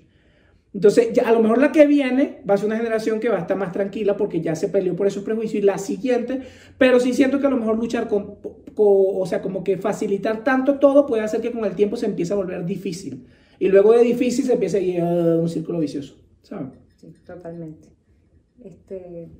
Entonces, 0.74 1.18
a 1.24 1.32
lo 1.32 1.40
mejor 1.40 1.58
la 1.58 1.72
que 1.72 1.86
viene 1.86 2.42
va 2.48 2.54
a 2.54 2.56
ser 2.58 2.66
una 2.66 2.76
generación 2.76 3.20
que 3.20 3.28
va 3.30 3.36
a 3.38 3.40
estar 3.40 3.56
más 3.56 3.72
tranquila 3.72 4.16
porque 4.16 4.40
ya 4.42 4.54
se 4.54 4.68
peleó 4.68 4.94
por 4.94 5.06
esos 5.06 5.24
prejuicios 5.24 5.62
y 5.62 5.66
la 5.66 5.78
siguiente, 5.78 6.42
pero 6.76 7.00
sí 7.00 7.14
siento 7.14 7.40
que 7.40 7.46
a 7.46 7.50
lo 7.50 7.56
mejor 7.56 7.78
luchar 7.78 8.06
con, 8.08 8.36
o 8.76 9.26
sea, 9.26 9.40
como 9.40 9.64
que 9.64 9.78
facilitar 9.78 10.44
tanto 10.44 10.78
todo 10.78 11.06
puede 11.06 11.22
hacer 11.22 11.40
que 11.40 11.52
con 11.52 11.64
el 11.64 11.74
tiempo 11.74 11.96
se 11.96 12.06
empiece 12.06 12.32
a 12.34 12.36
volver 12.36 12.64
difícil. 12.66 13.26
Y 13.58 13.68
luego 13.68 13.92
de 13.92 14.04
difícil 14.04 14.44
se 14.44 14.52
empieza 14.52 14.76
a 14.76 14.80
ir 14.80 15.00
a 15.00 15.06
un 15.38 15.48
círculo 15.48 15.80
vicioso. 15.80 16.16
Sí, 16.96 17.06
totalmente. 17.24 17.88
Este, 18.62 19.30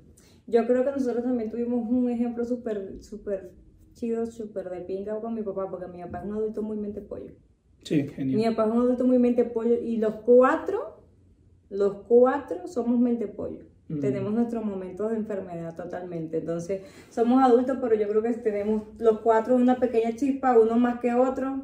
yo 0.46 0.66
creo 0.66 0.84
que 0.84 0.92
nosotros 0.92 1.24
también 1.24 1.50
tuvimos 1.50 1.88
un 1.90 2.08
ejemplo 2.10 2.44
súper, 2.44 3.02
súper 3.02 3.52
chido, 3.98 4.26
súper 4.26 4.70
de 4.70 4.80
pinga 4.82 5.20
con 5.20 5.34
mi 5.34 5.42
papá, 5.42 5.68
porque 5.70 5.86
mi 5.86 6.02
papá 6.02 6.20
es 6.20 6.24
un 6.26 6.32
adulto 6.36 6.62
muy 6.62 6.76
mente 6.76 7.00
pollo. 7.00 7.32
Sí, 7.82 8.02
Mi 8.02 8.08
genial. 8.08 8.54
papá 8.56 8.68
es 8.70 8.74
un 8.76 8.82
adulto 8.82 9.04
muy 9.06 9.18
mente 9.18 9.44
pollo 9.44 9.74
y 9.74 9.96
los 9.98 10.14
cuatro, 10.24 10.96
los 11.70 11.94
cuatro 12.08 12.66
somos 12.66 12.98
mente 12.98 13.26
pollo. 13.28 13.64
Mm. 13.88 14.00
Tenemos 14.00 14.32
nuestros 14.34 14.64
momentos 14.64 15.10
de 15.10 15.16
enfermedad 15.16 15.74
totalmente. 15.74 16.38
Entonces, 16.38 16.82
somos 17.10 17.42
adultos, 17.42 17.78
pero 17.80 17.94
yo 17.94 18.06
creo 18.08 18.22
que 18.22 18.32
tenemos 18.34 18.82
los 18.98 19.20
cuatro 19.20 19.54
una 19.56 19.76
pequeña 19.76 20.14
chispa, 20.14 20.58
uno 20.58 20.76
más 20.78 21.00
que 21.00 21.14
otro, 21.14 21.62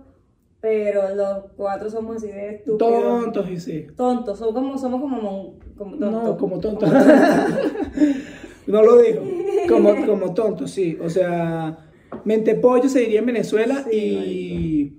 pero 0.60 1.14
los 1.14 1.52
cuatro 1.56 1.90
somos 1.90 2.16
así 2.16 2.28
de 2.28 2.48
estúpidos. 2.54 2.78
Tontos 3.24 3.50
y 3.50 3.60
sí. 3.60 3.86
Tontos, 3.94 4.38
somos 4.38 4.54
como, 4.54 4.78
somos 4.78 5.00
como, 5.02 5.20
mon- 5.20 5.58
como 5.76 5.98
tontos. 5.98 6.24
No, 6.24 6.36
como 6.38 6.60
tontos. 6.60 6.90
no 8.66 8.82
lo 8.82 8.96
dijo. 8.98 9.20
Como, 9.68 9.94
como 10.06 10.32
tontos, 10.32 10.70
sí. 10.70 10.98
O 11.02 11.10
sea, 11.10 11.83
mente 12.24 12.54
pollo 12.54 12.88
se 12.88 13.00
diría 13.00 13.20
en 13.20 13.26
Venezuela 13.26 13.84
Sí, 13.90 13.96
y. 13.98 14.92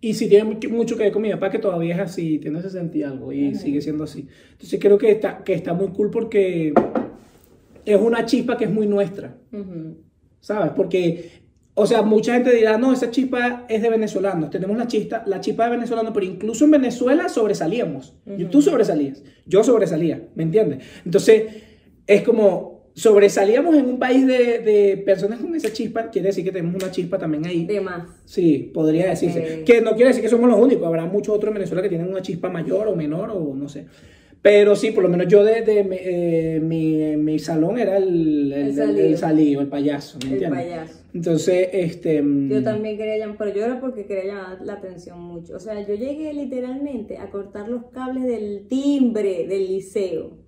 Y 0.00 0.14
sí 0.14 0.28
tiene 0.28 0.44
mucho- 0.44 0.68
mucho 0.70 0.96
que 0.96 1.04
ver 1.04 1.12
con 1.12 1.22
mi 1.22 1.30
papá, 1.32 1.50
que 1.50 1.58
todavía 1.58 1.94
es 1.94 2.00
así, 2.00 2.38
tiene 2.38 2.60
60 2.62 2.96
y 2.98 3.02
algo, 3.02 3.32
y 3.32 3.48
Ujú. 3.48 3.58
sigue 3.58 3.80
siendo 3.80 4.04
así. 4.04 4.28
Entonces 4.52 4.78
creo 4.80 4.98
que 4.98 5.10
está, 5.10 5.42
que 5.42 5.54
está 5.54 5.72
muy 5.72 5.88
cool 5.88 6.10
porque 6.10 6.72
es 7.84 8.00
una 8.00 8.24
chispa 8.24 8.56
que 8.56 8.64
es 8.66 8.70
muy 8.70 8.86
nuestra. 8.86 9.36
Ujú. 9.52 9.96
¿sabes? 10.40 10.72
Porque, 10.76 11.30
o 11.74 11.86
sea, 11.88 12.02
mucha 12.02 12.34
gente 12.34 12.54
dirá, 12.54 12.78
no, 12.78 12.92
esa 12.92 13.10
chispa 13.10 13.64
es 13.68 13.82
de 13.82 13.90
venezolanos. 13.90 14.50
Tenemos 14.50 14.76
la 14.78 14.86
chispa, 14.86 15.24
la 15.26 15.40
chispa 15.40 15.64
de 15.64 15.70
venezolanos, 15.72 16.12
pero 16.14 16.24
incluso 16.24 16.66
en 16.66 16.70
Venezuela 16.72 17.28
sobresalíamos. 17.28 18.14
Y 18.26 18.42
Ujú. 18.44 18.50
Tú 18.52 18.62
sobresalías, 18.62 19.24
yo 19.44 19.64
sobresalía, 19.64 20.22
¿me 20.36 20.44
entiendes? 20.44 20.84
Entonces, 21.04 21.44
es 22.06 22.22
como, 22.22 22.75
sobresalíamos 22.96 23.76
en 23.76 23.84
un 23.86 23.98
país 23.98 24.26
de, 24.26 24.58
de 24.60 24.96
personas 25.04 25.38
con 25.40 25.54
esa 25.54 25.70
chispa, 25.72 26.10
quiere 26.10 26.28
decir 26.28 26.42
que 26.44 26.50
tenemos 26.50 26.82
una 26.82 26.90
chispa 26.90 27.18
también 27.18 27.44
ahí. 27.46 27.66
De 27.66 27.80
más. 27.80 28.08
Sí, 28.24 28.70
podría 28.72 29.10
decirse. 29.10 29.62
Que 29.66 29.82
no 29.82 29.92
quiere 29.94 30.08
decir 30.08 30.22
que 30.22 30.30
somos 30.30 30.48
los 30.48 30.58
únicos, 30.58 30.86
habrá 30.86 31.04
muchos 31.04 31.34
otros 31.36 31.50
en 31.50 31.54
Venezuela 31.54 31.82
que 31.82 31.90
tienen 31.90 32.08
una 32.08 32.22
chispa 32.22 32.48
mayor 32.48 32.88
o 32.88 32.96
menor 32.96 33.30
o 33.30 33.54
no 33.54 33.68
sé. 33.68 33.84
Pero 34.40 34.76
sí, 34.76 34.92
por 34.92 35.02
lo 35.02 35.08
menos 35.08 35.26
yo 35.26 35.42
de, 35.44 35.62
de, 35.62 35.80
eh, 35.90 36.60
mi, 36.60 37.16
mi 37.16 37.38
salón 37.38 37.78
era 37.78 37.96
el, 37.96 38.52
el, 38.52 38.78
El 38.78 38.98
el- 38.98 39.66
payaso, 39.68 40.18
¿me 40.24 40.36
El 40.36 40.48
payaso. 40.50 41.00
Entonces, 41.12 41.68
este... 41.72 42.22
mm, 42.22 42.50
Yo 42.50 42.62
también 42.62 42.96
quería 42.96 43.18
llamar, 43.18 43.36
pero 43.38 43.54
yo 43.54 43.64
era 43.64 43.80
porque 43.80 44.06
quería 44.06 44.34
llamar 44.34 44.58
la 44.64 44.74
atención 44.74 45.20
mucho. 45.20 45.56
O 45.56 45.58
sea, 45.60 45.80
yo 45.86 45.94
llegué 45.94 46.32
literalmente 46.32 47.18
a 47.18 47.28
cortar 47.30 47.68
los 47.68 47.86
cables 47.92 48.22
del 48.24 48.66
timbre 48.68 49.46
del 49.48 49.66
liceo. 49.66 50.45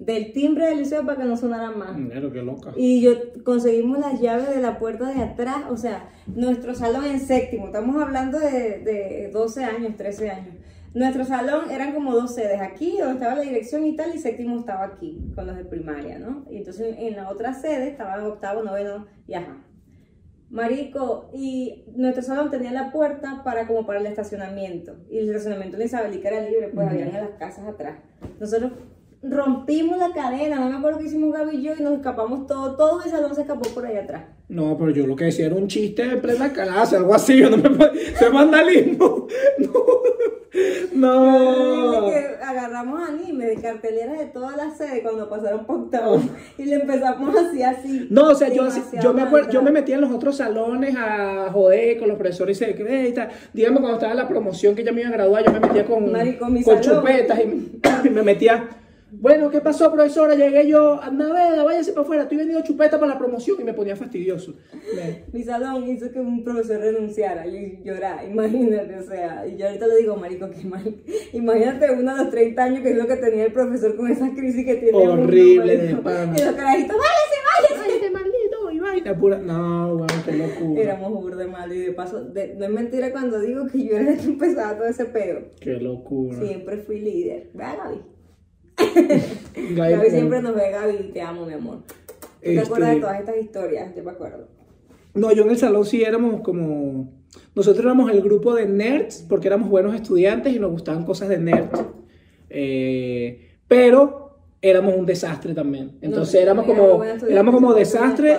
Del 0.00 0.32
timbre 0.32 0.66
del 0.66 0.78
liceo 0.78 1.04
para 1.04 1.18
que 1.20 1.28
no 1.28 1.36
sonara 1.36 1.70
más. 1.72 1.94
Mira, 1.96 2.22
qué 2.32 2.42
loca. 2.42 2.72
Y 2.74 3.02
yo 3.02 3.12
conseguimos 3.44 3.98
las 3.98 4.18
llaves 4.18 4.48
de 4.48 4.62
la 4.62 4.78
puerta 4.78 5.06
de 5.12 5.22
atrás, 5.22 5.64
o 5.68 5.76
sea, 5.76 6.08
nuestro 6.26 6.74
salón 6.74 7.04
en 7.04 7.20
séptimo, 7.20 7.66
estamos 7.66 8.02
hablando 8.02 8.38
de, 8.38 8.78
de 8.78 9.30
12 9.30 9.62
años, 9.62 9.96
13 9.98 10.30
años. 10.30 10.54
Nuestro 10.94 11.24
salón 11.24 11.70
eran 11.70 11.92
como 11.92 12.14
dos 12.14 12.34
sedes, 12.34 12.60
aquí 12.62 12.96
donde 12.98 13.12
estaba 13.14 13.34
la 13.36 13.42
dirección 13.42 13.84
y 13.86 13.94
tal, 13.94 14.14
y 14.14 14.18
séptimo 14.18 14.58
estaba 14.58 14.84
aquí, 14.84 15.20
con 15.34 15.46
los 15.46 15.56
de 15.56 15.64
primaria, 15.66 16.18
¿no? 16.18 16.46
Y 16.50 16.56
entonces 16.56 16.96
en 16.98 17.14
la 17.16 17.28
otra 17.28 17.52
sede 17.52 17.88
estaba 17.88 18.26
octavo, 18.26 18.62
noveno 18.62 19.06
y 19.28 19.34
ajá. 19.34 19.62
Marico, 20.48 21.30
y 21.32 21.84
nuestro 21.94 22.22
salón 22.24 22.50
tenía 22.50 22.72
la 22.72 22.90
puerta 22.90 23.42
para 23.44 23.68
como 23.68 23.86
para 23.86 24.00
el 24.00 24.06
estacionamiento. 24.06 24.96
Y 25.08 25.18
el 25.18 25.28
estacionamiento 25.28 25.76
de 25.76 25.84
Isabelica 25.84 26.28
era 26.28 26.40
libre, 26.48 26.68
pues 26.74 26.86
Ujú. 26.86 26.94
habían 26.96 27.08
en 27.14 27.20
las 27.22 27.38
casas 27.38 27.68
atrás. 27.68 27.98
Nosotros 28.40 28.72
rompimos 29.22 29.98
la 29.98 30.12
cadena, 30.12 30.56
no 30.56 30.70
me 30.70 30.76
acuerdo 30.76 30.98
qué 30.98 31.04
hicimos 31.06 31.32
Gaby 31.32 31.56
y 31.56 31.62
yo, 31.62 31.72
y 31.78 31.82
nos 31.82 31.94
escapamos 31.94 32.46
todo, 32.46 32.76
todo 32.76 33.02
el 33.02 33.10
salón 33.10 33.34
se 33.34 33.42
escapó 33.42 33.68
por 33.70 33.84
ahí 33.86 33.96
atrás. 33.96 34.24
No, 34.48 34.76
pero 34.78 34.90
yo 34.90 35.06
lo 35.06 35.14
que 35.14 35.24
decía 35.26 35.46
era 35.46 35.54
un 35.56 35.68
chiste 35.68 36.02
en 36.02 36.20
plena 36.20 36.52
clase, 36.52 36.96
algo 36.96 37.14
así, 37.14 37.36
yo 37.38 37.50
no 37.50 37.56
me 37.58 37.68
es 37.86 38.32
vandalismo. 38.32 39.26
No. 40.94 42.00
no. 42.00 42.10
que 42.10 42.16
agarramos 42.42 43.08
anime 43.08 43.46
de 43.46 43.56
carteleras 43.56 44.18
de 44.18 44.26
todas 44.26 44.56
las 44.56 44.76
sedes 44.76 45.02
cuando 45.02 45.28
pasaron 45.28 45.64
por 45.64 45.76
octavo 45.76 46.20
y 46.58 46.64
le 46.64 46.76
empezamos 46.76 47.34
así 47.36 47.62
así. 47.62 48.08
No, 48.10 48.30
o 48.30 48.34
sea, 48.34 48.48
yo, 48.48 48.66
yo, 49.00 49.14
me 49.14 49.22
acuerdo, 49.22 49.50
yo 49.50 49.62
me 49.62 49.70
metía 49.70 49.94
en 49.94 50.00
los 50.02 50.10
otros 50.10 50.36
salones 50.36 50.96
a 50.98 51.50
joder 51.52 51.98
con 51.98 52.08
los 52.08 52.18
profesores 52.18 52.60
y 52.60 52.64
se 52.64 52.72
"Ve", 52.82 53.08
y 53.08 53.12
tal. 53.12 53.28
Dígame, 53.52 53.78
cuando 53.78 53.94
estaba 53.94 54.14
la 54.14 54.28
promoción 54.28 54.74
que 54.74 54.82
ya 54.82 54.92
me 54.92 55.00
iba 55.02 55.10
a 55.10 55.12
graduar, 55.12 55.44
yo 55.44 55.52
me 55.52 55.60
metía 55.60 55.86
con, 55.86 56.10
Marico, 56.10 56.46
con 56.46 56.62
salón. 56.64 56.80
chupetas 56.82 57.40
y 57.40 57.46
me, 57.46 57.54
y 58.04 58.10
me 58.10 58.22
metía. 58.22 58.68
Bueno, 59.12 59.50
¿qué 59.50 59.60
pasó, 59.60 59.92
profesora? 59.92 60.34
Llegué 60.34 60.68
yo, 60.68 61.00
Naveda, 61.12 61.64
váyase 61.64 61.92
para 61.92 62.02
afuera, 62.02 62.22
estoy 62.22 62.38
vendiendo 62.38 62.64
chupeta 62.64 62.98
para 63.00 63.14
la 63.14 63.18
promoción 63.18 63.56
y 63.60 63.64
me 63.64 63.74
ponía 63.74 63.96
fastidioso. 63.96 64.54
Mi 65.32 65.42
salón 65.42 65.88
hizo 65.88 66.10
que 66.12 66.20
un 66.20 66.44
profesor 66.44 66.80
renunciara 66.80 67.46
y 67.46 67.80
llorara, 67.82 68.24
imagínate, 68.24 68.96
o 68.96 69.02
sea, 69.02 69.46
y 69.46 69.56
yo 69.56 69.66
ahorita 69.66 69.86
le 69.88 69.96
digo, 69.96 70.16
marico, 70.16 70.48
qué 70.50 70.64
mal. 70.66 70.94
Imagínate 71.32 71.90
uno 71.92 72.16
de 72.16 72.22
los 72.24 72.30
30 72.30 72.62
años 72.62 72.80
que 72.82 72.90
es 72.90 72.96
lo 72.96 73.06
que 73.06 73.16
tenía 73.16 73.44
el 73.46 73.52
profesor 73.52 73.96
con 73.96 74.10
esa 74.10 74.30
crisis 74.34 74.64
que 74.64 74.76
tiene 74.76 74.96
Horrible 74.96 75.76
de 75.76 75.96
pana. 75.96 76.36
Y 76.38 76.44
los 76.44 76.54
carajitos, 76.54 76.96
váyase, 76.96 77.74
váyase. 77.76 77.84
¡Ay, 77.84 77.92
este 77.96 78.10
maldito! 78.10 78.70
Y 78.72 78.78
vaina 78.78 79.18
pura. 79.18 79.38
No, 79.38 79.94
weón, 79.96 80.06
qué 80.24 80.32
locura. 80.36 80.82
Éramos 80.82 81.12
burde 81.12 81.46
mal 81.46 81.72
y 81.72 81.78
de 81.80 81.92
paso, 81.92 82.22
de- 82.24 82.54
no 82.54 82.64
es 82.64 82.70
mentira 82.70 83.10
cuando 83.10 83.40
digo 83.40 83.66
que 83.66 83.84
yo 83.84 83.96
era 83.96 84.12
el 84.12 84.18
que 84.18 84.26
empezaba 84.26 84.76
todo 84.76 84.86
ese 84.86 85.06
pedo. 85.06 85.40
Qué 85.60 85.72
locura. 85.72 86.38
Siempre 86.38 86.76
fui 86.78 87.00
líder. 87.00 87.50
Ve 87.54 87.64
a 87.64 87.76
Gaby. 87.76 88.00
Gaby, 89.74 90.10
siempre 90.10 90.42
nos 90.42 90.54
ve, 90.54 90.70
Gaby, 90.70 91.10
te 91.12 91.20
amo, 91.22 91.46
mi 91.46 91.52
amor. 91.54 91.78
¿Tú 91.86 91.92
¿Te 92.40 92.54
Este- 92.54 92.66
acuerdas 92.66 92.94
de 92.94 93.00
todas 93.00 93.20
estas 93.20 93.36
historias? 93.36 93.94
Yo 93.96 94.02
me 94.04 94.10
acuerdo. 94.10 94.48
No, 95.14 95.32
yo 95.32 95.42
en 95.44 95.50
el 95.50 95.58
salón 95.58 95.84
sí 95.84 96.02
éramos 96.02 96.40
como... 96.42 97.12
Nosotros 97.54 97.84
éramos 97.84 98.10
el 98.10 98.22
grupo 98.22 98.54
de 98.54 98.66
nerds 98.66 99.24
porque 99.28 99.48
éramos 99.48 99.68
buenos 99.68 99.94
estudiantes 99.94 100.54
y 100.54 100.58
nos 100.58 100.70
gustaban 100.70 101.04
cosas 101.04 101.28
de 101.28 101.38
nerds. 101.38 101.80
Eh, 102.48 103.56
pero 103.68 104.38
éramos 104.62 104.94
un 104.96 105.06
desastre 105.06 105.54
también. 105.54 105.92
Entonces 106.00 106.34
No, 106.34 106.40
éramos 106.40 106.64
como, 106.66 107.04
éramos 107.04 107.54
como 107.54 107.74
desastre, 107.74 108.36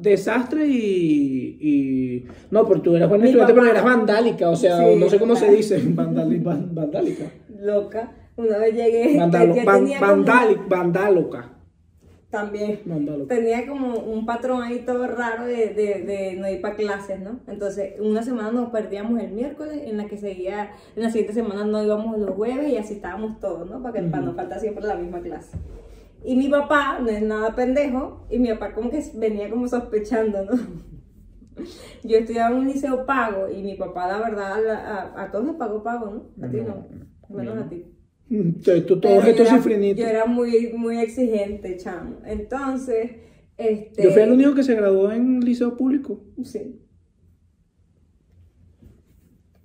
desastre 0.00 0.66
y, 0.66 1.58
y... 1.60 2.26
No, 2.50 2.66
porque 2.66 2.82
tú 2.82 2.96
eras 2.96 3.08
buen 3.08 3.24
estudiante, 3.24 3.54
pero 3.54 3.66
eras 3.66 3.84
vandálica, 3.84 4.50
o 4.50 4.56
sea, 4.56 4.78
Sí, 4.78 4.96
no 4.96 5.08
sé 5.08 5.18
cómo 5.18 5.36
se 5.36 5.50
dice, 5.50 5.80
vandálica. 5.84 7.32
Loca. 7.60 8.12
Una 8.38 8.56
vez 8.58 8.74
llegué. 8.74 9.16
Vandalo, 9.18 9.54
van- 9.64 9.84
tenía 9.84 9.98
como- 10.00 10.10
vandáloca. 10.68 11.50
también. 12.30 12.80
Tenía 13.26 13.66
como 13.66 13.98
un 13.98 14.24
patrón 14.26 14.62
ahí 14.62 14.80
todo 14.86 15.06
raro 15.06 15.44
de, 15.46 15.68
de, 15.74 16.02
de 16.04 16.36
no 16.38 16.48
ir 16.48 16.60
para 16.60 16.76
clases, 16.76 17.18
¿no? 17.20 17.40
Entonces, 17.48 17.94
una 18.00 18.22
semana 18.22 18.50
nos 18.52 18.70
perdíamos 18.70 19.18
el 19.20 19.32
miércoles, 19.32 19.80
en 19.86 19.96
la 19.96 20.06
que 20.06 20.16
seguía, 20.18 20.70
en 20.94 21.02
la 21.02 21.08
siguiente 21.10 21.32
semana 21.32 21.64
no 21.64 21.82
íbamos 21.82 22.18
los 22.18 22.30
jueves 22.36 22.68
y 22.70 22.76
así 22.76 22.94
estábamos 22.94 23.40
todos, 23.40 23.68
¿no? 23.68 23.82
Para 23.82 23.94
que 24.00 24.06
para 24.08 24.22
no 24.22 24.34
faltar 24.34 24.60
siempre 24.60 24.84
la 24.84 24.94
misma 24.96 25.20
clase. 25.20 25.56
Y 26.24 26.36
mi 26.36 26.48
papá 26.48 26.98
no 27.00 27.08
es 27.08 27.22
nada 27.22 27.54
pendejo, 27.54 28.26
y 28.30 28.38
mi 28.38 28.48
papá 28.50 28.72
como 28.74 28.90
que 28.90 29.02
venía 29.14 29.48
como 29.50 29.66
sospechando, 29.66 30.44
¿no? 30.44 30.52
Yo 32.04 32.18
estudiaba 32.18 32.50
en 32.54 32.60
un 32.62 32.66
liceo 32.68 33.04
pago 33.06 33.48
y 33.48 33.62
mi 33.62 33.74
papá, 33.74 34.06
la 34.06 34.18
verdad, 34.18 34.68
a, 34.68 34.76
a- 34.76 35.22
a 35.24 35.30
todos 35.32 35.44
nos 35.46 35.56
pagó 35.56 35.82
pago, 35.82 36.06
¿no? 36.10 36.46
A 36.46 36.50
ti 36.50 36.58
no, 36.60 36.86
menos 37.34 37.56
a 37.58 37.68
ti. 37.68 37.84
Tú 38.28 39.00
todos 39.00 39.24
yo 39.24 39.30
era- 39.30 39.56
cifrinitos. 39.56 40.04
Yo 40.04 40.08
era 40.08 40.26
muy, 40.26 40.72
muy 40.74 40.98
exigente, 40.98 41.76
chamo. 41.78 42.18
Entonces, 42.26 43.10
este... 43.56 44.02
Yo 44.02 44.10
fui 44.10 44.22
el 44.22 44.32
único 44.32 44.54
que 44.54 44.62
se 44.62 44.74
graduó 44.74 45.10
en 45.10 45.40
liceo 45.40 45.76
público. 45.76 46.22
Sí. 46.44 46.80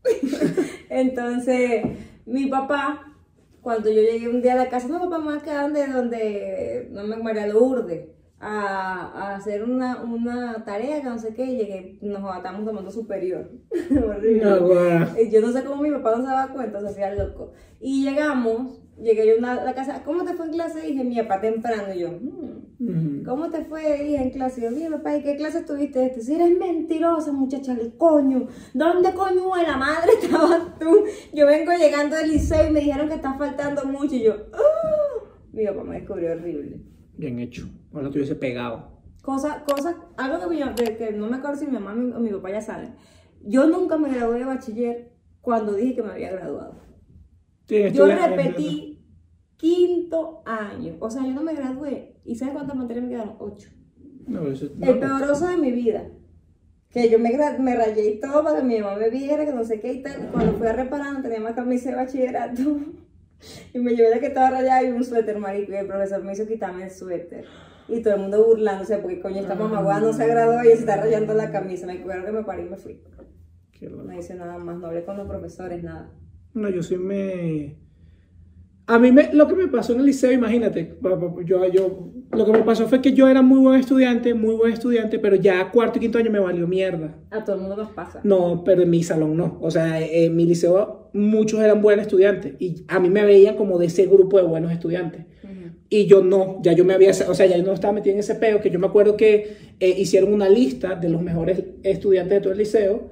Entonces, 0.90 1.84
mi 2.26 2.48
papá, 2.48 3.14
cuando 3.62 3.90
yo 3.90 4.02
llegué 4.02 4.30
un 4.30 4.42
día 4.42 4.54
a 4.54 4.58
la 4.58 4.70
casa, 4.70 4.88
no, 4.88 5.00
papá, 5.10 5.20
me 5.20 5.42
quedar 5.42 5.64
donde, 5.72 5.88
donde 5.88 6.88
no 6.92 7.04
me 7.06 7.18
María 7.18 7.48
Lourdes, 7.48 8.08
a, 8.44 9.12
a 9.32 9.36
hacer 9.36 9.64
una, 9.64 10.02
una 10.04 10.64
tarea 10.66 11.02
que 11.02 11.08
no 11.10 11.18
sé 11.18 11.34
qué, 11.34 11.46
y 11.46 11.58
llegué, 11.58 12.00
nos 12.02 12.24
atamos 12.36 12.66
tomando 12.66 12.92
superior. 12.92 13.50
Horrible. 13.92 14.44
No. 14.44 14.72
Eh, 15.16 15.30
Yo 15.32 15.42
no 15.42 15.52
sé 15.52 15.64
cómo 15.64 15.82
mi 15.82 15.92
papá 15.92 16.12
no 16.18 16.24
se 16.24 16.30
daba 16.30 16.54
cuenta, 16.54 16.80
se 16.82 16.88
hacía 16.88 17.16
loco. 17.16 17.52
Y 17.80 18.04
llegamos, 18.04 18.82
llegué 19.02 19.26
yo 19.28 19.46
a 19.46 19.56
la 19.56 19.74
casa, 19.74 20.04
¿cómo 20.04 20.24
te 20.24 20.34
fue 20.34 20.46
en 20.48 20.52
clase? 20.54 20.82
dije, 20.82 21.04
mi 21.04 21.16
papá 21.22 21.42
temprano, 21.42 21.94
y 21.94 22.00
yo, 22.00 22.10
"Mm". 22.12 22.64
Ujú. 22.80 23.24
¿Cómo 23.26 23.50
te 23.50 23.64
fue 23.64 23.82
hija, 24.10 24.24
en 24.24 24.32
clase? 24.32 24.62
Yo, 24.62 24.72
mira, 24.72 24.90
papá, 24.98 25.16
¿y 25.16 25.24
qué 25.24 25.38
clase 25.38 25.62
tuviste 25.64 26.06
este? 26.06 26.22
Si 26.22 26.36
eres 26.36 26.58
mentirosa, 26.58 27.32
muchacha, 27.32 27.72
el 27.74 27.96
coño. 27.96 28.48
¿Dónde 28.74 29.14
coño 29.14 29.56
de 29.56 29.64
la 29.64 29.78
madre 29.78 30.12
estabas 30.22 30.78
tú? 30.80 30.90
Yo 31.34 31.46
vengo 31.46 31.72
llegando 31.72 32.18
del 32.18 32.32
liceo 32.32 32.68
y 32.68 32.74
me 32.74 32.82
dijeron 32.82 33.08
que 33.08 33.16
está 33.16 33.36
faltando 33.36 33.86
mucho. 33.86 34.16
Y 34.16 34.24
yo, 34.24 34.34
¡ah! 34.52 35.24
Mi 35.54 35.66
papá 35.66 35.84
me 35.84 35.96
descubrió 36.00 36.32
horrible. 36.34 36.82
Bien 37.16 37.40
hecho. 37.40 37.70
Ahora 37.94 38.10
te 38.10 38.18
hubiese 38.18 38.36
pegado. 38.36 38.92
Cosa, 39.22 39.64
cosa, 39.64 39.96
algo 40.18 40.50
que, 40.50 40.98
que 40.98 41.12
no 41.14 41.30
me 41.30 41.38
acuerdo 41.38 41.58
si 41.58 41.66
mi 41.68 41.74
mamá 41.74 41.94
o 41.94 42.20
mi, 42.20 42.30
papá 42.32 42.52
ya 42.52 42.62
saben. 42.62 42.96
Yo 43.42 43.68
nunca 43.68 43.98
me 43.98 44.14
gradué 44.14 44.40
de 44.40 44.46
bachiller 44.46 45.14
cuando 45.42 45.74
dije 45.74 45.96
que 45.96 46.04
me 46.04 46.12
había 46.12 46.32
graduado. 46.32 46.82
Sí, 47.68 47.92
Yo 47.94 48.06
repetí 48.08 49.06
quinto 49.58 50.44
año. 50.46 50.98
O 51.00 51.10
sea, 51.10 51.26
yo 51.26 51.34
no 51.34 51.42
me 51.42 51.54
gradué. 51.54 52.20
¿Y 52.26 52.36
sabes 52.36 52.54
cuántas 52.54 52.76
materias 52.76 53.06
me 53.06 53.12
quedaron? 53.12 53.36
Ocho. 53.40 53.70
No, 54.28 54.48
eso- 54.48 54.70
no. 54.76 54.88
El 54.92 55.00
peoroso 55.00 55.48
de 55.48 55.58
mi 55.58 55.72
vida. 55.72 56.10
Que 56.90 57.10
yo 57.10 57.18
me, 57.18 57.32
me 57.60 57.76
rayé 57.76 58.12
y 58.12 58.20
todo 58.20 58.44
para 58.44 58.58
que 58.58 58.64
mi 58.66 58.80
mamá 58.80 58.98
me 58.98 59.10
viera, 59.10 59.46
que 59.46 59.54
no 59.54 59.64
sé 59.64 59.80
qué 59.80 59.94
y 59.94 60.02
tal. 60.04 60.30
Cuando 60.32 60.54
fui 60.58 60.68
a 60.68 60.74
reparar, 60.74 61.14
no 61.14 61.22
tenía 61.22 61.40
más 61.40 61.54
camisa 61.54 61.92
de 61.92 61.96
bachillerato. 61.96 62.62
Y 63.74 63.80
me 63.80 63.94
llevé 63.94 64.10
la 64.10 64.20
que 64.22 64.28
estaba 64.28 64.52
rayada 64.52 64.84
y 64.84 64.92
un 64.92 65.04
suéter, 65.04 65.38
marico. 65.38 65.74
Y 65.74 65.76
el 65.76 65.86
profesor 65.88 66.24
me 66.24 66.32
hizo 66.32 66.48
quitarme 66.48 66.86
el 66.86 66.92
suéter. 66.92 67.46
Y 67.88 68.02
todo 68.02 68.16
el 68.16 68.22
mundo 68.22 68.46
burlándose, 68.46 68.98
porque 68.98 69.20
coño, 69.20 69.42
esta 69.42 69.56
mamá 69.56 70.00
no 70.00 70.14
se 70.14 70.28
graduó 70.28 70.64
y 70.64 70.68
se 70.68 70.74
está 70.74 70.98
rayando 70.98 71.34
la 71.34 71.52
camisa. 71.52 71.86
Me 71.86 71.94
acuerdo 71.94 72.26
que 72.26 72.32
me 72.32 72.44
paré 72.44 72.66
y 72.66 72.70
me 72.70 72.78
fui. 72.78 73.00
No 73.90 74.18
hice 74.18 74.36
nada 74.36 74.58
más, 74.58 74.78
no 74.78 74.88
hablé 74.88 75.04
con 75.04 75.18
los 75.18 75.28
profesores, 75.28 75.84
nada. 75.84 76.12
No, 76.54 76.70
yo 76.70 76.84
sí 76.84 76.98
me... 76.98 77.78
A 78.86 79.00
mí 79.00 79.14
me, 79.14 79.34
lo 79.34 79.48
que 79.48 79.56
me 79.56 79.68
pasó 79.68 79.94
en 79.94 80.02
el 80.02 80.08
liceo, 80.08 80.34
imagínate, 80.34 80.98
yo, 81.46 81.66
yo, 81.72 82.12
lo 82.34 82.46
que 82.46 82.52
me 82.52 82.64
pasó 82.64 82.86
fue 82.90 83.02
que 83.02 83.14
yo 83.14 83.30
era 83.30 83.42
muy 83.42 83.60
buen 83.60 83.80
estudiante, 83.80 84.34
muy 84.34 84.56
buen 84.56 84.74
estudiante, 84.74 85.20
pero 85.20 85.38
ya 85.38 85.72
cuarto 85.72 86.00
y 86.00 86.02
quinto 86.02 86.18
año 86.18 86.30
me 86.30 86.40
valió 86.40 86.68
mierda. 86.68 87.16
A 87.32 87.46
todo 87.46 87.56
el 87.56 87.62
mundo 87.62 87.78
nos 87.78 87.92
pasa. 87.92 88.20
No, 88.26 88.62
pero 88.66 88.82
en 88.82 88.90
mi 88.90 89.02
salón 89.02 89.38
no. 89.38 89.58
O 89.62 89.72
sea, 89.72 90.02
en 90.02 90.36
mi 90.36 90.46
liceo 90.46 91.10
muchos 91.14 91.62
eran 91.62 91.82
buenos 91.82 92.08
estudiantes 92.08 92.56
y 92.60 92.84
a 92.90 93.00
mí 93.00 93.10
me 93.10 93.24
veían 93.24 93.56
como 93.56 93.78
de 93.78 93.86
ese 93.86 94.06
grupo 94.06 94.38
de 94.38 94.44
buenos 94.44 94.72
estudiantes. 94.72 95.28
Y 95.94 96.08
yo 96.08 96.24
no, 96.24 96.60
ya 96.64 96.74
yo 96.74 96.86
me 96.86 96.96
había, 96.96 97.12
o 97.12 97.36
sea, 97.36 97.46
ya 97.46 97.56
yo 97.56 97.62
no 97.62 97.72
estaba 97.72 97.94
metido 97.94 98.16
en 98.16 98.22
ese 98.22 98.34
peo, 98.34 98.60
que 98.62 98.72
yo 98.72 98.80
me 98.80 98.88
acuerdo 98.88 99.16
que 99.16 99.58
eh, 99.80 99.96
hicieron 99.96 100.34
una 100.34 100.50
lista 100.50 100.96
de 100.96 101.08
los 101.08 101.22
mejores 101.22 101.62
estudiantes 101.84 102.38
de 102.38 102.42
todo 102.42 102.52
el 102.52 102.58
liceo, 102.58 103.12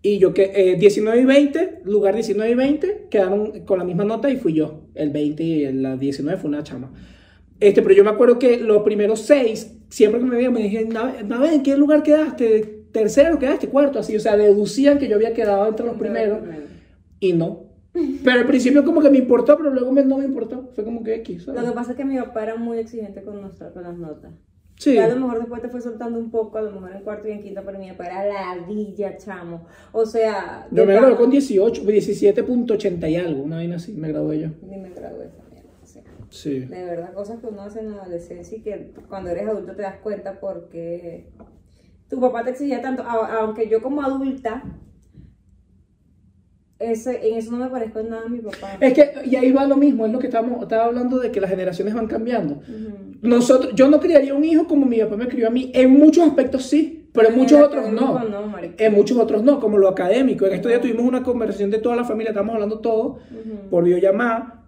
y 0.00 0.18
yo 0.18 0.32
que 0.32 0.52
eh, 0.54 0.76
19 0.76 1.22
y 1.22 1.24
20, 1.24 1.80
lugar 1.82 2.14
19 2.14 2.52
y 2.52 2.54
20, 2.54 3.06
quedaron 3.10 3.64
con 3.64 3.80
la 3.80 3.84
misma 3.84 4.04
nota 4.04 4.30
y 4.30 4.36
fui 4.36 4.52
yo, 4.52 4.82
el 4.94 5.10
20 5.10 5.42
y 5.42 5.72
la 5.72 5.96
19 5.96 6.38
fue 6.38 6.50
una 6.50 6.62
chama. 6.62 6.92
Este, 7.58 7.82
pero 7.82 7.96
yo 7.96 8.04
me 8.04 8.10
acuerdo 8.10 8.38
que 8.38 8.58
los 8.58 8.84
primeros 8.84 9.22
seis, 9.22 9.76
siempre 9.88 10.20
que 10.20 10.26
me 10.26 10.36
veían, 10.36 10.52
me 10.52 10.62
dijeron, 10.62 10.90
Nave, 11.26 11.52
¿en 11.52 11.64
qué 11.64 11.76
lugar 11.76 12.04
quedaste? 12.04 12.84
¿Tercero 12.92 13.40
quedaste? 13.40 13.66
¿Cuarto? 13.66 13.98
Así, 13.98 14.14
o 14.14 14.20
sea, 14.20 14.36
deducían 14.36 15.00
que 15.00 15.08
yo 15.08 15.16
había 15.16 15.34
quedado 15.34 15.66
entre 15.66 15.84
los 15.84 15.96
primeros, 15.96 16.38
y 17.18 17.32
no. 17.32 17.69
Pero 17.92 18.40
al 18.40 18.46
principio 18.46 18.84
como 18.84 19.00
que 19.00 19.10
me 19.10 19.18
importó, 19.18 19.56
pero 19.56 19.70
luego 19.70 19.90
me- 19.92 20.04
no 20.04 20.18
me 20.18 20.24
importó. 20.24 20.68
Fue 20.74 20.84
como 20.84 21.02
que 21.02 21.14
X, 21.16 21.44
¿sabes? 21.44 21.60
Lo 21.62 21.68
que 21.68 21.74
pasa 21.74 21.90
es 21.92 21.96
que 21.96 22.04
mi 22.04 22.16
papá 22.18 22.42
era 22.44 22.56
muy 22.56 22.78
exigente 22.78 23.22
con, 23.22 23.40
nuestra, 23.40 23.70
con 23.72 23.82
las 23.82 23.96
notas. 23.96 24.32
Sí. 24.76 24.94
Ya 24.94 25.04
a 25.04 25.08
lo 25.08 25.16
mejor 25.16 25.40
después 25.40 25.60
te 25.60 25.68
fue 25.68 25.80
soltando 25.82 26.18
un 26.18 26.30
poco, 26.30 26.56
a 26.56 26.62
lo 26.62 26.70
mejor 26.72 26.92
en 26.92 27.02
cuarto 27.02 27.28
y 27.28 27.32
en 27.32 27.42
quinto, 27.42 27.60
pero 27.66 27.78
mi 27.78 27.90
papá 27.90 28.06
era 28.06 28.56
ladilla, 28.56 29.16
chamo. 29.18 29.66
O 29.92 30.06
sea, 30.06 30.66
Yo 30.70 30.86
me 30.86 30.94
gradué 30.94 31.16
con 31.16 31.30
18, 31.30 31.82
17.80 31.84 33.10
y 33.10 33.16
algo, 33.16 33.42
una 33.42 33.56
vaina 33.56 33.76
así, 33.76 33.92
me 33.92 34.08
gradué 34.08 34.40
yo. 34.40 34.48
Ni 34.66 34.78
me 34.78 34.88
gradué 34.90 35.26
también. 35.36 35.64
O 35.82 35.86
sea, 35.86 36.02
Sí. 36.30 36.60
de 36.60 36.84
verdad, 36.84 37.12
cosas 37.12 37.40
que 37.40 37.46
uno 37.48 37.60
hace 37.62 37.80
en 37.80 37.90
la 37.94 38.02
adolescencia 38.02 38.56
y 38.56 38.62
que 38.62 38.92
cuando 39.08 39.30
eres 39.30 39.48
adulto 39.48 39.74
te 39.74 39.82
das 39.82 39.96
cuenta 39.96 40.40
porque 40.40 41.26
tu 42.08 42.18
papá 42.20 42.44
te 42.44 42.50
exigía 42.50 42.80
tanto, 42.80 43.02
aunque 43.02 43.68
yo 43.68 43.82
como 43.82 44.00
adulta, 44.02 44.62
ese, 46.80 47.28
en 47.28 47.36
eso 47.36 47.52
no 47.52 47.58
me 47.58 47.68
parezco 47.68 48.00
en 48.00 48.08
nada 48.08 48.22
a 48.24 48.28
mi 48.28 48.40
papá. 48.40 48.78
Es 48.80 48.94
que, 48.94 49.12
y 49.26 49.36
ahí 49.36 49.52
va 49.52 49.66
lo 49.66 49.76
mismo, 49.76 50.06
es 50.06 50.12
lo 50.12 50.18
que 50.18 50.28
estamos, 50.28 50.62
estaba 50.62 50.86
hablando 50.86 51.18
de 51.18 51.30
que 51.30 51.40
las 51.40 51.50
generaciones 51.50 51.94
van 51.94 52.06
cambiando. 52.06 52.60
Nosotros, 53.20 53.74
yo 53.74 53.88
no 53.88 54.00
criaría 54.00 54.34
un 54.34 54.44
hijo 54.44 54.66
como 54.66 54.86
mi 54.86 54.98
papá 54.98 55.16
me 55.16 55.28
crió 55.28 55.48
a 55.48 55.50
mí, 55.50 55.70
en 55.74 55.90
muchos 55.90 56.26
aspectos 56.26 56.64
sí, 56.64 57.08
pero 57.12 57.28
en 57.28 57.36
muchos 57.36 57.60
otros 57.60 57.92
no. 57.92 58.18
En 58.78 58.94
muchos 58.94 59.18
otros 59.18 59.42
no, 59.42 59.60
como 59.60 59.76
lo 59.76 59.88
académico. 59.88 60.46
En 60.46 60.54
estos 60.54 60.70
días 60.70 60.80
tuvimos 60.80 61.04
una 61.04 61.22
conversación 61.22 61.70
de 61.70 61.78
toda 61.78 61.96
la 61.96 62.04
familia, 62.04 62.30
estamos 62.30 62.54
hablando 62.54 62.80
todo 62.80 63.18
Ujú. 63.30 63.68
por 63.70 63.84
videollamada 63.84 64.59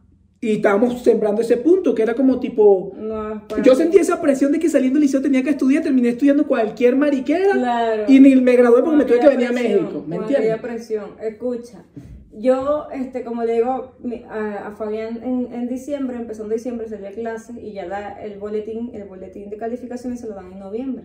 y 0.45 0.57
estábamos 0.57 1.01
sembrando 1.05 1.40
ese 1.40 1.57
punto, 1.57 1.95
que 1.95 2.03
era 2.03 2.14
como 2.14 2.40
tipo, 2.40 2.93
No, 2.97 3.47
para- 3.49 3.62
Yo 3.62 3.76
sentí 3.76 3.99
esa 3.99 4.20
presión 4.20 4.51
de 4.51 4.59
que 4.59 4.68
saliendo 4.68 4.97
del 4.99 5.03
liceo 5.05 5.22
tenía 5.22 5.40
que 5.45 5.51
estudiar, 5.51 5.84
terminé 5.84 6.09
estudiando 6.09 6.49
cualquier 6.49 6.97
mariquera 6.97 7.53
Claro. 7.53 8.05
y 8.09 8.18
ni 8.18 8.34
me 8.34 8.57
gradué 8.57 8.82
porque 8.82 8.97
me 8.99 9.05
tuve 9.05 9.20
que 9.20 9.28
venir 9.28 9.47
a 9.47 9.53
México, 9.53 10.05
¿me 10.05 10.16
con 10.16 10.24
entiendes? 10.24 10.38
aquella 10.51 10.61
presión. 10.61 11.11
Escucha, 11.22 11.84
yo, 12.32 12.88
este, 12.93 13.22
como 13.22 13.45
le 13.45 13.53
digo 13.55 13.95
a, 14.28 14.66
a 14.66 14.72
Fabián 14.72 15.20
en, 15.22 15.53
en 15.55 15.68
diciembre, 15.68 16.16
empezando 16.16 16.53
diciembre, 16.53 16.88
salía 16.88 17.12
clase 17.12 17.53
y 17.62 17.74
ya 17.74 17.86
la- 17.86 18.20
el 18.20 18.40
boletín, 18.40 18.90
el 18.95 19.05
boletín 19.05 19.49
de 19.49 19.57
calificaciones 19.59 20.18
se 20.18 20.26
lo 20.26 20.34
dan 20.34 20.51
en 20.51 20.59
noviembre. 20.59 21.05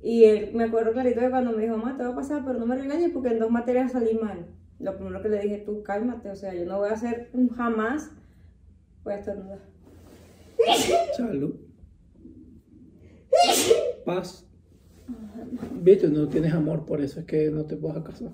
Y 0.00 0.24
él, 0.24 0.52
me 0.54 0.64
acuerdo 0.64 0.92
clarito 0.92 1.20
que 1.20 1.28
cuando 1.28 1.52
me 1.52 1.64
dijo, 1.64 1.76
mamá, 1.76 1.98
te 1.98 2.02
va 2.02 2.08
a 2.08 2.14
pasar, 2.16 2.42
pero 2.46 2.58
no 2.58 2.64
me 2.64 2.76
regañes 2.76 3.10
porque 3.12 3.28
en 3.28 3.38
dos 3.40 3.50
materias 3.50 3.92
salí 3.92 4.14
mal. 4.14 4.46
Lo 4.80 4.96
primero 4.96 5.20
que 5.20 5.28
le 5.28 5.38
dije, 5.40 5.58
tú 5.58 5.82
cálmate, 5.82 6.30
o 6.30 6.34
sea, 6.34 6.54
yo 6.54 6.64
no 6.64 6.78
voy 6.78 6.88
a 6.88 6.94
hacer 6.94 7.30
jamás, 7.56 8.10
voy 9.04 9.14
a 9.14 9.16
estornudar. 9.16 9.58
Salud. 11.16 11.54
Paz. 14.04 14.46
Viste, 15.72 16.08
no 16.08 16.28
tienes 16.28 16.52
amor, 16.52 16.84
por 16.84 17.00
eso 17.00 17.20
es 17.20 17.26
que 17.26 17.50
no 17.50 17.64
te 17.64 17.74
a 17.74 18.04
casar. 18.04 18.30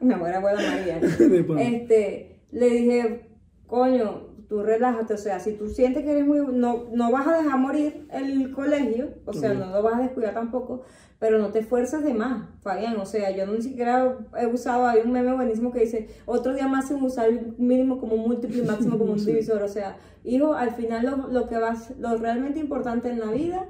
Una 0.00 0.18
buena 0.18 0.38
abuela 0.38 0.60
María. 0.60 1.00
Este, 1.60 2.40
le 2.52 2.70
dije, 2.70 3.30
coño, 3.66 4.29
tú 4.50 4.64
relájate, 4.64 5.14
o 5.14 5.16
sea, 5.16 5.38
si 5.38 5.52
tú 5.52 5.68
sientes 5.68 6.02
que 6.02 6.10
eres 6.10 6.26
muy, 6.26 6.40
no, 6.40 6.86
no 6.92 7.12
vas 7.12 7.24
a 7.28 7.40
dejar 7.40 7.56
morir 7.56 8.08
el 8.10 8.50
colegio, 8.50 9.10
o 9.24 9.32
sea, 9.32 9.54
no 9.54 9.66
lo 9.66 9.80
vas 9.80 9.94
a 9.94 10.02
descuidar 10.02 10.34
tampoco, 10.34 10.82
pero 11.20 11.38
no 11.38 11.52
te 11.52 11.60
esfuerzas 11.60 12.02
de 12.02 12.14
más, 12.14 12.48
Fabián, 12.60 12.96
o 12.96 13.06
sea, 13.06 13.30
yo 13.30 13.46
ni 13.46 13.62
siquiera 13.62 14.18
he 14.36 14.48
usado, 14.48 14.88
hay 14.88 15.02
un 15.04 15.12
meme 15.12 15.32
buenísimo 15.34 15.70
que 15.70 15.82
dice, 15.82 16.08
otro 16.26 16.52
día 16.52 16.66
más 16.66 16.88
sin 16.88 17.00
usar 17.00 17.28
el 17.28 17.54
mínimo 17.58 18.00
como 18.00 18.16
un 18.16 18.22
múltiplo 18.22 18.64
y 18.64 18.66
máximo 18.66 18.98
como 18.98 19.12
un 19.12 19.24
divisor, 19.24 19.62
o 19.62 19.68
sea, 19.68 19.98
hijo, 20.24 20.54
al 20.54 20.72
final 20.72 21.06
lo, 21.06 21.28
lo 21.28 21.48
que 21.48 21.56
vas, 21.56 21.96
lo 22.00 22.16
realmente 22.16 22.58
importante 22.58 23.08
en 23.08 23.20
la 23.20 23.30
vida 23.30 23.68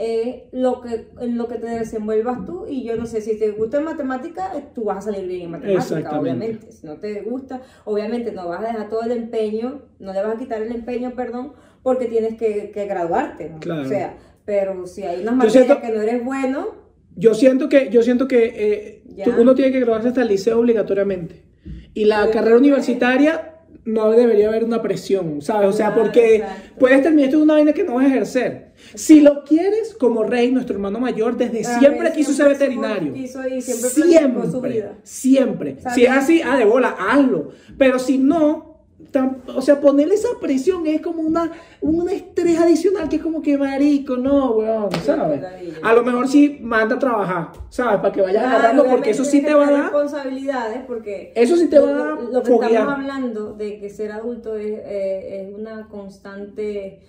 es 0.00 0.44
lo 0.52 0.80
que, 0.80 1.08
en 1.20 1.36
lo 1.36 1.48
que 1.48 1.56
te 1.56 1.66
desenvuelvas 1.66 2.46
tú 2.46 2.66
y 2.68 2.84
yo 2.84 2.96
no 2.96 3.04
sé, 3.04 3.20
si 3.20 3.36
te 3.36 3.50
gusta 3.50 3.78
en 3.78 3.84
matemática, 3.84 4.52
eh, 4.56 4.62
tú 4.72 4.84
vas 4.84 4.98
a 4.98 5.10
salir 5.12 5.26
bien 5.26 5.42
en 5.42 5.50
matemática, 5.50 6.20
obviamente. 6.20 6.70
Si 6.70 6.86
no 6.86 6.98
te 6.98 7.20
gusta, 7.22 7.62
obviamente 7.84 8.30
no 8.30 8.46
vas 8.48 8.60
a 8.62 8.68
dejar 8.68 8.88
todo 8.88 9.02
el 9.02 9.10
empeño, 9.10 9.82
no 9.98 10.12
le 10.12 10.22
vas 10.22 10.36
a 10.36 10.38
quitar 10.38 10.62
el 10.62 10.70
empeño, 10.72 11.14
perdón, 11.16 11.52
porque 11.82 12.06
tienes 12.06 12.36
que, 12.38 12.70
que 12.70 12.86
graduarte. 12.86 13.50
¿no? 13.50 13.58
Claro. 13.58 13.82
O 13.82 13.86
sea, 13.86 14.16
pero 14.44 14.86
si 14.86 15.02
hay 15.02 15.22
unas 15.22 15.34
materias 15.34 15.66
siento- 15.66 15.82
que 15.82 15.92
no 15.92 16.00
eres 16.00 16.24
bueno, 16.24 16.68
Yo 17.16 17.34
siento 17.34 17.68
que, 17.68 17.90
yo 17.90 18.02
siento 18.04 18.28
que 18.28 18.52
eh, 18.54 19.02
tú- 19.24 19.32
uno 19.36 19.56
tiene 19.56 19.72
que 19.72 19.80
graduarse 19.80 20.08
hasta 20.08 20.22
el 20.22 20.28
liceo 20.28 20.60
obligatoriamente. 20.60 21.42
Y 21.92 22.04
la 22.04 22.30
carrera 22.30 22.56
universitaria 22.56 23.56
no 23.88 24.10
debería 24.10 24.48
haber 24.48 24.64
una 24.64 24.82
presión, 24.82 25.40
¿sabes? 25.40 25.70
O 25.70 25.72
sea, 25.72 25.94
porque 25.94 26.36
exacto. 26.36 26.74
puedes 26.78 27.02
terminar 27.02 27.26
esto 27.26 27.38
en 27.38 27.42
una 27.44 27.54
vaina 27.54 27.72
que 27.72 27.84
no 27.84 27.94
vas 27.94 28.04
a 28.04 28.08
ejercer. 28.08 28.68
Si 28.94 29.20
lo 29.20 29.44
quieres, 29.44 29.94
como 29.98 30.24
Rey, 30.24 30.52
nuestro 30.52 30.74
hermano 30.74 31.00
mayor, 31.00 31.38
desde 31.38 31.64
siempre 31.64 32.12
quiso 32.12 32.32
ser 32.32 32.46
siempre 32.46 32.68
veterinario. 32.68 33.14
quiso 33.14 33.48
y 33.48 33.62
siempre 33.62 33.90
planificó 33.90 34.50
su 34.50 34.60
vida. 34.60 34.98
Siempre. 35.02 35.78
Si 35.94 36.04
es 36.04 36.10
así, 36.10 36.42
ah, 36.44 36.56
de 36.56 36.66
bola, 36.66 36.96
hazlo. 36.98 37.52
Pero 37.78 37.98
si 37.98 38.18
no, 38.18 38.67
o 39.54 39.62
sea, 39.62 39.80
ponerle 39.80 40.14
esa 40.14 40.28
presión 40.40 40.86
es 40.86 41.00
como 41.00 41.22
una, 41.22 41.50
un 41.80 42.08
estrés 42.10 42.58
adicional 42.58 43.08
que 43.08 43.16
es 43.16 43.22
como 43.22 43.40
que 43.40 43.56
marico, 43.56 44.16
no, 44.16 44.50
weón, 44.52 44.90
¿sabes? 45.02 45.40
A 45.82 45.92
lo 45.94 46.02
mejor 46.02 46.28
sí 46.28 46.58
manda 46.60 46.96
a 46.96 46.98
trabajar, 46.98 47.52
¿sabes? 47.70 48.00
Para 48.00 48.12
que 48.12 48.20
vayas 48.20 48.42
Claro, 48.42 48.58
agarrando, 48.58 48.84
porque 48.86 49.10
eso 49.10 49.24
sí 49.24 49.40
te 49.42 49.54
va 49.54 49.68
a 49.68 49.70
dar. 49.70 49.82
responsabilidades 49.84 50.80
porque 50.86 51.32
Eso 51.34 51.56
sí 51.56 51.68
te 51.68 51.78
va 51.78 51.88
a 51.90 51.92
dar 51.94 52.20
lo 52.22 52.42
que 52.42 52.50
foguear. 52.50 52.72
estamos 52.72 52.94
hablando 52.94 53.52
de 53.54 53.78
que 53.78 53.88
ser 53.88 54.12
adulto 54.12 54.56
es, 54.56 54.78
eh, 54.84 55.46
es 55.48 55.54
una 55.54 55.88
constante 55.88 57.00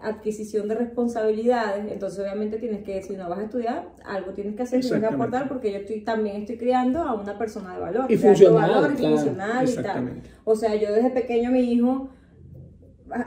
adquisición 0.00 0.68
de 0.68 0.74
responsabilidades 0.74 1.90
entonces 1.92 2.20
obviamente 2.20 2.58
tienes 2.58 2.82
que 2.84 3.02
si 3.02 3.14
no 3.16 3.28
vas 3.28 3.40
a 3.40 3.44
estudiar 3.44 3.88
algo 4.04 4.32
tienes 4.32 4.54
que 4.56 4.62
hacer 4.62 4.80
tienes 4.80 5.00
que 5.00 5.06
aportar 5.14 5.48
porque 5.48 5.72
yo 5.72 5.78
estoy 5.78 6.00
también 6.00 6.36
estoy 6.36 6.56
criando 6.56 7.00
a 7.02 7.14
una 7.14 7.36
persona 7.36 7.74
de 7.74 7.80
valor 7.80 8.10
Y 8.10 8.16
funcional, 8.16 8.70
valor 8.70 8.92
y 8.92 8.96
claro, 8.96 9.16
funcional 9.16 9.68
y 9.68 9.74
tal. 9.74 10.22
o 10.44 10.56
sea 10.56 10.74
yo 10.74 10.92
desde 10.92 11.10
pequeño 11.10 11.50
mi 11.50 11.60
hijo 11.72 12.10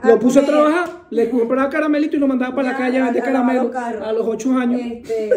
Lo 0.04 0.18
puse 0.18 0.40
a 0.40 0.44
trabajar, 0.46 0.88
le 1.10 1.30
compraba 1.30 1.70
caramelito 1.70 2.16
y 2.16 2.18
lo 2.18 2.26
mandaba 2.26 2.54
para 2.54 2.72
la 2.72 2.76
calle 2.76 2.98
a 2.98 3.04
vender 3.04 3.22
caramelo 3.22 3.70
a 3.74 4.12
los 4.12 4.26
8 4.26 4.58
años. 4.58 4.80
Este, 4.82 5.30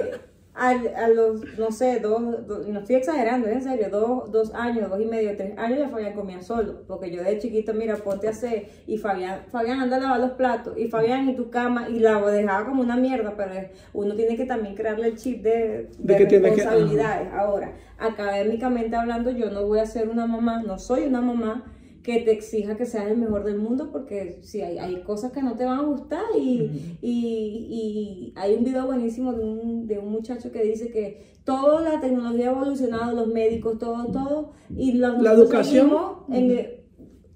al- 0.59 0.93
a, 0.95 1.07
los, 1.07 1.57
no 1.57 1.71
sé, 1.71 1.99
dos, 1.99 2.45
dos- 2.47 2.67
no 2.67 2.79
estoy 2.79 2.95
exagerando, 2.97 3.47
es 3.47 3.53
en 3.55 3.63
serio, 3.63 3.87
dos, 3.89 4.31
dos 4.31 4.53
años, 4.53 4.89
dos 4.89 4.99
y 5.01 5.05
medio, 5.05 5.35
tres 5.37 5.57
años 5.57 5.79
ya 5.79 5.89
Fabián 5.89 6.13
comía 6.13 6.41
solo, 6.41 6.81
porque 6.87 7.11
yo 7.11 7.23
de 7.23 7.37
chiquito, 7.39 7.73
mira, 7.73 7.95
ponte 7.95 8.27
a 8.27 8.31
hacer, 8.31 8.67
y 8.85 8.97
Fabián, 8.97 9.41
Fabián 9.51 9.79
anda 9.79 9.97
a 9.97 9.99
lavar 10.01 10.19
los 10.19 10.31
platos, 10.31 10.77
y 10.77 10.87
Fabián 10.89 11.29
y 11.29 11.35
tu 11.35 11.49
cama, 11.49 11.89
y 11.89 11.99
la 11.99 12.19
dejaba 12.29 12.65
como 12.65 12.81
una 12.81 12.95
mierda, 12.97 13.33
pero 13.37 13.51
uno 13.93 14.15
tiene 14.15 14.35
que 14.35 14.45
también 14.45 14.75
crearle 14.75 15.07
el 15.07 15.17
chip 15.17 15.41
de, 15.43 15.49
De 15.49 15.89
de 15.99 16.17
que 16.17 16.25
tiene 16.25 16.49
que- 16.49 16.55
responsabilidades. 16.55 17.29
Ahora, 17.33 17.71
académicamente 17.97 18.95
hablando, 18.95 19.31
yo 19.31 19.49
no 19.49 19.65
voy 19.65 19.79
a 19.79 19.85
ser 19.85 20.09
una 20.09 20.25
mamá, 20.27 20.61
no 20.65 20.77
soy 20.77 21.05
una 21.05 21.21
mamá 21.21 21.63
que 22.03 22.19
te 22.21 22.31
exija 22.31 22.77
que 22.77 22.85
seas 22.85 23.07
el 23.11 23.17
mejor 23.17 23.43
del 23.43 23.57
mundo 23.57 23.89
porque 23.91 24.39
si 24.41 24.61
hay, 24.61 24.77
hay 24.77 25.01
cosas 25.03 25.31
que 25.31 25.41
no 25.41 25.55
te 25.55 25.65
van 25.65 25.79
a 25.79 25.83
gustar 25.83 26.23
y, 26.37 26.97
y- 27.01 27.67
y 27.69 28.33
hay 28.35 28.55
un 28.55 28.63
video 28.63 28.85
buenísimo 28.85 29.33
de 29.33 29.43
un, 29.43 29.87
de 29.87 29.99
un 29.99 30.11
muchacho 30.11 30.51
que 30.51 30.63
dice 30.63 30.89
que 30.91 31.33
toda 31.43 31.81
la 31.81 31.99
tecnología 31.99 32.49
ha 32.49 32.51
evolucionado, 32.53 33.15
los 33.15 33.27
médicos, 33.27 33.77
todo, 33.79 34.05
todo, 34.11 34.51
y 34.75 34.93
los, 34.93 35.21
La 35.21 35.33
educación. 35.33 35.91
en 36.31 36.51
el- 36.51 36.67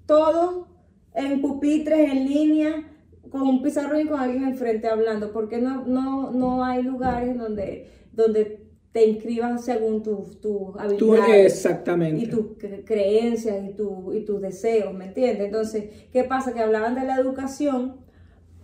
todo 0.06 0.68
en 1.14 1.40
pupitres, 1.40 2.10
en 2.12 2.26
línea, 2.28 2.90
con 3.30 3.42
un 3.42 3.62
pizarrón 3.62 4.00
y 4.00 4.06
con 4.06 4.18
alguien 4.20 4.44
enfrente 4.44 4.88
hablando, 4.88 5.32
porque 5.32 5.58
no, 5.58 5.84
no, 5.86 6.30
no 6.32 6.64
hay 6.64 6.82
lugares 6.82 7.36
donde, 7.38 7.88
donde 8.12 8.63
te 8.94 9.04
inscribas 9.06 9.64
según 9.64 10.04
tus, 10.04 10.40
tus 10.40 10.72
Tú, 10.98 11.14
habilidades 11.14 11.52
exactamente. 11.52 12.22
y 12.22 12.28
tus 12.28 12.46
cre- 12.58 12.84
creencias 12.84 13.56
y, 13.68 13.70
tu- 13.74 14.12
y 14.12 14.20
tus 14.24 14.40
deseos, 14.40 14.94
¿me 14.94 15.06
entiendes? 15.06 15.46
Entonces, 15.46 15.86
¿qué 16.12 16.22
pasa? 16.22 16.52
Que 16.54 16.60
hablaban 16.60 16.94
de 16.94 17.02
la 17.04 17.16
educación, 17.16 17.96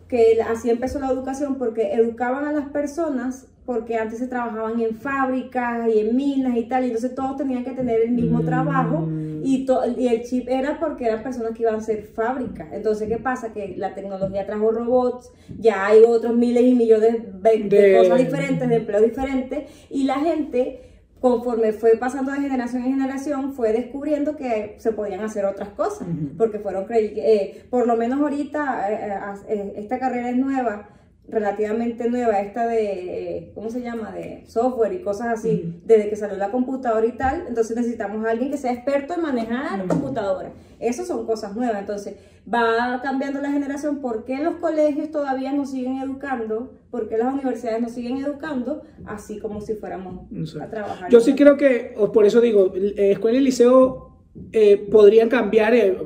que 0.06 0.40
así 0.40 0.70
empezó 0.70 1.00
la 1.00 1.10
educación 1.10 1.56
porque 1.58 1.94
educaban 1.94 2.44
a 2.46 2.52
las 2.52 2.68
personas 2.68 3.48
porque 3.70 3.96
antes 3.96 4.18
se 4.18 4.26
trabajaban 4.26 4.80
en 4.80 4.96
fábricas 4.96 5.86
y 5.94 6.00
en 6.00 6.16
minas 6.16 6.56
y 6.56 6.64
tal, 6.64 6.82
y 6.82 6.86
entonces 6.88 7.14
todos 7.14 7.36
tenían 7.36 7.62
que 7.62 7.70
tener 7.70 8.00
el 8.00 8.10
mismo 8.10 8.38
Mm. 8.40 8.44
trabajo 8.44 9.08
y, 9.44 9.64
y 9.96 10.06
el 10.08 10.22
chip 10.24 10.48
era 10.48 10.80
porque 10.80 11.06
eran 11.06 11.22
personas 11.22 11.52
que 11.52 11.62
iban 11.62 11.76
a 11.76 11.80
ser 11.80 12.02
fábricas. 12.02 12.66
Entonces, 12.72 13.06
¿qué 13.08 13.18
pasa? 13.18 13.52
Que 13.52 13.74
la 13.76 13.94
tecnología 13.94 14.44
trajo 14.44 14.72
robots, 14.72 15.30
ya 15.56 15.86
hay 15.86 16.02
otros 16.04 16.34
miles 16.34 16.64
y 16.64 16.74
millones 16.74 17.12
de, 17.44 17.50
de 17.58 17.80
De- 17.80 17.96
cosas 17.98 18.18
diferentes, 18.18 18.68
de 18.68 18.74
empleos 18.74 19.02
diferentes, 19.04 19.58
y 19.88 20.02
la 20.02 20.18
gente 20.18 20.80
conforme 21.20 21.72
fue 21.72 21.96
pasando 21.96 22.32
de 22.32 22.40
generación 22.40 22.82
en 22.82 22.92
generación, 22.98 23.52
fue 23.52 23.72
descubriendo 23.72 24.36
que 24.36 24.74
se 24.78 24.90
podían 24.90 25.20
hacer 25.20 25.44
otras 25.44 25.68
cosas, 25.68 26.08
porque 26.38 26.58
fueron 26.58 26.86
eh, 26.90 27.66
por 27.70 27.86
lo 27.86 27.94
menos 27.94 28.20
ahorita, 28.20 28.90
eh, 28.90 28.94
eh, 28.94 29.54
eh, 29.54 29.72
esta 29.76 29.98
carrera 29.98 30.30
es 30.30 30.36
nueva, 30.38 30.88
relativamente 31.28 32.10
nueva, 32.10 32.40
esta 32.40 32.66
de, 32.66 33.36
eh, 33.38 33.52
¿cómo 33.54 33.70
se 33.70 33.80
llama?, 33.82 34.10
de 34.12 34.44
software 34.46 34.92
y 34.94 35.02
cosas 35.02 35.28
así, 35.28 35.80
desde 35.84 36.08
que 36.08 36.16
salió 36.16 36.36
la 36.36 36.50
computadora 36.50 37.06
y 37.06 37.12
tal, 37.12 37.44
entonces 37.46 37.76
necesitamos 37.76 38.26
a 38.26 38.30
alguien 38.30 38.50
que 38.50 38.56
sea 38.56 38.72
experto 38.72 39.14
en 39.14 39.22
manejar 39.22 39.78
la 39.78 39.84
Ujú. 39.84 39.88
computadora. 39.94 40.52
Esas 40.80 41.06
son 41.06 41.26
cosas 41.26 41.54
nuevas, 41.54 41.78
entonces 41.78 42.16
va 42.52 43.00
cambiando 43.02 43.40
la 43.40 43.52
generación, 43.52 44.00
¿por 44.00 44.24
qué 44.24 44.38
los 44.38 44.56
colegios 44.56 45.10
todavía 45.12 45.52
nos 45.52 45.70
siguen 45.70 45.98
educando? 45.98 46.72
¿Por 46.90 47.08
qué 47.08 47.16
las 47.18 47.32
universidades 47.32 47.80
nos 47.80 47.92
siguen 47.92 48.16
educando? 48.16 48.82
Así 49.04 49.38
como 49.38 49.60
si 49.60 49.74
fuéramos 49.74 50.24
a 50.60 50.66
trabajar. 50.68 51.10
Yo 51.10 51.20
sí 51.20 51.34
creo 51.34 51.56
que, 51.56 51.94
por 52.12 52.24
eso 52.26 52.40
digo, 52.40 52.72
eh, 52.74 53.12
escuela 53.12 53.38
y 53.38 53.42
liceo 53.42 54.16
eh, 54.52 54.76
podrían 54.90 55.28
cambiar, 55.28 55.74
eh, 55.74 55.96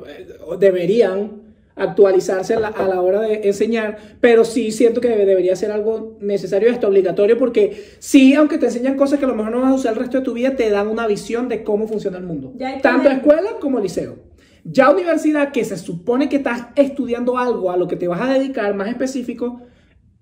o 0.45 0.57
deberían 0.57 1.44
actualizarse 1.75 2.53
a 2.53 2.59
la, 2.59 2.67
a 2.69 2.87
la 2.87 3.01
hora 3.01 3.21
de 3.21 3.41
enseñar, 3.47 3.97
pero 4.21 4.45
sí 4.45 4.71
siento 4.71 5.01
que 5.01 5.09
debe- 5.09 5.25
debería 5.25 5.55
ser 5.55 5.71
algo 5.71 6.17
necesario 6.21 6.71
hasta 6.71 6.87
obligatorio, 6.87 7.37
porque 7.37 7.83
sí, 7.99 8.33
aunque 8.33 8.57
te 8.57 8.67
enseñan 8.67 8.95
cosas 8.95 9.19
que 9.19 9.25
a 9.25 9.27
lo 9.27 9.35
mejor 9.35 9.51
no 9.51 9.61
vas 9.61 9.71
a 9.71 9.75
usar 9.75 9.93
el 9.93 9.99
resto 9.99 10.19
de 10.19 10.23
tu 10.23 10.33
vida, 10.33 10.55
te 10.55 10.69
dan 10.69 10.87
una 10.87 11.05
visión 11.07 11.49
de 11.49 11.63
cómo 11.63 11.87
funciona 11.87 12.17
el 12.17 12.23
mundo. 12.23 12.53
Tanto 12.81 13.09
escuela 13.09 13.49
como 13.59 13.79
liceo. 13.79 14.15
Ya 14.63 14.89
universidad, 14.89 15.51
que 15.51 15.63
se 15.63 15.77
supone 15.77 16.27
que 16.29 16.37
estás 16.37 16.67
estudiando 16.75 17.37
algo 17.37 17.69
a 17.71 17.77
lo 17.77 17.87
que 17.87 17.95
te 17.97 18.07
vas 18.07 18.21
a 18.21 18.33
dedicar 18.33 18.73
más 18.73 18.87
específico, 18.87 19.61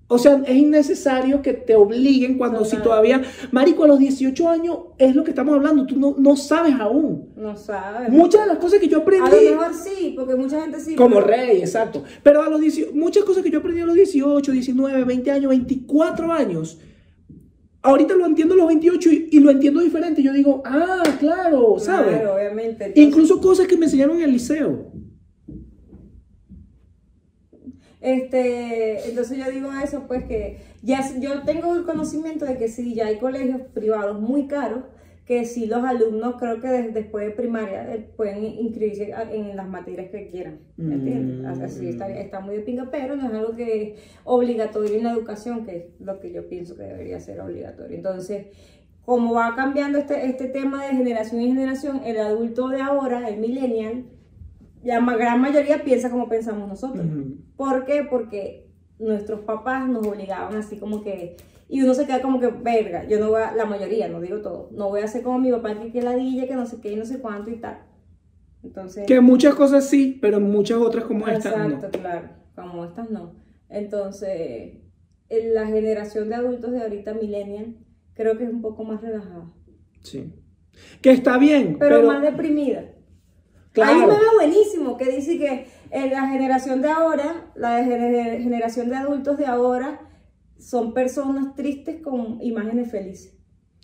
o 0.09 0.17
sea, 0.19 0.41
es 0.45 0.55
innecesario 0.55 1.41
que 1.41 1.53
te 1.53 1.75
obliguen 1.75 2.37
cuando 2.37 2.63
si 2.65 2.71
Total. 2.71 2.83
todavía, 2.83 3.21
Marico, 3.51 3.83
a 3.85 3.87
los 3.87 3.97
18 3.99 4.49
años 4.49 4.77
es 4.97 5.15
lo 5.15 5.23
que 5.23 5.31
estamos 5.31 5.55
hablando, 5.55 5.85
tú 5.87 5.97
no, 5.97 6.13
no 6.19 6.35
sabes 6.35 6.75
aún. 6.79 7.29
No 7.35 7.55
sabes. 7.55 8.09
Muchas 8.09 8.41
de 8.41 8.47
las 8.47 8.57
cosas 8.57 8.79
que 8.79 8.87
yo 8.87 8.99
A 8.99 9.01
aprendí, 9.01 9.29
lo 9.49 9.51
mejor 9.61 9.73
sí, 9.73 10.13
porque 10.15 10.35
mucha 10.35 10.61
gente 10.61 10.79
sí. 10.79 10.95
como 10.95 11.15
pero- 11.15 11.27
rey, 11.27 11.59
exacto, 11.61 12.03
pero 12.21 12.43
a 12.43 12.49
los 12.49 12.59
18, 12.61 12.91
muchas 12.93 13.23
cosas 13.23 13.41
que 13.43 13.49
yo 13.49 13.59
aprendí 13.59 13.81
a 13.81 13.85
los 13.85 13.95
18, 13.95 14.51
19, 14.51 15.03
20 15.03 15.31
años, 15.31 15.49
24 15.49 16.31
años, 16.31 16.77
ahorita 17.81 18.13
lo 18.15 18.25
entiendo 18.25 18.53
a 18.53 18.57
los 18.57 18.67
28 18.67 19.09
y, 19.11 19.29
y 19.31 19.39
lo 19.39 19.51
entiendo 19.51 19.81
diferente. 19.81 20.21
Yo 20.21 20.31
digo, 20.33 20.61
ah, 20.65 21.03
claro, 21.19 21.75
¿sabes? 21.79 22.15
Claro, 22.19 22.35
obviamente. 22.35 22.85
Entonces, 22.85 23.03
Incluso 23.07 23.41
cosas 23.41 23.67
que 23.67 23.77
me 23.77 23.85
enseñaron 23.85 24.17
en 24.17 24.23
el 24.23 24.31
liceo. 24.31 24.92
Este, 28.03 29.07
entonces 29.09 29.37
yo 29.37 29.49
digo 29.49 29.69
eso, 29.81 30.03
pues 30.07 30.25
que 30.25 30.57
ya 30.81 30.99
yo 31.19 31.43
tengo 31.43 31.73
el 31.73 31.85
conocimiento 31.85 32.43
de 32.45 32.57
que 32.57 32.67
sí, 32.67 32.93
ya 32.93 33.07
hay 33.07 33.17
colegios 33.17 33.61
privados 33.73 34.19
muy 34.19 34.47
caros, 34.47 34.83
que 35.25 35.45
sí 35.45 35.67
los 35.67 35.85
alumnos 35.85 36.35
creo 36.37 36.59
que 36.59 36.67
des- 36.67 36.93
después 36.93 37.25
de 37.25 37.31
primaria 37.31 37.93
eh, 37.95 38.05
pueden 38.17 38.43
inscribirse 38.43 39.13
en 39.31 39.55
las 39.55 39.69
materias 39.69 40.09
que 40.11 40.27
quieran, 40.27 40.59
¿me 40.75 40.95
entiendes? 40.95 41.57
Mm. 41.57 41.63
Así 41.63 41.87
está, 41.87 42.09
está 42.09 42.41
muy 42.41 42.55
de 42.57 42.61
pinga, 42.63 42.89
pero 42.91 43.15
no 43.15 43.27
es 43.29 43.33
algo 43.33 43.55
que 43.55 43.93
es 43.93 43.99
obligatorio 44.25 44.97
en 44.97 45.05
la 45.05 45.13
educación, 45.13 45.65
que 45.65 45.77
es 45.77 45.83
lo 46.01 46.19
que 46.19 46.33
yo 46.33 46.49
pienso 46.49 46.75
que 46.75 46.83
debería 46.83 47.21
ser 47.21 47.39
obligatorio. 47.39 47.95
Entonces, 47.95 48.47
como 49.05 49.33
va 49.33 49.55
cambiando 49.55 49.97
este, 49.97 50.25
este 50.25 50.47
tema 50.49 50.85
de 50.85 50.91
generación 50.93 51.39
en 51.39 51.53
generación, 51.55 52.01
el 52.05 52.17
adulto 52.17 52.67
de 52.67 52.81
ahora, 52.81 53.29
el 53.29 53.37
millennial, 53.39 54.03
la 54.83 54.99
gran 54.99 55.41
mayoría 55.41 55.83
piensa 55.83 56.09
como 56.09 56.29
pensamos 56.29 56.67
nosotros. 56.67 57.05
Ujú. 57.05 57.37
¿Por 57.55 57.85
qué? 57.85 58.05
Porque 58.09 58.69
nuestros 58.99 59.41
papás 59.41 59.87
nos 59.87 60.05
obligaban 60.05 60.55
así 60.55 60.77
como 60.77 61.03
que... 61.03 61.37
Y 61.69 61.81
uno 61.81 61.93
se 61.93 62.05
queda 62.05 62.21
como 62.21 62.39
que, 62.39 62.47
verga, 62.47 63.07
yo 63.07 63.19
no 63.19 63.29
voy 63.29 63.41
a, 63.41 63.53
la 63.53 63.65
mayoría, 63.65 64.07
no 64.07 64.21
digo 64.21 64.41
todo, 64.41 64.69
no 64.73 64.89
voy 64.89 65.01
a 65.01 65.05
hacer 65.05 65.23
como 65.23 65.39
mi 65.39 65.51
papá 65.51 65.73
que 65.79 65.91
que 65.91 66.01
ladilla, 66.01 66.47
que 66.47 66.55
no 66.55 66.65
sé 66.65 66.79
qué 66.81 66.91
y 66.91 66.95
no 66.95 67.05
sé 67.05 67.19
cuánto 67.19 67.49
y 67.49 67.55
tal. 67.55 67.79
Entonces... 68.63 69.07
Que 69.07 69.21
muchas 69.21 69.55
cosas 69.55 69.87
sí, 69.89 70.19
pero 70.21 70.39
muchas 70.39 70.77
otras 70.77 71.05
como 71.05 71.27
esta 71.27 71.57
no. 71.57 71.73
Exacto, 71.73 71.99
claro, 71.99 72.29
como 72.55 72.85
estas 72.85 73.09
no. 73.09 73.35
Entonces, 73.69 74.81
en 75.29 75.53
la 75.53 75.65
generación 75.65 76.29
de 76.29 76.35
adultos 76.35 76.71
de 76.71 76.81
ahorita, 76.81 77.13
millennial, 77.15 77.77
creo 78.13 78.37
que 78.37 78.43
es 78.43 78.49
un 78.51 78.61
poco 78.61 78.83
más 78.83 79.01
relajada, 79.01 79.51
Sí. 80.01 80.33
Que 81.01 81.11
está 81.11 81.37
bien, 81.37 81.77
pero, 81.79 81.97
pero, 81.97 82.07
más 82.07 82.21
deprimida. 82.21 82.92
Claro. 83.73 83.91
Hay 83.91 84.01
un 84.01 84.07
meme 84.07 84.25
buenísimo 84.35 84.97
que 84.97 85.11
dice 85.11 85.37
que 85.37 85.67
en 85.91 86.11
la 86.11 86.27
generación 86.27 86.81
de 86.81 86.89
ahora, 86.89 87.51
la 87.55 87.83
generación 87.83 88.89
de 88.89 88.95
adultos 88.95 89.37
de 89.37 89.45
ahora, 89.45 89.99
son 90.57 90.93
personas 90.93 91.55
tristes 91.55 92.01
con 92.01 92.41
imágenes 92.41 92.89
felices. 92.89 93.37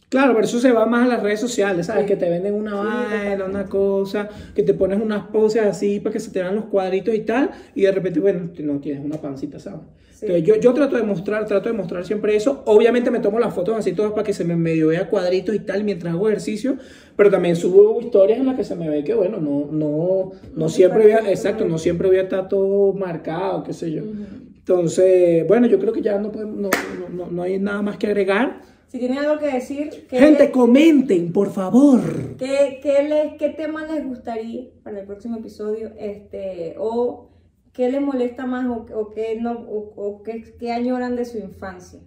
Claro, 0.09 0.33
pero 0.33 0.45
eso 0.45 0.59
se 0.59 0.71
va 0.71 0.87
más 0.87 1.05
a 1.05 1.07
las 1.07 1.21
redes 1.21 1.39
sociales, 1.39 1.85
¿sabes? 1.85 2.03
Sí. 2.03 2.07
Que 2.07 2.15
te 2.15 2.27
venden 2.29 2.55
una 2.55 2.71
Sí, 2.71 3.13
vaina, 3.27 3.45
una 3.45 3.65
cosa, 3.65 4.27
que 4.55 4.63
te 4.63 4.73
pones 4.73 4.99
unas 4.99 5.27
poses 5.27 5.61
así 5.61 5.99
para 5.99 6.13
que 6.13 6.19
se 6.19 6.31
te 6.31 6.41
vean 6.41 6.55
los 6.55 6.65
cuadritos 6.65 7.13
y 7.13 7.19
tal, 7.19 7.51
y 7.75 7.83
de 7.83 7.91
repente, 7.91 8.19
bueno, 8.19 8.49
no 8.57 8.79
tienes 8.79 9.05
una 9.05 9.17
pancita, 9.17 9.59
¿sabes? 9.59 9.81
Sí. 10.20 10.26
Entonces, 10.26 10.47
yo, 10.47 10.55
yo 10.57 10.74
trato 10.74 10.97
de 10.97 11.03
mostrar, 11.03 11.45
trato 11.45 11.70
de 11.70 11.74
mostrar 11.78 12.05
siempre 12.05 12.36
eso. 12.36 12.61
Obviamente 12.65 13.09
me 13.09 13.20
tomo 13.20 13.39
las 13.39 13.53
fotos 13.53 13.78
así 13.78 13.93
todas 13.93 14.11
para 14.11 14.24
que 14.24 14.34
se 14.34 14.43
me 14.43 14.57
medio 14.57 14.88
vea 14.88 15.07
cuadritos 15.09 15.55
y 15.55 15.59
tal 15.59 15.86
mientras 15.86 16.13
hago 16.13 16.28
ejercicio, 16.28 16.76
pero 17.15 17.30
también 17.32 17.55
subo 17.55 18.01
historias 18.01 18.38
en 18.38 18.45
las 18.47 18.57
que 18.57 18.65
se 18.65 18.76
me 18.76 18.89
ve 18.89 19.05
que, 19.05 19.13
bueno, 19.13 19.39
no, 19.39 19.70
no, 19.72 20.32
no 20.57 20.67
siempre 20.70 21.03
voy 21.03 21.11
a, 21.13 21.30
exacto, 21.32 21.63
no 21.63 21.78
siempre 21.78 22.09
voy 22.09 22.17
a 22.17 22.24
estar 22.24 22.49
todo 22.49 22.91
marcado, 22.93 23.63
qué 23.63 23.72
sé 23.72 23.91
yo. 23.91 24.03
Entonces, 24.57 25.47
bueno, 25.47 25.67
yo 25.67 25.80
creo 25.80 25.93
que 25.93 26.01
ya 26.01 26.20
no, 26.20 26.32
podemos- 26.32 26.57
no, 26.57 26.70
no, 27.09 27.09
no- 27.26 27.32
no 27.32 27.41
hay 27.43 27.57
nada 27.57 27.82
más 27.82 27.97
que 27.97 28.07
agregar. 28.07 28.61
Si 28.88 28.97
tienen 28.99 29.20
algo 29.20 29.39
que 29.39 29.47
decir, 29.51 29.89
¿qué, 30.09 30.17
Gente, 30.17 30.51
comenten, 30.51 31.32
por 31.32 31.51
favor. 31.51 32.01
qué, 32.38 32.80
qué 32.82 33.03
les, 33.07 33.34
¿qué 33.38 33.49
tema 33.49 33.86
les 33.86 34.05
gustaría 34.05 34.65
para 34.84 34.99
el 34.99 35.05
próximo 35.05 35.38
episodio? 35.38 35.91
Este, 35.97 36.76
o 36.78 37.28
qué 37.80 37.89
les 37.89 38.01
molesta 38.01 38.45
más 38.45 38.67
o, 38.67 38.86
o 38.93 39.09
qué, 39.09 39.38
no, 39.39 39.53
o, 39.53 39.93
o 39.95 40.21
qué, 40.21 40.43
qué 40.59 40.73
añoran 40.73 41.15
de 41.15 41.23
su 41.23 41.38
infancia. 41.38 42.01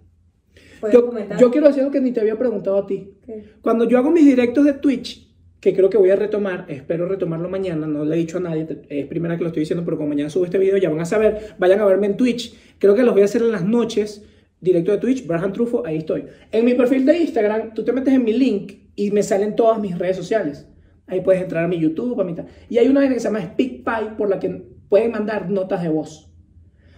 Yo, 0.91 1.11
yo 1.39 1.49
quiero 1.49 1.65
decir 1.65 1.79
algo 1.79 1.91
que 1.91 1.99
ni 1.99 2.11
te 2.11 2.19
había 2.19 2.37
preguntado 2.37 2.77
a 2.77 2.85
ti. 2.85 3.15
¿Qué? 3.25 3.43
Cuando 3.59 3.89
yo 3.89 3.97
hago 3.97 4.11
mis 4.11 4.23
directos 4.23 4.65
de 4.65 4.73
Twitch, 4.73 5.35
que 5.59 5.73
creo 5.73 5.89
que 5.89 5.97
voy 5.97 6.11
a 6.11 6.15
retomar, 6.15 6.67
espero 6.67 7.07
retomarlo 7.07 7.49
mañana, 7.49 7.87
no 7.87 8.05
le 8.05 8.13
he 8.13 8.19
dicho 8.19 8.37
a 8.37 8.41
nadie, 8.41 8.67
es 8.87 9.07
primera 9.07 9.35
que 9.35 9.41
lo 9.41 9.47
estoy 9.47 9.61
diciendo, 9.61 9.83
pero 9.83 9.97
como 9.97 10.09
mañana 10.09 10.29
subo 10.29 10.45
este 10.45 10.59
video 10.59 10.77
ya 10.77 10.91
van 10.91 10.99
a 10.99 11.05
saber, 11.05 11.55
vayan 11.57 11.79
a 11.79 11.85
verme 11.85 12.05
en 12.05 12.17
Twitch. 12.17 12.55
Creo 12.77 12.93
que 12.93 13.01
los 13.01 13.15
voy 13.15 13.23
a 13.23 13.25
hacer 13.25 13.41
en 13.41 13.51
las 13.51 13.65
noches, 13.65 14.23
directo 14.61 14.91
de 14.91 14.99
Twitch, 14.99 15.25
Braham 15.25 15.53
Trufo, 15.53 15.87
ahí 15.87 15.97
estoy. 15.97 16.25
En 16.51 16.65
mi 16.65 16.75
perfil 16.75 17.03
de 17.03 17.17
Instagram, 17.17 17.73
tú 17.73 17.83
te 17.83 17.93
metes 17.93 18.13
en 18.13 18.23
mi 18.23 18.33
link 18.33 18.73
y 18.95 19.09
me 19.09 19.23
salen 19.23 19.55
todas 19.55 19.79
mis 19.79 19.97
redes 19.97 20.17
sociales. 20.17 20.67
Ahí 21.07 21.21
puedes 21.21 21.41
entrar 21.41 21.63
a 21.63 21.67
mi 21.67 21.79
YouTube, 21.79 22.21
a 22.21 22.23
mi 22.23 22.35
tal. 22.35 22.45
Y 22.69 22.77
hay 22.77 22.87
una 22.89 23.09
que 23.09 23.15
se 23.15 23.21
llama 23.21 23.41
SpeakPipe 23.41 24.17
por 24.19 24.29
la 24.29 24.39
que 24.39 24.72
pueden 24.93 25.09
mandar 25.11 25.49
notas 25.49 25.81
de 25.81 25.89
voz. 25.89 26.29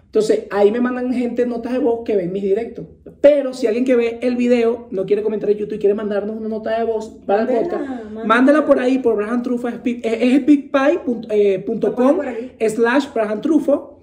Entonces, 0.07 0.47
ahí 0.51 0.69
me 0.69 0.81
mandan 0.81 1.13
gente 1.13 1.45
notas 1.45 1.71
de 1.71 1.79
voz 1.79 2.01
que 2.03 2.13
ven 2.17 2.29
mis 2.33 2.43
directos. 2.43 2.85
Pero 3.21 3.53
si 3.53 3.67
alguien 3.67 3.85
que 3.85 3.95
ve 3.95 4.19
el 4.21 4.35
video 4.35 4.87
no 4.91 5.05
quiere 5.05 5.23
comentar 5.23 5.49
en 5.49 5.57
YouTube 5.59 5.75
y 5.75 5.79
quiere 5.79 5.93
mandarnos 5.95 6.35
una 6.35 6.49
nota 6.49 6.77
de 6.77 6.83
voz 6.83 7.09
para 7.25 7.43
el 7.43 7.47
Mándela, 7.47 7.69
podcast, 7.69 7.89
mándela. 7.89 8.25
mándela 8.25 8.65
por 8.65 8.79
ahí 8.79 8.99
por 8.99 9.15
Braham 9.15 9.41
Trufo. 9.43 9.69
Es 9.69 9.75
es 9.75 10.45
por 12.17 12.27
aquí. 12.27 12.51
slash 12.69 13.05
Braham 13.13 13.39
Trufo. 13.39 14.01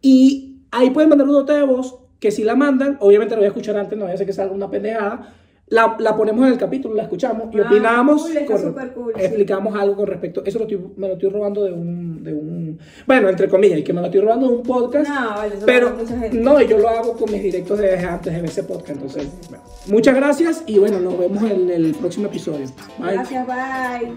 Y 0.00 0.62
ahí 0.70 0.88
pueden 0.88 1.10
mandar 1.10 1.28
una 1.28 1.40
nota 1.40 1.54
de 1.54 1.64
voz 1.64 1.98
que 2.18 2.30
si 2.30 2.44
la 2.44 2.54
mandan, 2.56 2.96
obviamente 3.00 3.34
la 3.34 3.40
voy 3.40 3.44
a 3.46 3.48
escuchar 3.48 3.76
antes, 3.76 3.98
no 3.98 4.04
voy 4.06 4.12
a 4.12 4.14
hacer 4.14 4.26
que 4.26 4.32
salga 4.32 4.54
una 4.54 4.70
pendejada. 4.70 5.34
La, 5.70 5.96
la 5.98 6.16
ponemos 6.16 6.46
en 6.46 6.52
el 6.54 6.58
capítulo, 6.58 6.94
la 6.94 7.02
escuchamos 7.02 7.54
y 7.54 7.58
Ah, 7.58 7.66
opinamos. 7.68 8.22
cool, 8.22 8.46
con- 8.46 9.12
sí. 9.14 9.20
explicamos 9.24 9.74
algo 9.78 9.96
con 9.96 10.06
respecto. 10.06 10.42
Eso 10.44 10.58
lo 10.58 10.64
estoy- 10.64 10.80
me 10.96 11.08
lo 11.08 11.12
estoy 11.14 11.28
robando 11.28 11.62
de 11.62 11.72
un, 11.72 12.24
de 12.24 12.32
un. 12.32 12.57
Bueno, 13.06 13.28
entre 13.28 13.48
comillas, 13.48 13.78
y 13.78 13.84
que 13.84 13.92
me 13.92 14.00
lo 14.00 14.06
estoy 14.06 14.20
robando 14.20 14.48
de 14.48 14.54
un 14.54 14.62
podcast. 14.62 15.08
No, 15.08 15.30
vale, 15.30 15.48
eso 15.48 15.60
lo 15.60 15.66
pero 15.66 15.88
hace 15.88 15.96
mucha 15.96 16.18
gente. 16.18 16.38
no, 16.38 16.60
yo 16.62 16.78
lo 16.78 16.88
hago 16.88 17.16
con 17.16 17.32
mis 17.32 17.42
directos 17.42 17.78
desde 17.78 18.06
antes 18.06 18.32
de 18.32 18.40
ver 18.40 18.50
ese 18.50 18.62
podcast. 18.64 18.90
Entonces, 18.90 19.28
bueno, 19.48 19.64
muchas 19.86 20.14
gracias 20.14 20.62
y 20.66 20.78
bueno, 20.78 21.00
nos 21.00 21.18
vemos 21.18 21.42
en 21.42 21.70
el 21.70 21.94
próximo 21.94 22.26
episodio. 22.26 22.66
Bye. 22.98 23.14
Gracias, 23.14 23.46
bye. 23.46 24.12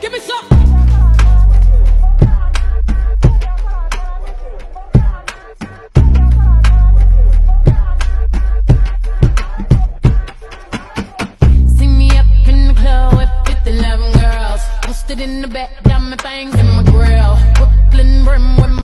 Give 0.00 0.91
Busted 15.12 15.28
in 15.28 15.42
the 15.42 15.48
back, 15.48 15.82
diamond 15.82 16.22
things 16.22 16.54
in 16.54 16.66
my 16.68 16.82
grill. 16.84 17.36
Brooklyn 17.54 18.24
rim 18.24 18.56
with 18.56 18.70
my 18.70 18.81